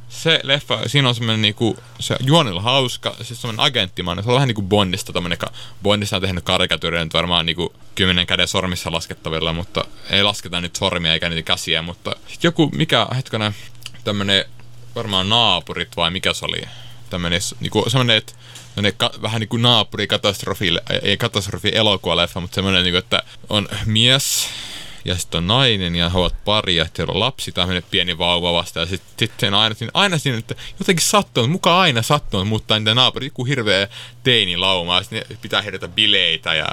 se 0.10 0.40
leffa, 0.44 0.80
siinä 0.88 1.10
on 1.10 1.16
semmoinen 1.16 1.42
niinku, 1.42 1.78
se 2.00 2.16
juonilla 2.20 2.62
hauska, 2.62 3.16
siis 3.22 3.42
semmoinen 3.42 3.66
agenttimainen, 3.66 4.24
se 4.24 4.30
on 4.30 4.36
vähän 4.36 4.48
niinku 4.48 4.62
Bondista, 4.62 5.14
tämmöinen, 5.14 5.38
Bondista 5.84 6.16
on 6.16 6.22
tehnyt 6.22 6.44
karikatyyriä 6.44 7.04
nyt 7.04 7.14
varmaan 7.14 7.46
niinku 7.46 7.74
kymmenen 7.96 8.28
käden 8.28 8.48
sormissa 8.48 8.92
laskettavilla, 8.92 9.54
mutta 9.54 9.86
ei 10.10 10.24
lasketa 10.24 10.62
nyt 10.62 10.76
sormia 10.76 11.14
eikä 11.14 11.30
niitä 11.30 11.46
käsiä, 11.46 11.82
mutta 11.82 12.16
joku, 12.44 12.70
mikä, 12.76 13.08
hetkinen, 13.16 13.56
tämmönen 14.04 14.46
varmaan 14.96 15.30
naapurit 15.30 15.98
vai 15.98 16.12
mikä 16.12 16.34
se 16.34 16.46
oli? 16.46 16.62
Tämmönen 17.10 17.42
niinku 17.60 17.86
semmonen, 17.88 18.18
että 18.18 18.34
ka, 18.98 19.12
vähän 19.22 19.40
niin 19.40 19.50
kuin 19.50 19.62
naapurikatastrofi, 19.62 20.70
ei 21.02 21.18
katastrofi 21.18 21.72
elokuvaleffa, 21.76 22.40
mutta 22.40 22.56
semmoinen, 22.56 22.84
niin 22.84 22.94
kuin, 22.94 23.00
että 23.00 23.24
on 23.50 23.70
mies 23.86 24.50
ja 25.06 25.18
sitten 25.18 25.38
on 25.38 25.48
nainen 25.48 25.96
ja 25.96 26.10
he 26.10 26.18
ovat 26.18 26.36
pari 26.46 26.76
ja 26.76 26.86
sitten 26.86 27.10
on 27.10 27.20
lapsi, 27.20 27.52
tämmöinen 27.52 27.84
pieni 27.92 28.18
vauva 28.18 28.54
vasta 28.54 28.80
ja 28.80 28.86
sitten 28.86 29.14
sit 29.20 29.54
aina, 29.54 29.76
siinä, 29.76 29.92
aina 29.94 30.18
siinä, 30.18 30.38
että 30.38 30.56
jotenkin 30.80 31.06
sattuu, 31.06 31.48
mukaan 31.48 31.82
aina 31.82 32.02
sattuu, 32.02 32.46
mutta 32.46 32.80
niitä 32.80 32.96
naapuri, 32.96 33.28
joku 33.28 33.46
hirveä 33.46 33.88
teinilauma 34.24 34.98
ja 34.98 35.04
sitten 35.04 35.38
pitää 35.42 35.62
herätä 35.62 35.88
bileitä 35.88 36.54
ja 36.54 36.68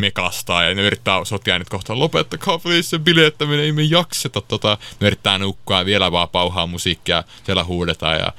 mekastaa 0.00 0.64
ja 0.64 0.74
ne 0.74 0.82
yrittää 0.82 1.24
sotia 1.24 1.58
nyt 1.58 1.68
kohta 1.68 1.98
lopettakaa 1.98 2.58
please 2.58 2.82
se 2.82 2.98
bilettäminen, 2.98 3.64
ei 3.64 3.72
me 3.72 3.82
jakseta 3.82 4.40
tota. 4.40 4.78
Ne 5.00 5.06
yrittää 5.06 5.38
nukkua 5.38 5.78
ja 5.78 5.84
vielä 5.84 6.12
vaan 6.12 6.28
pauhaa 6.28 6.66
musiikkia, 6.66 7.24
siellä 7.44 7.64
huudetaan 7.64 8.18
ja 8.18 8.32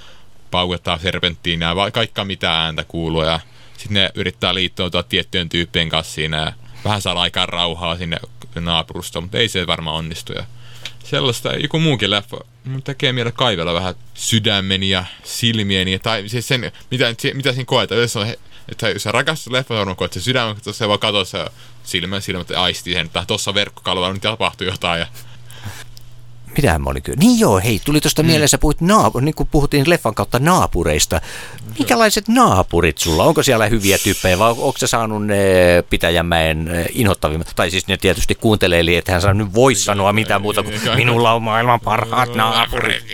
pauketaan 0.52 1.00
serpenttiinä 1.00 1.66
ja 1.66 1.92
kaikka 1.92 2.26
mitä 2.26 2.64
ääntä 2.64 2.84
kuuluu 2.84 3.24
ja 3.24 3.40
sitten 3.78 3.94
ne 3.94 4.10
yrittää 4.16 4.54
liittoutua 4.54 5.04
tiettyjen 5.04 5.50
tyyppien 5.50 5.90
kanssa 5.90 6.14
siinä 6.14 6.38
ja 6.38 6.54
vähän 6.84 7.02
saada 7.02 7.20
aikaan 7.20 7.50
rauhaa 7.50 7.98
sinne 7.98 8.18
naapurusta, 8.56 9.22
mutta 9.22 9.38
ei 9.38 9.48
se 9.48 9.68
varmaan 9.68 9.96
onnistu. 9.96 10.34
Ja 10.34 10.46
sellaista, 11.04 11.54
joku 11.54 11.80
muukin 11.80 12.12
leffa, 12.12 12.38
mun 12.64 12.84
tekee 12.84 13.14
mieltä 13.14 13.32
kaivella 13.32 13.74
vähän 13.74 13.96
sydämeni 14.14 14.90
ja 14.90 15.06
silmieni, 15.24 16.00
tai 16.00 16.30
siis 16.30 16.48
sen, 16.48 16.72
mitä, 16.92 17.06
mitä 17.34 17.52
siinä 17.52 17.66
koetaan, 17.66 18.02
jos 18.02 18.16
on 18.16 18.28
että 18.70 18.90
jos 18.90 19.04
sä 19.04 19.12
rakastut 19.12 19.54
leffa, 19.54 19.76
varmaan 19.76 19.98
koet 19.98 20.14
se 20.14 20.22
sydämen, 20.22 20.58
että 20.58 20.74
se 20.74 20.88
vaan 20.88 21.00
katsoo 21.00 21.26
se 21.26 21.46
silmä, 21.84 22.20
silmät 22.20 22.50
ja 22.50 22.64
aistii 22.64 22.94
sen, 22.94 23.06
että 23.06 23.24
tuossa 23.28 23.54
verkkokalvoilla 23.54 24.14
nyt 24.14 24.22
tapahtuu 24.22 24.68
jotain. 24.68 25.00
Ja 25.00 25.08
Mitähän 26.56 26.82
mä 26.82 26.90
olin 26.90 27.04
kyllä? 27.04 27.20
Niin 27.20 27.40
joo, 27.40 27.60
hei, 27.60 27.82
tuli 27.86 28.02
tuosta 28.02 28.24
mm. 28.24 28.28
mieleen, 28.28 28.50
sä 28.50 28.58
puhuit 28.58 28.82
naap- 28.82 29.22
niin 29.22 29.36
kuin 29.36 29.50
puhuttiin 29.52 29.90
leffan 29.90 30.16
kautta 30.16 30.40
naapureista. 30.40 31.22
Minkälaiset 31.80 32.28
naapurit 32.28 32.98
sulla? 32.98 33.24
Onko 33.24 33.44
siellä 33.44 33.68
hyviä 33.68 33.98
tyyppejä 33.98 34.40
vai 34.40 34.50
onko 34.50 34.74
sä 34.78 34.88
saanut 34.88 35.26
ne 35.26 35.44
Pitäjänmäen 35.90 36.88
inhottavimmat? 36.94 37.52
Tai 37.56 37.72
siis 37.72 37.88
ne 37.88 37.98
tietysti 37.98 38.36
kuuntelee, 38.36 38.80
eli 38.80 38.96
että 38.96 39.12
hän 39.12 39.22
saa 39.22 39.34
nyt 39.34 39.54
voi 39.54 39.76
sanoa 39.76 40.14
mitään 40.14 40.42
muuta 40.42 40.64
kuin 40.64 40.82
minulla 40.96 41.34
on 41.34 41.44
maailman 41.44 41.80
parhaat 41.80 42.36
naapurit. 42.36 43.04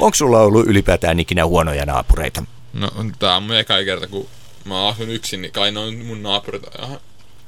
onko 0.00 0.14
sulla 0.14 0.40
ollut 0.40 0.66
ylipäätään 0.66 1.20
ikinä 1.20 1.46
huonoja 1.46 1.86
naapureita? 1.86 2.42
No, 2.72 2.90
tää 3.18 3.36
on 3.36 3.42
mun 3.42 3.56
eka 3.56 3.84
kerta, 3.84 4.06
kun 4.06 4.28
mä 4.64 4.88
asun 4.88 5.10
yksin, 5.10 5.42
niin 5.42 5.52
kai 5.52 5.72
ne 5.72 5.80
on 5.80 5.94
mun 5.94 6.22
naapurit. 6.22 6.62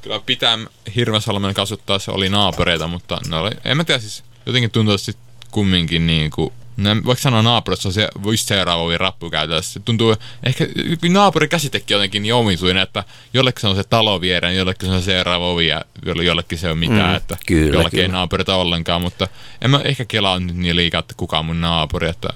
Kyllä 0.02 0.20
pitää 0.26 0.58
Hirvesalmen 0.96 1.54
kasvattaa 1.54 1.98
se 1.98 2.10
oli 2.10 2.28
naapureita, 2.28 2.86
mutta 2.86 3.18
ne 3.28 3.36
oli, 3.36 3.50
en 3.64 3.76
mä 3.76 3.84
tiedä 3.84 4.00
siis, 4.00 4.24
jotenkin 4.46 4.70
tuntuu 4.70 4.94
että 4.94 5.22
kumminkin 5.50 6.06
niin 6.06 6.30
kuin, 6.30 6.52
ne, 6.76 7.04
voiko 7.04 7.20
sanoa 7.20 7.42
naapurissa 7.42 7.92
se 7.92 8.08
voisi 8.22 8.44
seuraava 8.44 8.98
rappukäytössä. 8.98 9.72
Se 9.72 9.80
tuntuu, 9.80 10.16
ehkä 10.42 10.66
naapurikäsitekin 11.08 11.94
jotenkin 11.94 12.22
niin 12.22 12.34
omituinen, 12.34 12.82
että 12.82 13.04
jollekin 13.34 13.60
se 13.60 13.66
on 13.66 13.76
se 13.76 13.84
talo 13.84 14.20
viereen, 14.20 14.56
jollekin 14.56 14.88
se 14.88 14.94
on 14.94 15.02
seuraava 15.02 15.50
ovi 15.50 15.66
ja 15.66 15.84
jollekin 16.22 16.58
se 16.58 16.70
on 16.70 16.78
mitään, 16.78 17.10
mm, 17.10 17.16
että 17.16 17.36
kyllä, 17.46 17.74
jollekin 17.74 17.90
kyllä. 17.90 18.02
ei 18.02 18.08
naapurita 18.08 18.56
ollenkaan, 18.56 19.02
mutta 19.02 19.28
en 19.62 19.70
mä 19.70 19.80
ehkä 19.84 20.04
kelaa 20.04 20.38
nyt 20.38 20.56
niin 20.56 20.76
liikaa, 20.76 20.98
että 20.98 21.14
kuka 21.16 21.38
on 21.38 21.44
mun 21.44 21.60
naapuri, 21.60 22.08
että 22.08 22.28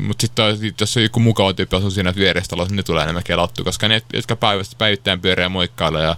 mutta 0.00 0.20
sitten 0.20 0.72
jos 0.80 0.96
on 0.96 1.02
joku 1.02 1.20
mukava 1.20 1.52
tyyppi 1.52 1.76
asuu 1.76 1.90
siinä 1.90 2.14
vieressä 2.14 2.50
talossa, 2.50 2.72
niin 2.72 2.76
ne 2.76 2.82
tulee 2.82 3.02
enemmän 3.02 3.22
kelattu, 3.22 3.64
koska 3.64 3.88
ne, 3.88 4.02
jotka 4.12 4.36
päivästä 4.36 4.76
päivittäin 4.78 5.20
pyörii 5.20 5.44
ja 5.44 5.48
moikkailee 5.48 6.04
ja 6.04 6.16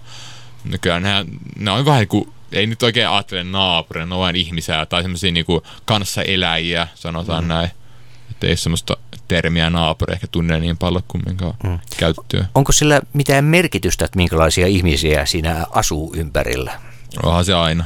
nykyään 0.64 1.02
ne, 1.02 1.10
ne 1.58 1.70
on 1.70 1.84
vähän 1.84 2.08
kuin 2.08 2.32
ei 2.52 2.66
nyt 2.66 2.82
oikein 2.82 3.08
ajattele 3.08 3.44
naapuria, 3.44 4.06
ne 4.06 4.14
on 4.14 4.20
vain 4.20 4.36
ihmisiä 4.36 4.86
tai 4.86 5.02
semmoisia 5.02 5.32
niinku 5.32 5.62
kanssaeläjiä, 5.84 6.88
sanotaan 6.94 7.44
mm. 7.44 7.48
näin. 7.48 7.70
Että 8.30 8.46
ei 8.46 8.56
semmoista 8.56 8.96
termiä 9.28 9.70
naapuri 9.70 10.12
ehkä 10.14 10.26
tunne 10.26 10.60
niin 10.60 10.78
paljon 10.78 11.02
kumminkaan 11.08 11.54
mm. 11.64 11.78
käyttöä. 11.96 12.44
Onko 12.54 12.72
sillä 12.72 13.00
mitään 13.12 13.44
merkitystä, 13.44 14.04
että 14.04 14.16
minkälaisia 14.16 14.66
ihmisiä 14.66 15.26
siinä 15.26 15.66
asuu 15.70 16.14
ympärillä? 16.16 16.80
Onhan 17.22 17.44
se 17.44 17.54
aina. 17.54 17.84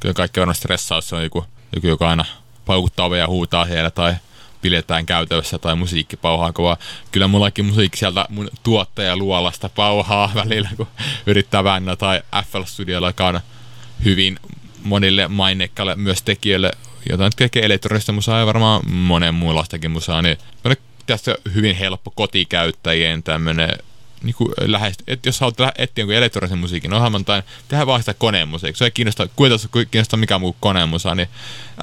Kyllä 0.00 0.14
kaikki 0.14 0.40
on 0.40 0.54
stressaa, 0.54 0.98
jos 0.98 1.12
on 1.12 1.22
joku, 1.22 1.44
joku 1.74 1.86
joka 1.86 2.08
aina 2.08 2.24
paukuttaa 2.66 3.16
ja 3.16 3.26
huutaa 3.26 3.66
siellä 3.66 3.90
tai 3.90 4.14
pidetään 4.62 5.06
käytössä 5.06 5.58
tai 5.58 5.76
musiikki 5.76 6.16
pauhaa 6.16 6.52
kovaa. 6.52 6.76
Kyllä 7.12 7.28
mullakin 7.28 7.64
musiikki 7.64 7.98
sieltä 7.98 8.26
mun 8.28 8.50
tuottaja 8.62 9.16
luolasta 9.16 9.68
pauhaa 9.68 10.30
välillä, 10.44 10.68
kun 10.76 10.88
yrittää 11.26 11.64
väännä 11.64 11.96
tai 11.96 12.22
FL 12.46 12.62
Studiolla, 12.64 13.08
joka 13.08 13.26
on 13.26 13.40
hyvin 14.04 14.38
monille 14.84 15.28
maineikkaille 15.28 15.96
myös 15.96 16.22
tekijöille, 16.22 16.70
jota 17.10 17.24
nyt 17.24 17.36
tekee 17.36 17.64
elektronista 17.64 18.12
musaa 18.12 18.38
ja 18.38 18.46
varmaan 18.46 18.90
monen 18.90 19.34
muunlaistakin 19.34 19.90
musaa, 19.90 20.22
niin 20.22 20.38
tässä 21.06 21.36
hyvin 21.54 21.76
helppo 21.76 22.10
kotikäyttäjien 22.10 23.22
tämmönen 23.22 23.78
niin 24.22 24.34
lähes, 24.66 24.94
että 25.06 25.28
jos 25.28 25.40
haluat 25.40 25.58
etsiä 25.78 26.02
jonkun 26.02 26.14
elektronisen 26.14 26.58
musiikin 26.58 26.92
ohjelman 26.92 27.24
tai 27.24 27.42
tehdä 27.68 27.86
vaan 27.86 28.00
sitä 28.00 28.14
koneen 28.14 28.48
musiikkia, 28.48 28.78
se 28.78 28.84
ei 28.84 28.90
kiinnosta, 28.90 29.28
kuitenkin 29.36 29.88
kiinnostaa 29.90 30.18
mikään 30.18 30.40
muu 30.40 30.56
koneen 30.60 30.88
musa, 30.88 31.14
niin 31.14 31.28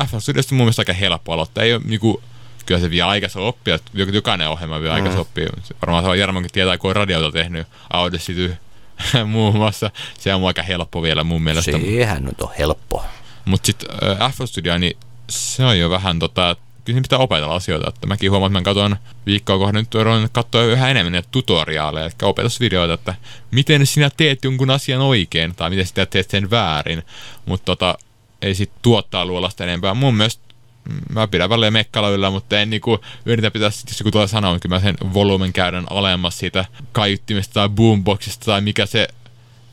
FL 0.08 0.20
Studiosta 0.20 0.56
mun 0.56 0.66
mielestä 0.66 0.82
aika 0.82 0.94
helppo 0.94 1.34
aloittaa. 1.34 1.64
Ei 1.64 1.74
ole 1.74 1.82
niin 1.86 2.00
kuin, 2.00 2.24
kyllä 2.68 2.82
se 2.82 2.89
vie 2.89 3.01
aikansa 3.01 3.39
oppia, 3.39 3.80
jokainen 3.93 4.49
ohjelma 4.49 4.82
vie 4.82 4.91
aikansa 4.91 5.18
mm. 5.18 5.22
oppia. 5.22 5.49
Varmaan 5.82 6.03
se 6.03 6.09
on 6.09 6.20
Jarmonkin 6.20 6.51
tietää, 6.51 6.78
kun 6.78 6.89
on 6.89 6.95
radiota 6.95 7.32
tehnyt 7.32 7.68
Audacity 7.93 8.57
muun 9.26 9.55
muassa. 9.55 9.91
Se 10.20 10.34
on 10.34 10.47
aika 10.47 10.61
helppo 10.61 11.01
vielä 11.01 11.24
mun 11.24 11.41
mielestä. 11.41 11.72
Sehän 11.72 12.24
nyt 12.24 12.41
on 12.41 12.49
helppo. 12.59 13.05
Mutta 13.45 13.65
sitten 13.65 13.89
äh, 14.22 14.34
FL 14.34 14.45
Studio, 14.45 14.78
niin 14.78 14.97
se 15.30 15.65
on 15.65 15.80
jo 15.80 15.89
vähän 15.89 16.20
tota, 16.20 16.55
kyllä 16.86 17.01
pitää 17.01 17.20
opetella 17.20 17.55
asioita. 17.55 17.89
Että 17.89 18.07
mäkin 18.07 18.32
huomaan, 18.32 18.49
että 18.49 18.59
mä 18.59 18.63
katson 18.63 18.97
viikkoa 19.26 19.57
kohden 19.57 19.86
nyt 20.22 20.32
katsoa 20.32 20.63
yhä 20.63 20.89
enemmän 20.89 21.13
niitä 21.13 21.28
tutoriaaleja, 21.32 22.05
eli 22.05 22.13
opetusvideoita, 22.22 22.93
että 22.93 23.15
miten 23.51 23.86
sinä 23.86 24.09
teet 24.18 24.43
jonkun 24.43 24.70
asian 24.70 25.01
oikein, 25.01 25.55
tai 25.55 25.70
miten 25.70 25.88
sinä 25.88 26.05
teet 26.05 26.30
sen 26.30 26.49
väärin. 26.49 27.03
Mutta 27.45 27.65
tota, 27.65 27.97
ei 28.41 28.55
sit 28.55 28.72
tuottaa 28.82 29.26
luolasta 29.26 29.63
enempää. 29.63 29.93
Mun 29.93 30.15
mielestä 30.15 30.47
mä 31.10 31.28
pidän 31.28 31.50
välillä 31.50 31.72
mekkalla 31.72 32.10
yllä, 32.10 32.30
mutta 32.30 32.60
en 32.60 32.70
niinku 32.70 33.00
yritä 33.26 33.52
pitää 33.52 33.66
jos 33.66 34.00
joku 34.00 34.12
tulee 34.12 34.28
sanoa, 34.28 34.56
että 34.56 34.68
mä 34.68 34.80
sen 34.80 34.98
volumen 35.14 35.54
käydän 35.54 35.86
alemmas 35.90 36.38
siitä 36.38 36.66
kaiuttimesta 36.92 37.54
tai 37.54 37.70
boomboxista 37.70 38.46
tai 38.46 38.62
mikä 38.62 38.86
se 38.86 39.08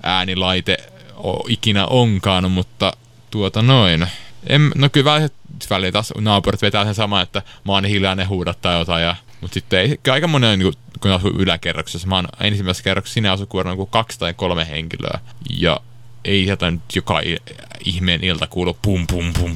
äänilaite 0.03 0.77
o, 1.17 1.45
ikinä 1.49 1.87
onkaan, 1.87 2.51
mutta 2.51 2.93
tuota 3.31 3.63
noin. 3.63 4.07
En, 4.47 4.73
no 4.75 4.89
kyllä 4.89 5.11
välillä, 5.11 5.29
välillä 5.71 5.93
taas 5.93 6.13
naapurit 6.19 6.63
vetää 6.63 6.85
sen 6.85 6.95
sama, 6.95 7.21
että 7.21 7.43
mä 7.65 7.73
oon 7.73 7.85
hiljainen 7.85 8.29
huudattaa 8.29 8.79
jotain 8.79 9.03
ja 9.03 9.17
mutta 9.41 9.55
sitten 9.55 9.81
ei, 9.81 9.99
aika 10.11 10.29
monen, 10.29 10.59
niin 10.59 10.73
kun 11.01 11.11
asuu 11.11 11.31
yläkerroksessa, 11.31 12.09
mä 12.09 12.15
oon 12.15 12.29
ensimmäisessä 12.41 12.85
kerroksessa, 12.85 13.15
sinä 13.15 13.33
asuu 13.33 13.47
kuorma 13.47 13.87
kaksi 13.87 14.19
tai 14.19 14.35
kolme 14.35 14.69
henkilöä. 14.69 15.19
Ja 15.59 15.81
ei 16.25 16.45
sieltä 16.45 16.71
nyt 16.71 16.83
joka 16.95 17.21
ihmeen 17.85 18.25
ilta 18.25 18.47
kuulu 18.47 18.77
pum 18.83 19.07
pum 19.07 19.33
pum. 19.33 19.55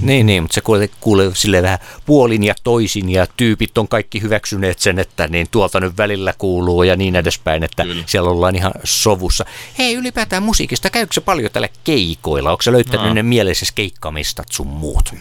Niin, 0.00 0.26
niin, 0.26 0.42
mutta 0.42 0.54
se 0.54 0.60
kuulee, 0.60 0.88
kuulee 1.00 1.30
sille 1.34 1.62
vähän 1.62 1.78
puolin 2.06 2.44
ja 2.44 2.54
toisin 2.64 3.10
ja 3.10 3.26
tyypit 3.36 3.78
on 3.78 3.88
kaikki 3.88 4.22
hyväksyneet 4.22 4.78
sen, 4.78 4.98
että 4.98 5.28
niin 5.28 5.46
tuolta 5.50 5.80
nyt 5.80 5.96
välillä 5.96 6.34
kuuluu 6.38 6.82
ja 6.82 6.96
niin 6.96 7.16
edespäin, 7.16 7.64
että 7.64 7.82
Kyllä. 7.82 8.04
siellä 8.06 8.30
ollaan 8.30 8.56
ihan 8.56 8.72
sovussa. 8.84 9.44
Hei, 9.78 9.94
ylipäätään 9.94 10.42
musiikista, 10.42 10.90
käykö 10.90 11.14
se 11.14 11.20
paljon 11.20 11.50
tällä 11.52 11.68
keikoilla? 11.84 12.50
Onko 12.50 12.62
se 12.62 12.72
löytänyt 12.72 13.06
no. 13.06 13.14
ne 13.14 13.22
mielessäsi 13.22 13.72
keikkamistat 13.74 14.46
sun 14.50 14.66
muut? 14.66 15.14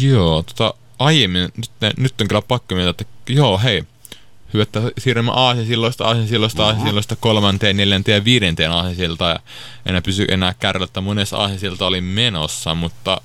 Joo, 0.00 0.42
tota, 0.42 0.74
aiemmin, 0.98 1.48
nyt, 1.56 1.70
nyt 1.96 2.20
on 2.20 2.28
kyllä 2.28 2.42
pakko 2.42 2.74
mieltä, 2.74 2.90
että 2.90 3.32
joo, 3.32 3.58
hei, 3.58 3.84
hyvä, 4.54 4.62
että 4.62 4.80
siirrymme 4.98 5.32
aasinsilloista, 5.34 6.04
aasinsilloista, 6.04 6.66
aasinsilloista 6.66 7.16
kolmanteen, 7.16 7.76
neljänteen 7.76 8.16
ja 8.16 8.24
viidenteen 8.24 8.70
aasinsiltaan. 8.70 9.30
Ja 9.30 9.40
enää 9.86 10.02
pysy 10.02 10.24
enää 10.28 10.54
kärryllä, 10.54 10.84
että 10.84 11.00
monessa 11.00 11.36
aasinsilta 11.36 11.86
oli 11.86 12.00
menossa, 12.00 12.74
mutta 12.74 13.20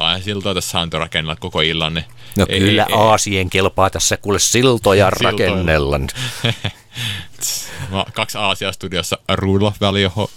aasinsiltoa 0.00 0.54
tässä 0.54 0.80
on 0.80 0.92
rakennella 0.92 1.36
koko 1.36 1.60
illan. 1.60 1.94
Niin 1.94 2.04
no 2.36 2.46
ei, 2.48 2.60
kyllä 2.60 2.86
ei, 2.88 2.94
aasien 2.94 3.50
kelpaa 3.50 3.90
tässä 3.90 4.16
kuule 4.16 4.38
siltoja 4.38 5.10
rakennella. 5.10 6.00
Kaksi 8.14 8.38
Aasia-studiossa 8.38 9.18
Rudolf 9.28 9.80
Välioho 9.80 10.30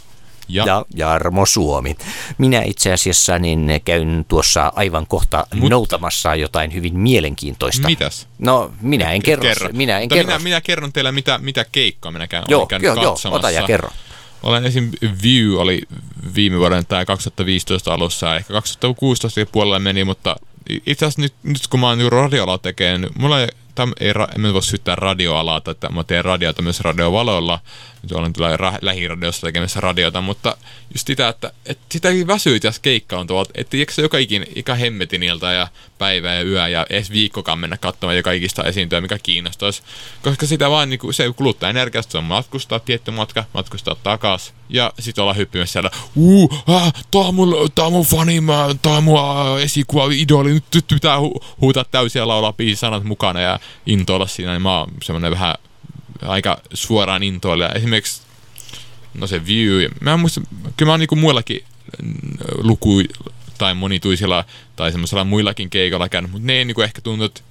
ja. 0.48 0.66
ja 0.66 0.86
Jarmo 0.96 1.46
Suomi. 1.46 1.98
Minä 2.38 2.62
itse 2.62 2.94
asiassa 2.94 3.40
niin 3.40 3.82
käyn 3.86 4.26
tuossa 4.28 4.74
aivan 4.76 5.08
kohta 5.08 5.48
Mut... 5.56 5.70
noutamassa 5.70 6.36
jotain 6.36 6.74
hyvin 6.74 7.00
mielenkiintoista. 7.00 7.88
Mitäs? 7.88 8.28
No, 8.40 8.72
minä 8.82 9.12
en 9.12 9.22
kerro. 9.24 9.42
kerro. 9.42 9.70
Minä, 9.74 10.00
en 10.00 10.10
kerro. 10.10 10.28
Minä, 10.28 10.40
minä 10.40 10.62
kerron 10.62 10.94
teille, 10.94 11.12
mitä, 11.12 11.38
mitä 11.38 11.66
keikkaa 11.72 12.12
minä 12.12 12.28
käyn 12.28 12.44
joo, 12.48 12.68
joo, 12.82 12.96
katsomassa. 12.96 13.30
Joo, 13.30 13.36
ota 13.36 13.52
ja 13.52 13.64
kerro. 13.64 13.90
Olen 14.44 14.66
esim. 14.66 14.92
View 15.24 15.54
oli 15.58 15.82
viime 16.36 16.60
vuoden 16.60 16.86
tai 16.86 17.06
2015 17.06 17.94
alussa, 17.94 18.36
ehkä 18.36 18.54
2016 18.54 19.46
puolella 19.52 19.80
meni, 19.80 20.04
mutta 20.04 20.36
itse 20.70 21.06
asiassa 21.06 21.22
nyt, 21.22 21.34
nyt 21.44 21.68
kun 21.68 21.80
mä 21.80 21.88
oon 21.88 22.12
radiolla 22.12 22.58
tekemään, 22.58 23.02
niin 23.02 23.12
mulla 23.18 23.42
ei, 23.42 23.48
täm, 23.76 23.92
ei, 24.00 24.14
en 24.36 24.54
voi 24.54 24.64
syyttää 24.64 24.96
radioalaa, 24.96 25.62
että 25.72 25.90
mä 25.90 26.04
teen 26.04 26.26
radiota 26.26 26.62
myös 26.62 26.80
radiovaloilla, 26.80 27.60
olen 28.16 28.34
kyllä 28.34 28.58
ra- 28.58 28.80
lähiradiossa 28.82 29.48
tekemässä 29.48 29.82
radiota, 29.82 30.22
mutta 30.22 30.58
just 30.94 31.08
sitä, 31.08 31.28
että, 31.28 31.52
että 31.66 31.86
sitä 31.92 32.10
ei 32.10 32.28
väsyy 32.28 32.60
tässä 32.60 32.82
keikkaan 32.82 33.28
tuolta, 33.28 33.52
että 33.56 33.78
eikö 33.78 33.94
se 33.94 34.02
joka 34.02 34.18
ikin, 34.18 34.46
ikä 34.56 34.76
hemmetin 34.76 35.24
ilta 35.24 35.52
ja 35.52 35.68
päivä 35.98 36.34
ja 36.34 36.42
yö 36.42 36.68
ja 36.68 36.86
edes 36.90 37.12
viikkokaan 37.12 37.60
mennä 37.60 37.78
katsomaan 37.78 38.18
joka 38.18 38.32
ikistä 38.32 38.62
esiintyä, 38.62 39.02
mikä 39.02 39.20
kiinnostaisi, 39.24 39.84
koska 40.24 40.46
sitä 40.48 40.70
vaan 40.70 40.90
niin 40.90 41.00
kuin, 41.00 41.14
se 41.14 41.34
kuluttaa 41.36 41.70
energiasta, 41.70 42.12
se 42.12 42.18
on 42.18 42.24
matkustaa 42.24 42.80
tietty 42.80 43.12
matka, 43.12 43.44
matkustaa 43.54 43.96
takas 44.04 44.54
ja 44.70 44.94
sitten 45.00 45.22
olla 45.22 45.34
hyppimässä 45.34 45.74
siellä, 45.74 45.92
uu, 46.16 46.54
äh, 46.70 46.94
tää 47.12 47.22
on 47.22 47.36
mun, 47.36 47.56
tää 47.76 47.86
on 47.86 47.92
mun 47.92 48.06
fani, 48.06 48.42
mä, 48.42 48.68
tää 48.82 48.94
on 48.94 49.04
mun 49.04 49.20
äh, 49.20 49.64
esikuva, 49.64 50.08
idoli, 50.12 50.54
nyt, 50.54 50.64
nyt 50.76 50.86
pitää 50.88 51.18
hu- 51.18 51.46
huutaa 51.62 51.86
täysiä 51.92 52.28
laulaa 52.28 52.54
biisin 52.54 52.78
sanat 52.78 53.04
mukana 53.04 53.42
ja 53.42 53.60
intoilla 53.86 54.28
siinä, 54.28 54.52
niin 54.52 54.62
mä 54.62 54.80
oon 54.80 54.92
semmonen 55.04 55.32
vähän 55.32 55.56
aika 56.22 56.58
suoraan 56.74 57.24
intoilla. 57.24 57.70
Esimerkiksi 57.70 58.22
no 59.14 59.28
se 59.28 59.46
View, 59.46 59.92
mä 60.02 60.14
en 60.14 60.20
muista, 60.20 60.42
kyllä 60.78 60.90
mä 60.90 60.94
oon 60.94 61.00
niinku 61.00 61.16
muillakin 61.16 61.64
mm, 62.04 62.14
luku 62.58 63.02
tai 63.58 63.74
monituisilla 63.74 64.46
tai 64.76 64.92
semmoisella 64.92 65.24
muillakin 65.24 65.70
keikoilla 65.70 66.10
käynyt, 66.10 66.32
mutta 66.32 66.48
ne 66.48 66.54
ei 66.54 66.66
niinku 66.66 66.82
ehkä 66.82 67.02
tunnu, 67.02 67.26
että 67.26 67.42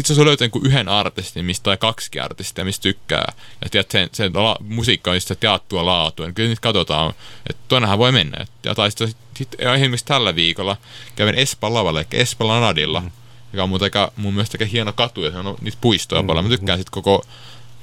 itse 0.00 0.12
asiassa 0.12 0.28
löytää 0.28 0.48
niin 0.54 0.66
yhden 0.66 0.88
artistin, 0.88 1.44
mistä 1.44 1.64
tai 1.64 1.76
kaksi 1.76 2.20
artistia, 2.20 2.64
mistä 2.64 2.82
tykkää. 2.82 3.32
Ja 3.64 3.70
tiedät, 3.70 3.90
sen, 3.90 4.08
sen 4.12 4.30
la, 4.34 4.56
musiikka 4.60 5.10
on 5.10 5.20
sitä 5.20 5.34
teattua 5.34 5.86
laatua, 5.86 6.26
niin 6.26 6.34
kyllä 6.34 6.48
niitä 6.48 6.60
katsotaan, 6.60 7.14
että 7.50 7.62
tuonnehan 7.68 7.98
voi 7.98 8.12
mennä. 8.12 8.46
Ja 8.64 8.74
tai 8.74 8.90
sitten 8.90 9.08
sit, 9.36 9.54
esimerkiksi 9.58 10.06
tällä 10.06 10.34
viikolla 10.34 10.76
kävin 11.16 11.34
Espan 11.34 11.74
lavalla, 11.74 12.00
eli 12.00 12.08
Espan 12.12 12.60
Nadilla, 12.60 13.00
mm. 13.00 13.10
joka 13.52 13.62
on 13.62 13.68
muuten 13.68 13.86
aika, 13.86 14.12
mun 14.16 14.34
mielestä 14.34 14.58
aika 14.60 14.70
hieno 14.72 14.92
katu, 14.92 15.24
ja 15.24 15.30
se 15.30 15.38
on 15.38 15.56
niitä 15.60 15.78
puistoja 15.80 16.22
mm. 16.22 16.26
paljon. 16.26 16.44
Mä 16.44 16.50
tykkään 16.50 16.78
sitten 16.78 16.92
koko 16.92 17.24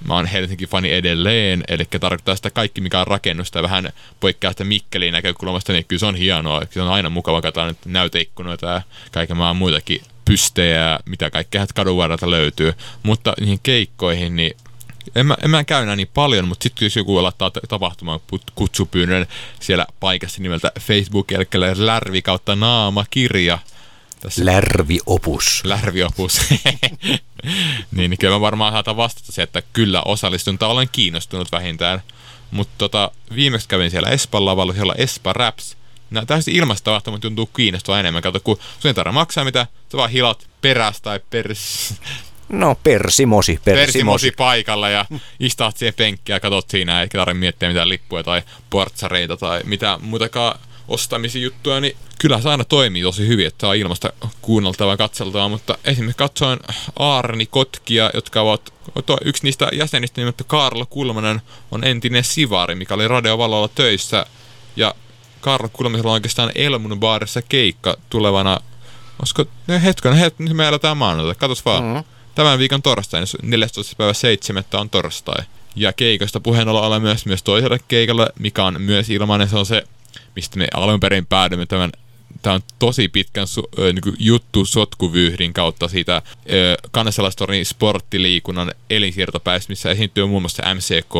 Mä 0.07 0.13
oon 0.13 0.25
Helsinki-fani 0.25 0.91
edelleen, 0.91 1.63
eli 1.67 1.85
tarkoittaa 1.99 2.35
sitä 2.35 2.49
kaikki, 2.51 2.81
mikä 2.81 3.01
on 3.01 3.07
rakennusta 3.07 3.59
ja 3.59 3.63
vähän 3.63 3.89
poikkeaa 4.19 4.53
sitä 4.53 4.63
Mikkeliin 4.63 5.11
näkökulmasta, 5.11 5.73
niin 5.73 5.85
kyllä 5.85 5.99
se 5.99 6.05
on 6.05 6.15
hienoa. 6.15 6.61
Se 6.69 6.81
on 6.81 6.87
aina 6.87 7.09
mukava 7.09 7.41
katsoa 7.41 7.67
nyt 7.67 7.85
näyteikkunoita 7.85 8.65
ja 8.65 8.81
kaiken 9.11 9.37
maan 9.37 9.55
muitakin 9.55 10.01
pystejä, 10.25 10.99
mitä 11.05 11.29
kaikkea 11.29 11.65
kadun 11.75 11.97
varrelta 11.97 12.29
löytyy. 12.29 12.73
Mutta 13.03 13.33
niihin 13.39 13.59
keikkoihin, 13.63 14.35
niin 14.35 14.57
en 15.15 15.25
mä, 15.25 15.37
en 15.43 15.49
mä 15.49 15.63
käy 15.63 15.83
enää 15.83 15.95
niin 15.95 16.09
paljon, 16.13 16.47
mutta 16.47 16.63
sitten 16.63 16.85
jos 16.85 16.95
joku 16.95 17.23
laittaa 17.23 17.51
tapahtumaan 17.69 18.19
kutsupyynnön 18.55 19.25
siellä 19.59 19.85
paikassa 19.99 20.41
nimeltä 20.41 20.71
Facebook, 20.79 21.31
eli 21.31 21.45
Lärvi 21.75 22.21
kautta 22.21 22.55
naama 22.55 23.05
kirja. 23.09 23.59
Tässä. 24.23 24.45
Lärviopus. 24.45 25.61
Lärviopus. 25.63 26.41
niin, 27.91 28.09
niin 28.09 28.17
kyllä 28.17 28.33
mä 28.33 28.41
varmaan 28.41 28.73
saatan 28.73 28.97
vastata 28.97 29.31
se, 29.31 29.43
että 29.43 29.61
kyllä 29.73 30.01
osallistun 30.05 30.57
tai 30.57 30.69
olen 30.69 30.89
kiinnostunut 30.91 31.51
vähintään. 31.51 32.01
Mutta 32.51 32.73
tota, 32.77 33.11
viimeksi 33.35 33.67
kävin 33.67 33.91
siellä 33.91 34.09
Espan 34.09 34.45
lavalla, 34.45 34.73
siellä 34.73 34.93
Espa 34.97 35.33
Raps, 35.33 35.77
nämä 36.09 36.25
täysin 36.25 36.55
ilmastotapahtumat 36.55 37.21
tuntuu 37.21 37.45
kiinnostavaa 37.45 37.99
enemmän. 37.99 38.21
Kato, 38.21 38.39
kun 38.39 38.57
sun 38.79 38.89
ei 38.89 38.93
tarvitse 38.93 39.13
maksaa 39.13 39.43
mitä, 39.43 39.67
sä 39.91 39.97
vaan 39.97 40.09
hilat 40.09 40.47
peräs 40.61 41.01
tai 41.01 41.19
pers... 41.29 41.93
No 42.49 42.75
persimosi, 42.75 43.59
persimosi. 43.65 43.85
Persimosi 43.85 44.31
paikalla 44.31 44.89
ja 44.89 45.05
istaat 45.39 45.77
siihen 45.77 45.93
penkkiä 45.93 46.35
ja 46.35 46.39
katot 46.39 46.69
siinä, 46.69 47.01
eikä 47.01 47.17
tarvitse 47.17 47.39
miettiä 47.39 47.69
mitään 47.69 47.89
lippuja 47.89 48.23
tai 48.23 48.41
portsareita 48.69 49.37
tai 49.37 49.61
mitä 49.63 49.99
muutakaan 50.01 50.59
ostamisia 50.87 51.41
juttuja, 51.41 51.79
niin 51.79 51.95
kyllä 52.19 52.41
se 52.41 52.49
aina 52.49 52.63
toimii 52.63 53.03
tosi 53.03 53.27
hyvin, 53.27 53.47
että 53.47 53.61
saa 53.61 53.73
ilmasta 53.73 54.13
kuunneltavaa 54.41 54.93
ja 54.93 54.97
katseltavaa, 54.97 55.49
mutta 55.49 55.77
esimerkiksi 55.85 56.17
katsoin 56.17 56.59
Aarni 56.99 57.45
Kotkia, 57.45 58.11
jotka 58.13 58.41
ovat, 58.41 58.73
yksi 59.25 59.43
niistä 59.43 59.69
jäsenistä 59.73 60.21
nimetty 60.21 60.43
Karlo 60.43 60.85
Kulmanen 60.85 61.41
on 61.71 61.83
entinen 61.83 62.23
sivari, 62.23 62.75
mikä 62.75 62.93
oli 62.93 63.07
radiovalolla 63.07 63.67
töissä 63.67 64.25
ja 64.75 64.95
Karlo 65.41 65.69
Kulmisella 65.73 66.11
on 66.11 66.13
oikeastaan 66.13 66.51
Elmun 66.55 66.99
baarissa 66.99 67.41
keikka 67.41 67.97
tulevana, 68.09 68.59
olisiko, 69.19 69.45
hetken, 69.83 70.13
hetken, 70.13 70.45
nyt 70.45 70.57
me 70.57 70.67
eletään 70.67 70.97
maanantai, 70.97 71.35
katos 71.35 71.65
vaan. 71.65 71.83
Mm-hmm. 71.83 72.03
Tämän 72.35 72.59
viikon 72.59 72.81
torstai, 72.81 73.23
14. 73.41 73.95
päivä 73.97 74.13
7. 74.13 74.63
on 74.73 74.89
torstai. 74.89 75.43
Ja 75.75 75.93
keikosta 75.93 76.39
puheen 76.39 76.69
olla 76.69 76.99
myös, 76.99 77.25
myös 77.25 77.43
toiselle 77.43 77.79
keikalle, 77.87 78.27
mikä 78.39 78.65
on 78.65 78.81
myös 78.81 79.09
ilmainen, 79.09 79.49
se 79.49 79.57
on 79.57 79.65
se, 79.65 79.83
mistä 80.35 80.57
me 80.57 80.67
alun 80.73 80.99
perin 80.99 81.25
päädymme 81.25 81.65
tämän 81.65 81.91
tämä 82.41 82.53
on 82.53 82.61
tosi 82.79 83.07
pitkän 83.07 83.47
su, 83.47 83.63
ö, 83.79 83.93
niin 83.93 84.15
juttu 84.19 84.65
sotkuvyyhdin 84.65 85.53
kautta 85.53 85.87
siitä 85.87 86.21
kansalaistorin 86.91 87.65
sporttiliikunnan 87.65 88.71
elinsiirtopäistä, 88.89 89.71
missä 89.71 89.91
esiintyy 89.91 90.25
muun 90.25 90.41
muassa 90.41 90.75
MCK, 90.75 91.13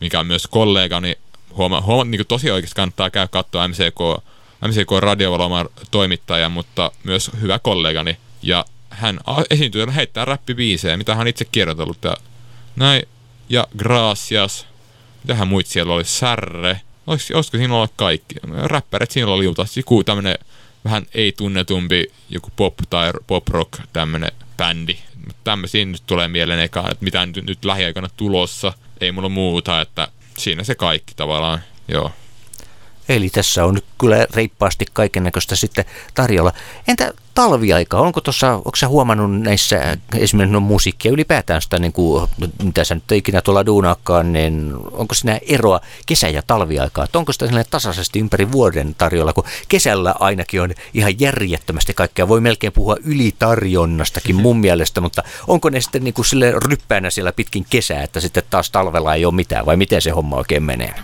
mikä 0.00 0.20
on 0.20 0.26
myös 0.26 0.46
kollegani 0.46 1.16
huoma, 1.56 1.80
huoma 1.80 2.04
niin 2.10 2.26
tosi 2.26 2.50
oikeasti 2.50 2.76
kannattaa 2.76 3.10
käydä 3.10 3.28
katsoa 3.28 3.68
MCK, 3.68 4.24
MCK 4.68 4.90
radiovaloman 5.00 5.68
toimittaja, 5.90 6.48
mutta 6.48 6.92
myös 7.04 7.30
hyvä 7.40 7.58
kollegani. 7.58 8.16
Ja 8.42 8.64
hän 8.90 9.20
esiintyy 9.50 9.80
ja 9.80 9.90
heittää 9.90 10.24
räppibiisejä, 10.24 10.96
mitä 10.96 11.14
hän 11.14 11.28
itse 11.28 11.44
kirjoitellut. 11.44 12.04
Ja 12.04 12.16
näin. 12.76 13.02
Ja 13.48 13.66
Gracias. 13.78 14.66
Mitähän 15.22 15.48
muut 15.48 15.66
siellä 15.66 15.94
oli? 15.94 16.04
Särre. 16.04 16.80
Olisiko, 17.10 17.38
olisiko 17.38 17.56
siinä 17.56 17.74
olla 17.74 17.88
kaikki? 17.96 18.34
Räppärit 18.64 19.10
siinä 19.10 19.26
oli 19.26 19.44
joku, 19.44 19.62
joku 19.76 20.04
tämmönen 20.04 20.38
vähän 20.84 21.06
ei-tunnetumpi 21.14 22.12
joku 22.28 22.48
pop 22.56 22.74
tai 22.90 23.12
pop 23.26 23.48
rock 23.48 23.80
tämmönen 23.92 24.32
bändi. 24.56 24.98
Tämmöisiä 25.44 25.84
nyt 25.84 26.02
tulee 26.06 26.28
mieleen 26.28 26.60
ekaan, 26.60 26.90
että 26.90 27.04
mitä 27.04 27.26
nyt, 27.26 27.44
nyt 27.46 27.64
lähiaikana 27.64 28.08
tulossa. 28.16 28.72
Ei 29.00 29.12
mulla 29.12 29.28
muuta, 29.28 29.80
että 29.80 30.08
siinä 30.38 30.64
se 30.64 30.74
kaikki 30.74 31.12
tavallaan, 31.16 31.60
joo. 31.88 32.12
Eli 33.10 33.30
tässä 33.30 33.64
on 33.64 33.74
nyt 33.74 33.84
kyllä 33.98 34.26
reippaasti 34.34 34.86
kaiken 34.92 35.24
näköistä 35.24 35.56
sitten 35.56 35.84
tarjolla. 36.14 36.52
Entä 36.88 37.12
talviaika? 37.34 37.98
Onko 37.98 38.20
tuossa, 38.20 38.52
onko 38.54 38.76
sä 38.76 38.88
huomannut 38.88 39.40
näissä 39.40 39.96
esimerkiksi 40.14 40.52
no 40.52 40.60
musiikkia 40.60 41.12
ylipäätään 41.12 41.62
sitä, 41.62 41.78
niin 41.78 41.92
kuin, 41.92 42.28
mitä 42.62 42.84
sä 42.84 42.94
nyt 42.94 43.12
ikinä 43.12 43.42
tuolla 43.42 43.66
duunaakaan, 43.66 44.32
niin 44.32 44.74
onko 44.92 45.14
siinä 45.14 45.38
eroa 45.48 45.80
kesä- 46.06 46.28
ja 46.28 46.42
talviaikaa? 46.46 47.04
Että 47.04 47.18
onko 47.18 47.32
sitä 47.32 47.64
tasaisesti 47.70 48.18
ympäri 48.20 48.52
vuoden 48.52 48.94
tarjolla, 48.98 49.32
kun 49.32 49.44
kesällä 49.68 50.14
ainakin 50.20 50.62
on 50.62 50.70
ihan 50.94 51.20
järjettömästi 51.20 51.94
kaikkea. 51.94 52.28
Voi 52.28 52.40
melkein 52.40 52.72
puhua 52.72 52.96
ylitarjonnastakin 53.04 54.36
mun 54.36 54.56
mielestä, 54.66 55.00
mutta 55.00 55.22
onko 55.46 55.70
ne 55.70 55.80
sitten 55.80 56.04
niin 56.04 56.14
kuin 56.14 56.26
sille 56.26 56.52
ryppäänä 56.64 57.10
siellä 57.10 57.32
pitkin 57.32 57.66
kesää, 57.70 58.02
että 58.02 58.20
sitten 58.20 58.42
taas 58.50 58.70
talvella 58.70 59.14
ei 59.14 59.24
ole 59.24 59.34
mitään, 59.34 59.66
vai 59.66 59.76
miten 59.76 60.02
se 60.02 60.10
homma 60.10 60.36
oikein 60.36 60.62
menee? 60.62 60.94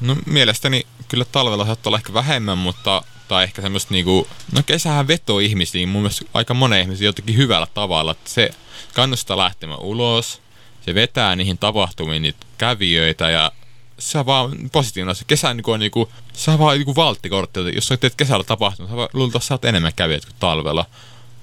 No 0.00 0.16
mielestäni 0.26 0.86
kyllä 1.08 1.24
talvella 1.24 1.66
saattaa 1.66 1.90
olla 1.90 1.98
ehkä 1.98 2.14
vähemmän, 2.14 2.58
mutta 2.58 3.02
tai 3.28 3.44
ehkä 3.44 3.62
semmoista 3.62 3.94
niinku, 3.94 4.28
no 4.52 4.62
kesähän 4.66 5.08
vetoo 5.08 5.38
ihmisiin 5.38 5.88
mun 5.88 6.02
mielestä 6.02 6.24
aika 6.34 6.54
monen 6.54 6.80
ihmisiin 6.80 7.06
jotenkin 7.06 7.36
hyvällä 7.36 7.66
tavalla, 7.74 8.12
että 8.12 8.30
se 8.30 8.50
kannustaa 8.94 9.36
lähtemään 9.36 9.80
ulos, 9.80 10.42
se 10.84 10.94
vetää 10.94 11.36
niihin 11.36 11.58
tapahtumiin 11.58 12.22
niitä 12.22 12.46
kävijöitä 12.58 13.30
ja 13.30 13.52
se 13.98 14.18
on 14.18 14.26
vaan 14.26 14.70
positiivinen 14.72 15.10
asia. 15.10 15.24
Kesä 15.26 15.54
niinku 15.54 15.72
on 15.72 15.80
niinku, 15.80 16.12
se 16.32 16.50
on 16.50 16.58
vaan 16.58 16.76
niinku 16.76 16.96
valttikortti, 16.96 17.60
jos 17.74 17.88
sä 17.88 17.96
teet 17.96 18.14
kesällä 18.14 18.44
tapahtunut, 18.44 18.90
sä 18.90 18.96
luultavasti 19.12 19.48
saat 19.48 19.64
enemmän 19.64 19.92
kävijöitä 19.96 20.26
kuin 20.26 20.36
talvella. 20.40 20.86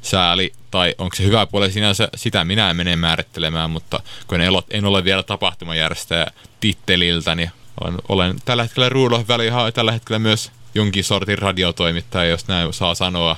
Sääli, 0.02 0.54
tai 0.72 0.96
onko 0.98 1.16
se 1.16 1.24
hyvä 1.24 1.46
puoli 1.46 1.72
sinänsä, 1.72 2.10
sitä 2.16 2.46
minä 2.46 2.70
en 2.70 2.76
mene 2.76 2.96
määrittelemään, 2.96 3.70
mutta 3.70 4.00
kun 4.28 4.42
en 4.42 4.50
ole, 4.50 4.64
en 4.70 4.86
ole 4.86 5.04
vielä 5.04 5.24
tapahtumajärjestäjä 5.24 6.28
titteliltä, 6.60 7.36
niin 7.36 7.52
olen, 7.82 7.98
olen 8.10 8.36
tällä 8.46 8.64
hetkellä 8.64 8.90
Rudolf 8.90 9.28
välihaa 9.28 9.72
tällä 9.72 9.92
hetkellä 9.92 10.20
myös 10.20 10.52
jonkin 10.76 11.04
sortin 11.04 11.38
radiotoimittaja, 11.38 12.30
jos 12.30 12.48
näin 12.48 12.74
saa 12.74 12.96
sanoa. 12.96 13.38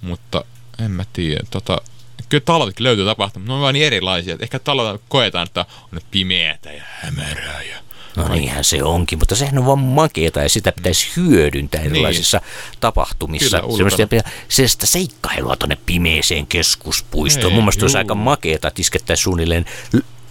Mutta 0.00 0.44
en 0.84 0.90
mä 0.90 1.04
tiedä. 1.12 1.42
Tota, 1.50 1.78
kyllä 2.28 2.42
talotkin 2.44 2.84
löytyy 2.84 3.04
tapahtumat, 3.04 3.48
ne 3.48 3.54
on 3.54 3.60
vaan 3.60 3.74
niin 3.74 3.86
erilaisia. 3.86 4.36
Ehkä 4.40 4.58
talot 4.58 5.00
koetaan, 5.08 5.46
että 5.46 5.66
on 5.92 6.00
pimeätä 6.10 6.72
ja 6.72 6.82
hämärää 7.02 7.62
ja 7.62 7.84
No 8.16 8.28
niinhän 8.28 8.64
se 8.64 8.82
onkin, 8.82 9.18
mutta 9.18 9.36
sehän 9.36 9.58
on 9.58 9.66
vaan 9.66 9.78
makeeta 9.78 10.42
ja 10.42 10.48
sitä 10.48 10.72
pitäisi 10.72 11.08
hyödyntää 11.16 11.80
niin. 11.80 11.90
erilaisissa 11.90 12.38
niin. 12.38 12.78
tapahtumissa. 12.80 13.60
Kyllä, 13.60 14.22
Sellaista 14.48 14.86
seikkailua 14.86 15.56
tuonne 15.56 15.78
pimeeseen 15.86 16.46
keskuspuistoon. 16.46 17.52
Mun 17.52 17.62
mielestä 17.62 17.84
olisi 17.84 17.98
aika 17.98 18.14
makeeta, 18.14 18.68
että 18.68 18.80
iskettäisiin 18.80 19.24
suunnilleen 19.24 19.64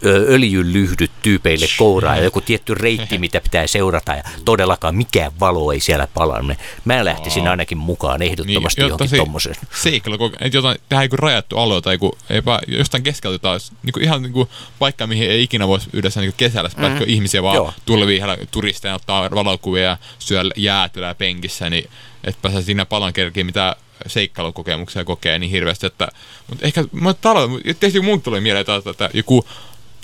öljylyhdyt 0.06 1.12
tyypeille 1.22 1.66
kouraa 1.78 2.18
ja 2.18 2.24
joku 2.24 2.42
tietty 2.42 2.74
reitti, 2.74 3.18
mitä 3.18 3.42
pitää 3.42 3.68
seurata 3.68 4.16
ja 4.16 4.24
todellakaan 4.46 4.96
mikään 4.96 5.32
valo 5.40 5.72
ei 5.72 5.80
siellä 5.80 6.08
palanne. 6.14 6.58
Mä 6.86 7.06
lähtisin 7.06 7.48
ainakin 7.48 7.78
mukaan 7.78 8.22
ehdottomasti 8.22 8.82
niin, 8.82 8.90
johonkin 8.90 9.18
tommoseen. 9.18 9.56
Seikkailu, 9.82 10.26
että 10.26 10.58
jotain, 10.58 10.78
tehdään 10.90 11.06
joku 11.06 11.18
rajattu 11.18 11.58
alue 11.58 11.82
tai 11.82 11.94
joku, 11.94 12.18
eipä, 12.30 12.60
jostain 12.68 13.04
keskeltä 13.04 13.40
taas, 13.40 13.72
niin 13.84 13.94
kuin 13.94 14.04
ihan 14.04 14.22
niin 14.22 14.34
kuin 14.34 14.50
paikka, 14.80 15.08
mihin 15.08 15.30
ei 15.30 15.44
ikinä 15.44 15.68
voisi 15.68 15.90
yhdessä 15.94 16.22
niin 16.22 16.34
kesällä, 16.38 16.70
mm. 16.78 16.84
ihmisiä 17.06 17.44
vaan 17.44 17.56
Joo. 17.56 17.74
tulevia 17.86 18.38
turisteja 18.52 18.96
ottaa 18.96 19.32
valokuvia 19.32 19.84
ja 19.84 19.98
syö 20.20 20.44
jäätelöä 20.56 21.16
penkissä, 21.16 21.70
niin 21.70 21.90
että 22.24 22.42
pääsee 22.42 22.62
siinä 22.62 22.86
palan 22.86 23.14
kerkiin, 23.14 23.46
mitä 23.46 23.76
seikkailukokemuksia 24.08 25.04
kokee 25.04 25.40
niin 25.40 25.52
hirveästi, 25.52 25.86
että 25.86 26.08
mutta 26.50 26.66
ehkä, 26.66 26.84
mä 26.92 27.14
talo, 27.14 27.48
tietysti 27.64 28.02
mun 28.02 28.22
tulee 28.22 28.42
mieleen, 28.42 28.62
että, 28.62 28.90
että 28.90 29.10
joku 29.14 29.46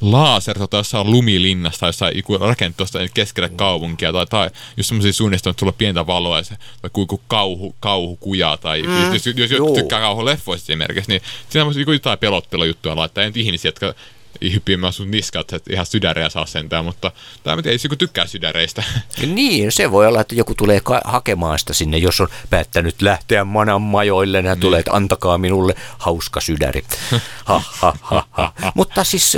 laser 0.02 0.60
tota 0.60 0.78
jossain 0.78 1.12
lumilinnasta 1.12 1.80
tai 1.80 1.89
jossain 1.89 2.18
joku 2.18 2.38
rakentaa 2.38 2.88
keskelle 3.14 3.50
kaupunkia 3.50 4.14
tai, 4.14 4.26
tai 4.26 4.50
just 4.78 4.88
semmoisia 4.88 5.14
suunnitelmia, 5.14 5.52
että 5.52 5.60
sulla 5.60 5.72
on 5.72 5.78
pientä 5.78 6.08
valoa 6.08 6.38
ja 6.38 6.43
se, 6.43 6.56
tai 6.82 6.91
joku 6.97 7.22
kauhu, 7.28 7.76
kauhukuja 7.80 8.58
tai 8.62 8.82
mm. 8.82 9.14
jos, 9.14 9.26
jos, 9.26 9.52
jos, 9.52 9.74
tykkää 9.76 10.00
kauhuleffoista 10.00 10.66
esimerkiksi, 10.66 11.12
niin 11.12 11.22
siinä 11.50 11.66
voisi 11.66 11.86
jotain 11.88 12.20
pelottelujuttuja 12.20 12.95
laittaa. 12.95 13.24
En 13.24 13.34
ihmisiä, 13.36 13.70
jotka 13.70 13.93
hyppimään 14.42 14.94
sun 14.94 15.12
niskat, 15.12 15.54
että 15.54 15.74
ihan 15.74 15.86
sydäreä 15.86 16.30
saa 16.30 16.46
sentään, 16.46 16.86
mutta 16.86 17.12
tämä 17.44 17.56
mä 17.56 17.62
tiedän, 17.62 17.80
joku 17.84 17.96
tykkää 17.96 18.28
sydäreistä. 18.28 18.84
Niin, 19.40 19.72
se 19.72 19.92
voi 19.92 20.08
olla, 20.08 20.22
että 20.22 20.36
joku 20.36 20.56
tulee 20.56 20.82
hakemaan 21.06 21.60
sitä 21.60 21.74
sinne, 21.74 21.98
jos 21.98 22.22
on 22.22 22.28
päättänyt 22.50 23.02
lähteä 23.02 23.44
manan 23.44 23.82
majoille, 23.82 24.38
ja 24.38 24.44
niin. 24.44 24.60
tulee, 24.60 24.80
että 24.80 24.92
antakaa 24.92 25.38
minulle 25.38 25.76
hauska 25.98 26.42
sydäri. 26.42 26.84
Ha, 27.46 27.62
ha, 27.66 27.94
ha, 28.02 28.28
ha. 28.32 28.54
mutta 28.76 29.04
siis 29.04 29.38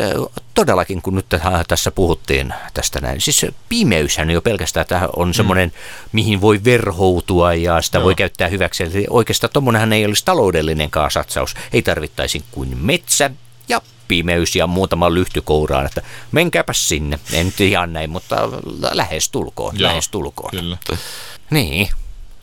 todellakin, 0.54 1.02
kun 1.02 1.16
nyt 1.16 1.26
tässä 1.68 1.92
puhuttiin 1.92 2.54
tästä 2.74 3.00
näin, 3.02 3.22
siis 3.22 3.46
pimeyshän 3.70 4.30
jo 4.30 4.42
pelkästään 4.42 4.86
tämä 4.86 5.10
on 5.16 5.34
semmoinen, 5.34 5.70
mm. 5.70 6.10
mihin 6.12 6.42
voi 6.42 6.62
verhoutua 6.64 7.54
ja 7.54 7.82
sitä 7.82 7.98
Joo. 7.98 8.06
voi 8.06 8.16
käyttää 8.16 8.48
hyväksi. 8.48 8.84
Eli 8.84 9.06
oikeastaan 9.10 9.54
tuommoinenhan 9.54 9.94
ei 9.94 10.06
olisi 10.06 10.26
taloudellinenkaan 10.26 11.12
satsaus. 11.12 11.56
Ei 11.74 11.82
tarvittaisi 11.82 12.44
kuin 12.52 12.78
metsä 12.78 13.32
ja 13.72 13.82
pimeys 14.08 14.56
ja 14.56 14.68
muutama 14.68 15.14
lyhtykouraan, 15.14 15.86
että 15.86 16.02
menkääpä 16.32 16.74
sinne. 16.74 17.20
En 17.34 17.46
nyt 17.46 17.62
ihan 17.62 17.94
näin, 17.94 18.10
mutta 18.10 18.36
lähes 18.92 19.30
tulkoon, 19.30 19.80
Joo, 19.80 19.90
lähes 19.90 20.10
tulkoon. 20.10 20.52
Kyllä. 20.52 20.78
Niin, 21.50 21.90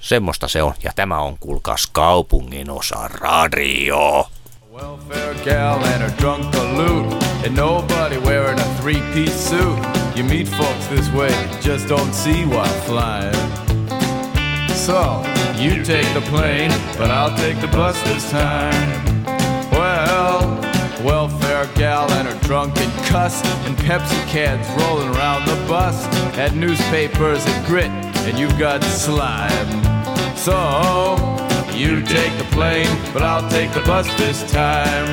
semmoista 0.01 0.49
se 0.49 0.63
on. 0.63 0.75
Ja 0.85 0.93
tämä 0.97 1.19
on, 1.19 1.39
kuulkaas, 1.39 1.87
kaupungin 1.93 2.71
osa 2.71 3.09
radio. 3.09 4.29
Welfare 4.73 5.35
gal 5.45 5.83
and 5.83 6.03
her 6.03 6.11
drunk 6.19 6.55
loot 6.55 7.25
And 7.47 7.57
nobody 7.57 8.19
wearing 8.19 8.61
a 8.61 8.65
three-piece 8.81 9.49
suit 9.49 9.79
You 10.17 10.25
meet 10.25 10.49
folks 10.49 10.87
this 10.87 11.13
way, 11.13 11.33
just 11.65 11.89
don't 11.89 12.15
see 12.15 12.45
while 12.45 12.81
flying 12.87 13.35
So, 14.75 15.23
you 15.59 15.83
take 15.85 16.07
the 16.15 16.23
plane, 16.31 16.73
but 16.97 17.11
I'll 17.11 17.37
take 17.37 17.61
the 17.61 17.67
bus 17.67 18.01
this 18.03 18.31
time 18.31 19.38
welfare 21.05 21.69
gal 21.75 22.11
and 22.13 22.29
her 22.29 22.39
drunken 22.47 22.91
cuss 23.07 23.43
And 23.67 23.77
Pepsi 23.77 24.21
cans 24.27 24.67
rolling 24.83 25.09
around 25.17 25.47
the 25.47 25.57
bus. 25.69 26.07
Had 26.35 26.57
newspapers 26.57 27.45
and 27.47 27.67
grit, 27.67 27.91
and 28.27 28.39
you've 28.39 28.59
got 28.59 28.83
slime. 28.85 29.71
So, 30.37 30.57
you 31.75 32.03
take 32.03 32.37
the 32.39 32.49
plane, 32.51 32.89
but 33.13 33.23
I'll 33.23 33.49
take 33.51 33.73
the 33.73 33.83
bus 33.83 34.07
this 34.17 34.51
time. 34.51 35.09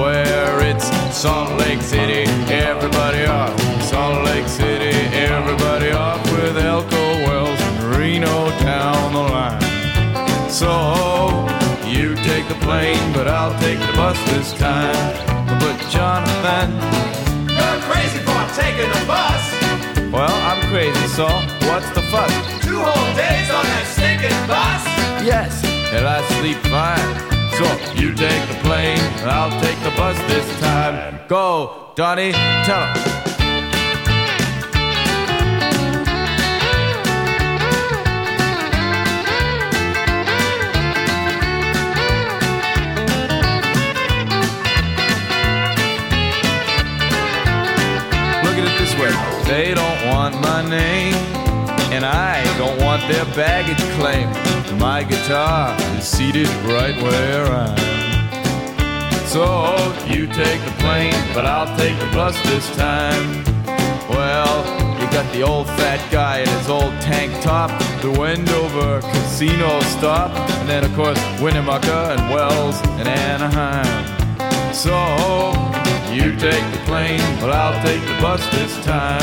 Where 0.00 0.60
it's 0.62 0.86
Salt 1.16 1.58
Lake 1.58 1.80
City, 1.80 2.24
everybody 2.52 3.24
off. 3.26 3.58
Salt 3.82 4.24
Lake 4.24 4.48
City, 4.48 4.96
everybody 5.14 5.90
off 5.90 6.05
but 13.12 13.28
I'll 13.28 13.56
take 13.60 13.78
the 13.78 13.92
bus 13.92 14.18
this 14.30 14.52
time. 14.54 14.94
But 15.60 15.76
Jonathan, 15.90 16.72
you're 17.48 17.80
crazy 17.88 18.20
for 18.26 18.42
taking 18.54 18.90
the 18.90 19.04
bus. 19.06 19.42
Well, 20.12 20.36
I'm 20.48 20.60
crazy, 20.70 21.06
so 21.08 21.26
what's 21.68 21.90
the 21.90 22.02
fuss? 22.12 22.32
Two 22.64 22.78
whole 22.78 23.12
days 23.14 23.48
on 23.50 23.64
that 23.64 23.86
stinking 23.94 24.40
bus? 24.46 24.82
Yes, 25.24 25.64
and 25.92 26.06
I 26.06 26.22
sleep 26.38 26.58
fine. 26.68 27.26
So 27.58 27.64
you 27.94 28.14
take 28.14 28.42
the 28.48 28.58
plane, 28.62 29.00
I'll 29.24 29.50
take 29.60 29.78
the 29.82 29.94
bus 29.96 30.16
this 30.28 30.60
time. 30.60 31.20
Go, 31.28 31.92
Donnie, 31.96 32.32
tell 32.32 32.84
him. 32.94 33.05
They 49.46 49.74
don't 49.74 50.06
want 50.08 50.34
my 50.40 50.68
name, 50.68 51.14
and 51.94 52.04
I 52.04 52.42
don't 52.58 52.82
want 52.82 53.00
their 53.06 53.24
baggage 53.36 53.82
claim. 53.96 54.28
My 54.76 55.04
guitar 55.04 55.76
is 55.96 56.04
seated 56.04 56.48
right 56.66 56.96
where 57.00 57.46
I 57.46 57.68
am. 57.68 59.26
So 59.28 59.44
you 60.08 60.26
take 60.26 60.60
the 60.64 60.74
plane, 60.78 61.14
but 61.32 61.46
I'll 61.46 61.76
take 61.76 61.96
the 62.00 62.06
bus 62.06 62.36
this 62.42 62.68
time. 62.76 63.44
Well, 64.10 64.64
you 65.00 65.06
got 65.12 65.32
the 65.32 65.42
old 65.42 65.68
fat 65.68 66.04
guy 66.10 66.40
in 66.40 66.48
his 66.48 66.68
old 66.68 66.92
tank 67.00 67.32
top, 67.40 67.70
the 68.02 68.10
Wendover 68.10 69.00
casino 69.00 69.80
stop, 69.82 70.32
and 70.58 70.68
then 70.68 70.82
of 70.82 70.92
course 70.94 71.20
Winnemucca 71.40 72.16
and 72.18 72.34
Wells 72.34 72.80
and 72.98 73.08
Anaheim. 73.08 74.74
So 74.74 75.75
you 76.16 76.34
take 76.36 76.64
the 76.72 76.80
plane, 76.86 77.20
but 77.40 77.50
I'll 77.50 77.78
take 77.84 78.00
the 78.00 78.16
bus 78.22 78.40
this 78.56 78.72
time. 78.86 79.20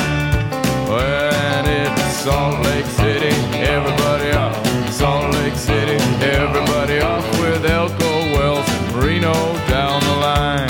When 0.88 1.66
it's 1.66 2.04
Salt 2.22 2.64
Lake 2.66 2.86
City, 2.86 3.34
everybody 3.58 4.30
up. 4.30 4.54
Salt 4.92 5.34
Lake 5.34 5.56
City. 5.56 5.98
Everybody 6.22 7.00
off 7.00 7.26
with 7.40 7.66
Elko 7.66 8.12
Wells 8.34 8.70
and 8.70 9.04
Reno 9.04 9.34
down 9.68 10.02
the 10.02 10.18
line. 10.30 10.70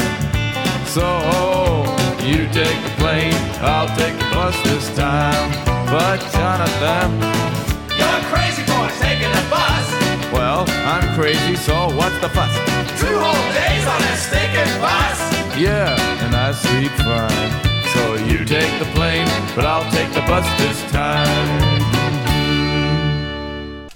So 0.96 1.06
you 2.24 2.48
take 2.60 2.80
the 2.88 2.94
plane, 3.02 3.36
I'll 3.60 3.92
take 3.98 4.18
the 4.18 4.30
bus 4.34 4.56
this 4.64 4.96
time. 4.96 5.52
But 5.92 6.20
Jonathan, 6.32 7.20
you're 8.00 8.24
crazy 8.32 8.64
for 8.64 8.88
taking 9.04 9.30
the 9.30 9.48
bus. 9.50 9.73
Well, 10.64 10.88
I'm 10.88 11.16
crazy, 11.16 11.56
so 11.56 11.74
what's 11.90 12.18
the 12.20 12.30
fuss? 12.30 12.54
Two 13.00 13.20
whole 13.20 13.54
days 13.54 13.86
on 13.88 14.02
a 14.02 14.16
stinking 14.16 14.80
bus. 14.80 15.20
Yeah, 15.58 16.24
and 16.24 16.36
I 16.36 16.54
sleep 16.54 16.92
fine. 16.92 17.52
So 17.94 18.16
you 18.16 18.46
take 18.46 18.80
the 18.80 18.86
plane, 18.96 19.30
but 19.56 19.66
I'll 19.66 19.92
take 19.92 20.12
the 20.14 20.22
bus 20.22 20.46
this 20.58 20.92
time. 20.92 21.84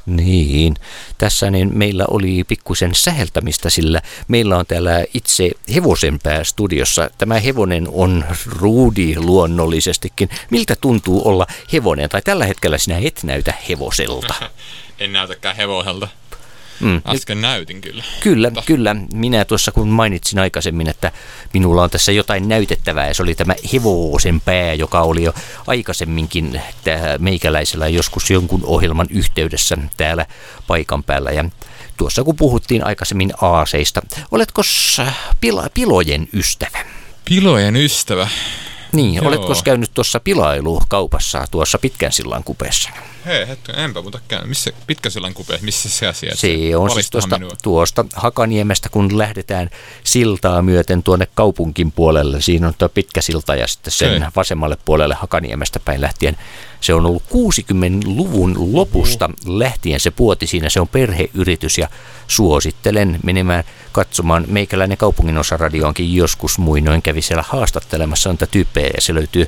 Niin, 0.06 0.76
tässä 1.18 1.52
niin 1.52 1.78
meillä 1.78 2.06
oli 2.12 2.44
pikkusen 2.44 2.96
säheltämistä, 2.96 3.70
sillä 3.70 4.02
meillä 4.28 4.58
on 4.58 4.66
täällä 4.66 5.06
itse 5.14 5.52
hevosenpää 5.76 6.44
studiossa. 6.44 7.10
Tämä 7.18 7.40
hevonen 7.40 7.88
on 7.92 8.26
ruudi 8.46 9.16
luonnollisestikin. 9.18 10.30
Miltä 10.50 10.76
tuntuu 10.82 11.28
olla 11.28 11.48
hevonen? 11.74 12.10
Tai 12.10 12.22
tällä 12.22 12.46
hetkellä 12.46 12.78
sinä 12.78 12.98
et 12.98 13.20
näytä 13.24 13.54
hevoselta. 13.70 14.34
en 15.00 15.14
näytäkään 15.14 15.56
hevoselta. 15.56 16.08
Mm. 16.80 17.02
Äsken 17.08 17.42
näytin 17.42 17.82
kyllä. 17.82 18.04
Kyllä, 18.20 18.50
Mutta. 18.50 18.62
kyllä. 18.66 18.96
Minä 19.14 19.46
tuossa 19.46 19.72
kun 19.72 19.88
mainitsin 19.88 20.40
aikaisemmin, 20.40 20.90
että 20.90 21.12
minulla 21.54 21.84
on 21.84 21.90
tässä 21.90 22.12
jotain 22.12 22.50
näytettävää 22.50 23.08
ja 23.08 23.14
se 23.14 23.24
oli 23.24 23.36
tämä 23.36 23.54
hevosen 23.74 24.42
pää, 24.42 24.74
joka 24.74 25.02
oli 25.02 25.24
jo 25.24 25.34
aikaisemminkin 25.68 26.62
meikäläisellä 27.20 27.88
joskus 27.88 28.30
jonkun 28.30 28.62
ohjelman 28.64 29.08
yhteydessä 29.10 29.78
täällä 29.98 30.26
paikan 30.68 31.04
päällä. 31.04 31.32
Ja 31.32 31.50
tuossa 31.98 32.24
kun 32.24 32.36
puhuttiin 32.36 32.86
aikaisemmin 32.86 33.34
aaseista, 33.42 34.02
oletko 34.32 34.62
pila- 35.42 35.70
pilojen 35.74 36.28
ystävä? 36.34 36.80
Pilojen 37.26 37.76
ystävä? 37.76 38.28
Niin, 38.94 39.16
Joo. 39.16 39.28
oletko 39.28 39.54
käynyt 39.64 39.92
tuossa 39.94 40.20
pilailukaupassa 40.20 41.46
tuossa 41.52 41.78
pitkän 41.78 42.12
sillan 42.12 42.44
kupeessa? 42.44 42.90
Hei, 43.28 43.48
hetken, 43.48 43.76
enpä 43.76 44.02
muuta 44.02 44.20
käynyt. 44.28 44.50
Missä 44.50 44.72
pitkän 44.88 45.12
sillan 45.12 45.34
kupeessa, 45.34 45.66
missä 45.66 45.90
se 45.90 46.08
asia? 46.08 46.36
Se 46.36 46.78
on 46.78 46.92
siis 46.92 47.10
tuosta, 47.10 47.40
tuosta 47.64 48.06
Hakaniemestä, 48.16 48.90
kun 48.90 49.18
lähdetään 49.18 49.70
siltaa 50.04 50.62
myöten 50.62 51.04
tuonne 51.04 51.28
kaupunkin 51.36 51.92
puolelle. 51.92 52.42
Siinä 52.42 52.68
on 52.68 52.74
tuo 52.78 52.90
pitkä 52.90 53.22
silta 53.22 53.56
ja 53.56 53.68
sitten 53.68 53.92
sen 53.92 54.22
Hei. 54.22 54.30
vasemmalle 54.36 54.78
puolelle 54.86 55.16
Hakaniemestä 55.16 55.80
päin 55.80 56.02
lähtien. 56.02 56.38
Se 56.82 56.94
on 56.94 57.06
ollut 57.06 57.24
60-luvun 57.24 58.74
lopusta 58.74 59.30
lähtien 59.46 60.00
se 60.00 60.12
puoti 60.12 60.48
siinä. 60.48 60.70
Se 60.70 60.80
on 60.80 60.88
perheyritys 60.88 61.78
ja 61.78 61.90
suosittelen 62.28 63.20
menemään 63.24 63.64
katsomaan. 63.92 64.46
Meikäläinen 64.48 64.98
kaupunginosaradio 64.98 65.94
joskus 66.00 66.58
muinoin 66.58 67.02
kävi 67.02 67.22
siellä 67.22 67.44
haastattelemassa 67.48 68.30
niitä 68.30 68.48
tyyppejä 68.48 68.90
ja 68.96 69.02
se 69.02 69.14
löytyy 69.14 69.48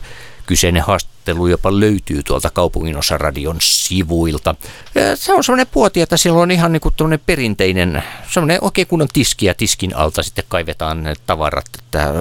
kyseinen 0.49 0.83
haastattelu 0.83 1.47
jopa 1.47 1.79
löytyy 1.79 2.23
tuolta 2.23 2.49
kaupunginosaradion 2.49 3.57
sivuilta. 3.59 4.55
Ja 4.95 5.15
se 5.15 5.33
on 5.33 5.43
semmoinen 5.43 5.67
puoti, 5.67 6.01
että 6.01 6.17
siellä 6.17 6.39
on 6.39 6.51
ihan 6.51 6.71
niin 6.71 6.81
kuin 6.81 6.95
perinteinen, 7.25 8.03
semmoinen 8.29 8.57
oikein 8.61 8.87
kunnon 8.87 9.07
tiski 9.13 9.45
ja 9.45 9.53
tiskin 9.53 9.95
alta 9.95 10.23
sitten 10.23 10.45
kaivetaan 10.47 11.03
ne 11.03 11.13
tavarat. 11.25 11.65
Että 11.79 12.13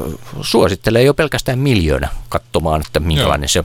suosittelee 0.42 1.02
jo 1.02 1.14
pelkästään 1.14 1.58
miljoona 1.58 2.08
katsomaan, 2.28 2.80
että 2.80 3.00
minkälainen 3.00 3.42
Joo. 3.42 3.48
se 3.48 3.58
on. 3.58 3.64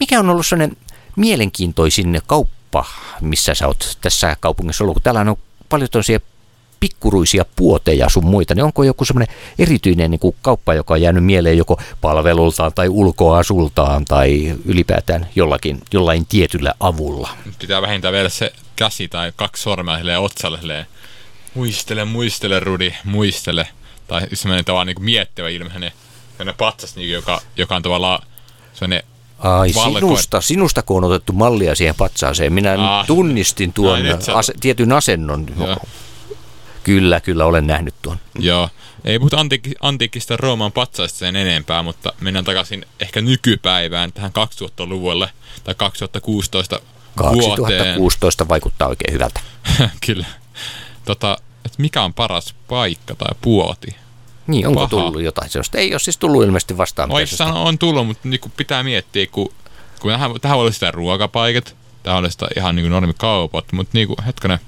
Mikä 0.00 0.20
on 0.20 0.30
ollut 0.30 0.46
semmoinen 0.46 0.76
mielenkiintoisin 1.16 2.20
kauppa, 2.26 2.84
missä 3.20 3.54
sä 3.54 3.66
oot 3.66 3.98
tässä 4.00 4.36
kaupungissa 4.40 4.84
ollut? 4.84 5.02
Täällä 5.02 5.20
on 5.20 5.36
paljon 5.68 5.90
tosia 5.90 6.20
pikkuruisia 6.84 7.44
puoteja 7.56 8.08
sun 8.08 8.26
muita, 8.26 8.54
niin 8.54 8.64
onko 8.64 8.84
joku 8.84 9.04
semmoinen 9.04 9.36
erityinen 9.58 10.10
niin 10.10 10.18
kuin 10.18 10.36
kauppa, 10.42 10.74
joka 10.74 10.94
on 10.94 11.00
jäänyt 11.00 11.24
mieleen 11.24 11.58
joko 11.58 11.80
palvelultaan 12.00 12.72
tai 12.74 12.88
ulkoasultaan 12.88 14.04
tai 14.04 14.54
ylipäätään 14.64 15.26
jollakin, 15.36 15.80
jollain 15.92 16.26
tietyllä 16.26 16.74
avulla? 16.80 17.28
Pitää 17.58 17.82
vähintään 17.82 18.14
vielä 18.14 18.28
se 18.28 18.52
käsi 18.76 19.08
tai 19.08 19.32
kaksi 19.36 19.62
sormea 19.62 19.96
silleen 19.96 20.20
otsalle 20.20 20.60
silleen, 20.60 20.86
muistele, 21.54 22.04
muistele 22.04 22.60
Rudi, 22.60 22.94
muistele. 23.04 23.68
Tai 24.06 24.20
semmoinen 24.32 24.64
tavallaan 24.64 24.86
niin 24.86 25.04
miettivä 25.04 25.48
ilme, 25.48 25.70
hänen 26.38 26.54
patsas, 26.58 26.96
niin, 26.96 27.10
joka, 27.10 27.40
joka 27.56 27.76
on 27.76 27.82
tavallaan 27.82 28.26
semmoinen 28.74 29.02
Ai 29.38 29.72
sinusta, 29.72 30.40
sinusta 30.40 30.82
kun 30.82 31.04
on 31.04 31.10
otettu 31.10 31.32
mallia 31.32 31.74
siihen 31.74 31.94
patsaaseen. 31.94 32.52
Minä 32.52 32.98
ah, 32.98 33.06
tunnistin 33.06 33.72
tuon 33.72 34.00
as, 34.34 34.52
tietyn 34.60 34.92
asennon. 34.92 35.46
Joo. 35.58 35.76
Kyllä, 36.84 37.20
kyllä 37.20 37.44
olen 37.44 37.66
nähnyt 37.66 37.94
tuon. 38.02 38.16
Joo. 38.38 38.68
Ei 39.04 39.18
puhuta 39.18 39.40
antiikki, 39.40 39.74
antiikista 39.80 40.36
Rooman 40.36 40.72
patsaista 40.72 41.18
sen 41.18 41.36
enempää, 41.36 41.82
mutta 41.82 42.12
mennään 42.20 42.44
takaisin 42.44 42.86
ehkä 43.00 43.20
nykypäivään 43.20 44.12
tähän 44.12 44.30
2000-luvulle 44.30 45.30
tai 45.64 45.74
2016 45.74 46.80
vuoteen. 47.16 47.78
2016 47.78 48.48
vaikuttaa 48.48 48.88
oikein 48.88 49.14
hyvältä. 49.14 49.40
Kyllä. 50.06 50.26
Tota, 51.04 51.38
et 51.64 51.78
mikä 51.78 52.02
on 52.02 52.14
paras 52.14 52.54
paikka 52.68 53.14
tai 53.14 53.34
puoti? 53.40 53.96
Niin, 54.46 54.66
onko 54.66 54.80
Paha. 54.80 54.90
tullut 54.90 55.22
jotain 55.22 55.50
sellaista? 55.50 55.78
Ei 55.78 55.92
ole 55.92 55.98
siis 55.98 56.18
tullut 56.18 56.44
ilmeisesti 56.44 56.76
vastaan. 56.76 57.12
Oikeastaan 57.12 57.54
on 57.54 57.78
tullut, 57.78 58.06
mutta 58.06 58.28
niinku 58.28 58.52
pitää 58.56 58.82
miettiä, 58.82 59.26
kun, 59.26 59.52
kun 60.00 60.10
tähän, 60.10 60.30
tähän 60.40 60.56
voi 60.56 60.62
olla 60.62 60.72
sitä 60.72 60.90
ruokapaikat, 60.90 61.76
tähän 62.02 62.18
oli 62.18 62.30
sitä 62.30 62.48
ihan 62.56 62.76
niinku 62.76 62.88
normikaupat, 62.88 63.64
mutta 63.72 63.90
niinku, 63.92 64.16
hetkonen, 64.26 64.58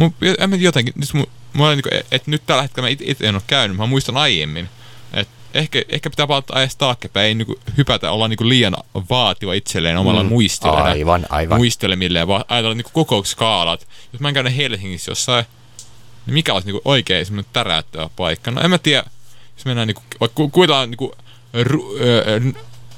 mun, 0.00 0.14
en 0.38 0.50
mä 0.50 0.56
jotenkin, 0.56 0.94
nyt 0.96 1.14
mun, 1.14 1.26
mulla 1.52 1.74
niinku, 1.74 1.88
että 2.10 2.30
nyt 2.30 2.42
tällä 2.46 2.62
hetkellä 2.62 2.86
mä 2.86 2.90
itse 2.90 3.04
it, 3.06 3.20
en 3.20 3.34
ole 3.34 3.42
käynyt, 3.46 3.76
mä 3.76 3.86
muistan 3.86 4.16
aiemmin, 4.16 4.68
että 5.12 5.34
ehkä, 5.54 5.82
ehkä 5.88 6.10
pitää 6.10 6.26
palata 6.26 6.54
ajasta 6.54 6.78
taaksepäin, 6.78 7.26
ei 7.26 7.34
niinku 7.34 7.60
hypätä, 7.76 8.10
olla 8.10 8.28
niinku 8.28 8.48
liian 8.48 8.76
vaativa 9.10 9.52
itselleen 9.52 9.98
omalla 9.98 10.22
mm, 10.22 10.28
muistilla. 10.28 10.82
aivan, 10.82 11.26
aivan. 11.28 11.58
Muistelemilleen, 11.58 12.28
vaan 12.28 12.44
ajatella 12.48 12.74
niinku 12.74 12.90
koko 12.92 13.24
skaalat. 13.24 13.88
Jos 14.12 14.20
mä 14.20 14.28
en 14.28 14.34
käy 14.34 14.56
Helsingissä 14.56 15.10
jossain, 15.10 15.44
niin 16.26 16.34
mikä 16.34 16.52
olisi 16.52 16.68
niinku 16.68 16.82
oikein 16.84 17.26
semmoinen 17.26 17.50
täräyttävä 17.52 18.10
paikka? 18.16 18.50
No 18.50 18.60
en 18.60 18.70
mä 18.70 18.78
tiedä, 18.78 19.04
jos 19.56 19.64
mennään 19.64 19.86
niinku, 19.86 20.02
vaikka 20.20 20.34
ku- 20.34 20.48
kuitenkaan 20.50 20.90
niinku 20.90 21.12
ru, 21.52 21.96
ö, 22.00 22.40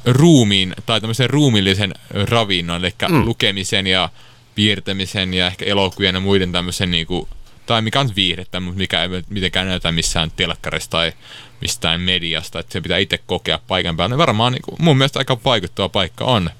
ruumiin 0.04 0.74
tai 0.86 1.00
tämmöisen 1.00 1.30
ruumillisen 1.30 1.94
ravinnon, 2.10 2.84
eli 2.84 2.94
mm. 3.08 3.24
lukemisen 3.24 3.86
ja 3.86 4.08
piirtämisen 4.54 5.34
ja 5.34 5.46
ehkä 5.46 5.64
elokuvien 5.64 6.14
ja 6.14 6.20
muiden 6.20 6.52
tämmöisen 6.52 6.90
niinku, 6.90 7.28
tai 7.66 7.82
mikä 7.82 8.00
on 8.00 8.10
viihdettä, 8.16 8.60
mutta 8.60 8.78
mikä 8.78 9.02
ei 9.02 9.08
mitenkään 9.28 9.66
näytä 9.66 9.92
missään 9.92 10.30
telkkarissa 10.30 10.90
tai 10.90 11.12
mistään 11.60 12.00
mediasta, 12.00 12.60
että 12.60 12.72
se 12.72 12.80
pitää 12.80 12.98
itse 12.98 13.18
kokea 13.26 13.58
paikan 13.68 13.96
päällä. 13.96 14.18
Varmaan 14.18 14.52
niinku, 14.52 14.76
mun 14.78 14.98
mielestä 14.98 15.18
aika 15.18 15.38
vaikuttava 15.44 15.88
paikka 15.88 16.24
on 16.24 16.50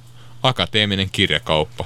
akateeminen 0.43 1.11
kirjakauppa. 1.13 1.85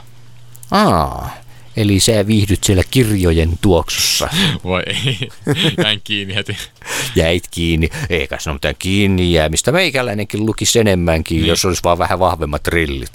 Aa, 0.70 1.30
eli 1.76 2.00
sä 2.00 2.26
viihdyt 2.26 2.64
siellä 2.64 2.82
kirjojen 2.90 3.58
tuoksussa. 3.60 4.28
Vai 4.64 4.82
ei, 4.86 5.28
jäin 5.84 6.00
kiinni 6.04 6.34
heti. 6.34 6.56
Jäit 7.16 7.44
kiinni. 7.50 7.88
Eikä 8.10 8.38
se 8.40 8.50
ole 8.50 8.54
mitään 8.54 8.74
kiinni 8.78 9.32
jäämistä. 9.32 9.72
Meikäläinenkin 9.72 10.46
lukisi 10.46 10.78
enemmänkin, 10.78 11.36
niin. 11.36 11.48
jos 11.48 11.64
olisi 11.64 11.82
vaan 11.84 11.98
vähän 11.98 12.18
vahvemmat 12.18 12.68
rillit. 12.68 13.12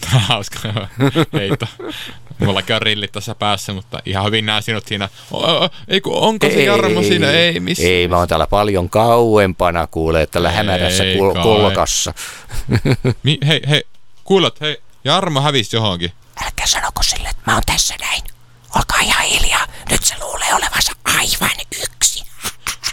Tämä 0.00 0.14
on 0.14 0.20
hauska 0.20 0.58
heitto. 1.32 1.66
Mullakin 2.38 2.76
on 2.76 2.82
rillit 2.82 3.12
tässä 3.12 3.34
päässä, 3.34 3.72
mutta 3.72 3.98
ihan 4.06 4.24
hyvin 4.26 4.46
näen 4.46 4.62
sinut 4.62 4.86
siinä. 4.86 5.08
Ei 5.88 6.00
kun, 6.00 6.14
onko 6.16 6.46
se 6.46 6.64
Jarmo 6.64 7.02
siinä? 7.02 7.30
Ei, 7.30 7.60
missä? 7.60 7.82
Ei, 7.82 8.08
mä 8.08 8.16
oon 8.16 8.28
täällä 8.28 8.46
paljon 8.46 8.90
kauempana 8.90 9.86
kuule, 9.86 10.26
tällä 10.26 10.50
hämärässä 10.50 11.04
Ei 11.04 11.18
kol- 11.18 11.32
kai. 11.34 11.42
kolkassa. 11.42 12.14
Mi, 13.22 13.38
hei, 13.46 13.60
hei, 13.68 13.82
kuulet, 14.24 14.60
hei, 14.60 14.76
Jarmo 15.04 15.40
hävisi 15.40 15.76
johonkin. 15.76 16.12
Älkää 16.44 16.66
sanoko 16.66 17.02
sille, 17.02 17.28
että 17.28 17.42
mä 17.46 17.54
oon 17.54 17.62
tässä 17.66 17.94
näin. 18.00 18.22
Olkaa 18.76 19.00
ihan 19.00 19.24
hiljaa. 19.24 19.66
Nyt 19.90 20.04
se 20.04 20.14
luulee 20.20 20.54
olevansa 20.54 20.92
aivan 21.04 21.56
yksin. 21.84 22.26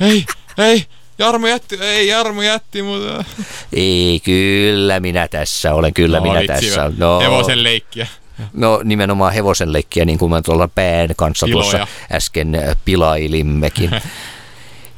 Ei, 0.01 0.25
ei, 0.57 0.85
Jarmo 1.19 1.47
jätti, 1.47 1.77
ei, 1.81 2.07
Jarmo 2.07 2.41
jätti 2.41 2.81
mutta... 2.81 3.23
Ei, 3.73 4.21
kyllä 4.23 4.99
minä 4.99 5.27
tässä 5.27 5.73
olen, 5.73 5.93
kyllä 5.93 6.19
minä 6.19 6.43
tässä. 6.47 6.91
No. 6.97 7.19
Hevosen 7.19 7.63
leikkiä. 7.63 8.07
No 8.53 8.81
nimenomaan 8.83 9.33
hevosen 9.33 9.73
leikkiä, 9.73 10.05
niin 10.05 10.19
kuin 10.19 10.31
me 10.31 10.41
tuolla 10.41 10.67
pään 10.67 11.09
kanssa 11.17 11.45
Piloja. 11.45 11.71
tuossa 11.71 11.87
äsken 12.11 12.55
äh, 12.55 12.75
pilailimmekin. 12.85 13.91